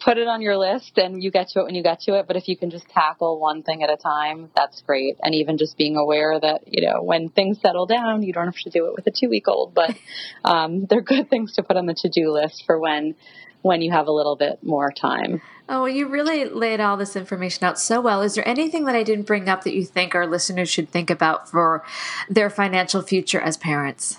put 0.00 0.16
it 0.16 0.26
on 0.26 0.40
your 0.40 0.56
list 0.56 0.96
and 0.96 1.22
you 1.22 1.30
get 1.30 1.48
to 1.50 1.60
it 1.60 1.64
when 1.64 1.74
you 1.74 1.82
get 1.82 2.00
to 2.00 2.18
it. 2.18 2.26
But 2.26 2.36
if 2.36 2.48
you 2.48 2.56
can 2.56 2.70
just 2.70 2.88
tackle 2.88 3.38
one 3.38 3.62
thing 3.62 3.82
at 3.82 3.90
a 3.90 3.96
time, 3.96 4.50
that's 4.56 4.80
great. 4.82 5.16
And 5.22 5.34
even 5.34 5.58
just 5.58 5.76
being 5.76 5.96
aware 5.96 6.40
that, 6.40 6.62
you 6.66 6.86
know, 6.86 7.02
when 7.02 7.28
things 7.28 7.60
settle 7.60 7.86
down, 7.86 8.22
you 8.22 8.32
don't 8.32 8.46
have 8.46 8.56
to 8.56 8.70
do 8.70 8.86
it 8.86 8.94
with 8.94 9.06
a 9.06 9.10
two 9.10 9.28
week 9.28 9.46
old, 9.46 9.74
but 9.74 9.94
um, 10.44 10.86
they're 10.86 11.02
good 11.02 11.28
things 11.28 11.54
to 11.54 11.62
put 11.62 11.76
on 11.76 11.86
the 11.86 11.94
to 11.94 12.08
do 12.08 12.32
list 12.32 12.64
for 12.66 12.78
when 12.78 13.14
when 13.62 13.82
you 13.82 13.90
have 13.92 14.06
a 14.06 14.10
little 14.10 14.36
bit 14.36 14.58
more 14.62 14.90
time. 14.90 15.42
Oh, 15.68 15.82
well, 15.82 15.88
you 15.88 16.08
really 16.08 16.46
laid 16.46 16.80
all 16.80 16.96
this 16.96 17.14
information 17.14 17.64
out 17.64 17.78
so 17.78 18.00
well. 18.00 18.22
Is 18.22 18.34
there 18.34 18.48
anything 18.48 18.86
that 18.86 18.96
I 18.96 19.02
didn't 19.02 19.26
bring 19.26 19.50
up 19.50 19.64
that 19.64 19.74
you 19.74 19.84
think 19.84 20.14
our 20.14 20.26
listeners 20.26 20.70
should 20.70 20.88
think 20.88 21.10
about 21.10 21.50
for 21.50 21.84
their 22.28 22.48
financial 22.48 23.02
future 23.02 23.38
as 23.38 23.58
parents? 23.58 24.16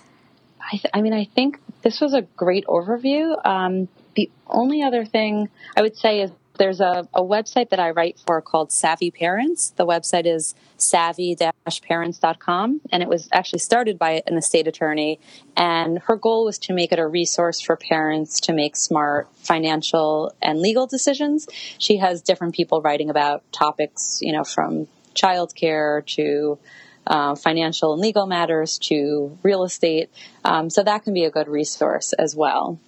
I, 0.61 0.77
th- 0.77 0.91
I 0.93 1.01
mean, 1.01 1.13
I 1.13 1.25
think 1.25 1.59
this 1.81 1.99
was 1.99 2.13
a 2.13 2.21
great 2.21 2.65
overview. 2.67 3.43
Um, 3.43 3.89
the 4.15 4.29
only 4.47 4.83
other 4.83 5.05
thing 5.05 5.49
I 5.75 5.81
would 5.81 5.97
say 5.97 6.21
is 6.21 6.31
there's 6.57 6.79
a, 6.79 7.07
a 7.13 7.23
website 7.23 7.69
that 7.69 7.79
I 7.79 7.91
write 7.91 8.19
for 8.19 8.41
called 8.41 8.71
Savvy 8.71 9.09
Parents. 9.09 9.71
The 9.71 9.85
website 9.85 10.27
is 10.27 10.53
savvy-parents.com, 10.77 12.81
and 12.91 13.01
it 13.01 13.09
was 13.09 13.29
actually 13.31 13.59
started 13.59 13.97
by 13.97 14.21
an 14.27 14.37
estate 14.37 14.67
attorney. 14.67 15.19
And 15.57 15.99
her 15.99 16.15
goal 16.15 16.45
was 16.45 16.59
to 16.59 16.73
make 16.73 16.91
it 16.91 16.99
a 16.99 17.07
resource 17.07 17.61
for 17.61 17.75
parents 17.75 18.41
to 18.41 18.53
make 18.53 18.75
smart 18.75 19.27
financial 19.37 20.35
and 20.41 20.59
legal 20.59 20.85
decisions. 20.85 21.47
She 21.79 21.97
has 21.97 22.21
different 22.21 22.53
people 22.53 22.81
writing 22.81 23.09
about 23.09 23.49
topics, 23.51 24.19
you 24.21 24.33
know, 24.33 24.43
from 24.43 24.87
childcare 25.15 26.05
to 26.17 26.59
uh, 27.07 27.35
financial 27.35 27.93
and 27.93 28.01
legal 28.01 28.27
matters 28.27 28.77
to 28.77 29.37
real 29.41 29.63
estate. 29.63 30.11
Um, 30.45 30.69
so 30.69 30.83
that 30.83 31.03
can 31.03 31.13
be 31.13 31.25
a 31.25 31.31
good 31.31 31.47
resource 31.47 32.13
as 32.13 32.35
well. 32.35 32.79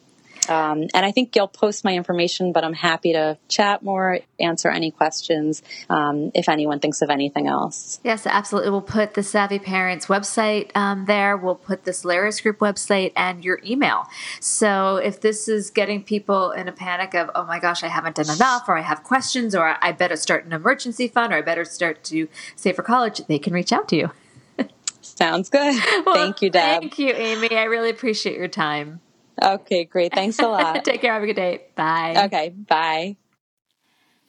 Um, 0.50 0.88
and 0.94 1.06
I 1.06 1.12
think 1.12 1.36
you'll 1.36 1.48
post 1.48 1.84
my 1.84 1.96
information, 1.96 2.52
but 2.52 2.64
I'm 2.64 2.74
happy 2.74 3.14
to 3.14 3.38
chat 3.48 3.84
more, 3.84 4.20
answer 4.39 4.70
any 4.70 4.91
questions 4.91 5.64
um, 5.89 6.32
if 6.34 6.50
anyone 6.50 6.80
thinks 6.80 7.02
of 7.02 7.10
anything 7.10 7.48
else. 7.48 8.00
Yes, 8.04 8.26
absolutely. 8.26 8.72
We'll 8.72 8.82
put 8.82 9.14
the 9.14 9.24
Savvy 9.24 9.60
Parents 9.60 10.08
website 10.08 10.76
um, 10.76 11.06
there. 11.06 11.38
We'll 11.38 11.56
put 11.56 11.86
the 11.86 11.94
Solaris 11.94 12.41
Group 12.41 12.60
website 12.60 13.12
and 13.16 13.44
your 13.44 13.60
email. 13.66 14.06
So 14.39 14.98
if 14.98 15.22
this 15.22 15.48
is 15.48 15.70
getting 15.70 16.04
people 16.04 16.52
in 16.52 16.68
a 16.68 16.72
panic 16.72 17.14
of, 17.14 17.30
oh 17.36 17.46
my 17.46 17.60
gosh, 17.60 17.84
I 17.84 17.88
haven't 17.88 18.16
done 18.16 18.30
enough, 18.30 18.68
or 18.68 18.78
I 18.78 18.82
have 18.82 19.04
questions, 19.04 19.56
or 19.56 19.78
I 19.82 19.91
better 19.91 20.16
start 20.16 20.46
an 20.46 20.54
emergency 20.54 21.08
fund, 21.08 21.34
or 21.34 21.38
I 21.38 21.41
better 21.41 21.66
start 21.66 22.04
to 22.06 22.28
save 22.56 22.76
for 22.76 22.84
college, 22.84 23.20
they 23.28 23.39
can 23.39 23.54
reach 23.54 23.72
out 23.72 23.88
to 23.89 23.96
you. 23.96 24.12
Sounds 25.02 25.50
good. 25.50 25.76
Well, 26.06 26.16
thank 26.16 26.41
you, 26.41 26.50
Deb. 26.50 26.82
Thank 26.82 27.00
you, 27.00 27.10
Amy. 27.10 27.56
I 27.56 27.64
really 27.64 27.89
appreciate 27.89 28.38
your 28.38 28.48
time. 28.48 29.02
Okay, 29.41 29.86
great. 29.86 30.13
Thanks 30.13 30.39
a 30.39 30.47
lot. 30.47 30.84
Take 30.86 31.01
care. 31.01 31.13
Have 31.13 31.23
a 31.23 31.25
good 31.25 31.36
day. 31.36 31.63
Bye. 31.75 32.23
Okay, 32.25 32.49
bye. 32.49 33.15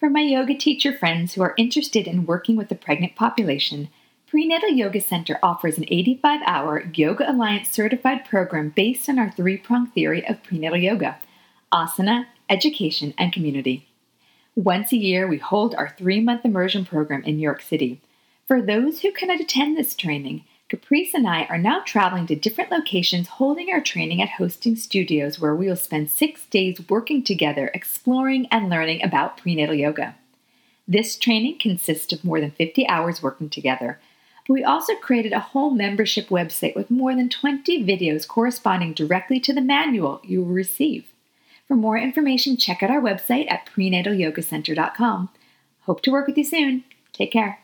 For 0.00 0.10
my 0.10 0.20
yoga 0.20 0.54
teacher 0.54 0.92
friends 0.92 1.34
who 1.34 1.42
are 1.42 1.54
interested 1.56 2.06
in 2.06 2.26
working 2.26 2.56
with 2.56 2.68
the 2.68 2.74
pregnant 2.74 3.16
population, 3.16 3.88
Prenatal 4.26 4.70
Yoga 4.70 5.00
Center 5.00 5.38
offers 5.42 5.78
an 5.78 5.84
85 5.86 6.40
hour 6.44 6.90
Yoga 6.94 7.30
Alliance 7.30 7.70
certified 7.70 8.24
program 8.24 8.70
based 8.70 9.08
on 9.08 9.18
our 9.18 9.30
three 9.30 9.56
prong 9.56 9.86
theory 9.86 10.26
of 10.26 10.42
prenatal 10.42 10.78
yoga 10.78 11.18
asana, 11.72 12.26
education, 12.50 13.14
and 13.16 13.32
community. 13.32 13.88
Once 14.56 14.92
a 14.92 14.96
year, 14.96 15.26
we 15.26 15.38
hold 15.38 15.74
our 15.74 15.94
three 15.96 16.20
month 16.20 16.44
immersion 16.44 16.84
program 16.84 17.22
in 17.24 17.36
New 17.36 17.42
York 17.42 17.62
City. 17.62 18.00
For 18.46 18.60
those 18.60 19.00
who 19.00 19.12
cannot 19.12 19.40
attend 19.40 19.76
this 19.76 19.94
training, 19.94 20.44
Caprice 20.74 21.14
and 21.14 21.28
I 21.28 21.44
are 21.44 21.58
now 21.58 21.82
traveling 21.84 22.26
to 22.26 22.34
different 22.34 22.72
locations 22.72 23.28
holding 23.28 23.70
our 23.70 23.80
training 23.80 24.20
at 24.20 24.30
hosting 24.30 24.74
studios 24.74 25.38
where 25.38 25.54
we 25.54 25.68
will 25.68 25.76
spend 25.76 26.10
six 26.10 26.46
days 26.46 26.88
working 26.88 27.22
together, 27.22 27.70
exploring 27.72 28.48
and 28.50 28.68
learning 28.68 29.00
about 29.04 29.36
prenatal 29.36 29.76
yoga. 29.76 30.16
This 30.88 31.16
training 31.16 31.58
consists 31.60 32.12
of 32.12 32.24
more 32.24 32.40
than 32.40 32.50
50 32.50 32.88
hours 32.88 33.22
working 33.22 33.48
together, 33.48 34.00
we 34.48 34.62
also 34.62 34.94
created 34.96 35.32
a 35.32 35.40
whole 35.40 35.70
membership 35.70 36.28
website 36.28 36.76
with 36.76 36.90
more 36.90 37.14
than 37.14 37.28
20 37.28 37.82
videos 37.84 38.28
corresponding 38.28 38.92
directly 38.92 39.40
to 39.40 39.54
the 39.54 39.62
manual 39.62 40.20
you 40.22 40.42
will 40.42 40.52
receive. 40.52 41.06
For 41.66 41.76
more 41.76 41.96
information, 41.96 42.58
check 42.58 42.82
out 42.82 42.90
our 42.90 43.00
website 43.00 43.50
at 43.50 43.66
prenatalyogacenter.com. 43.66 45.30
Hope 45.82 46.02
to 46.02 46.10
work 46.10 46.26
with 46.26 46.36
you 46.36 46.44
soon. 46.44 46.84
Take 47.14 47.32
care. 47.32 47.63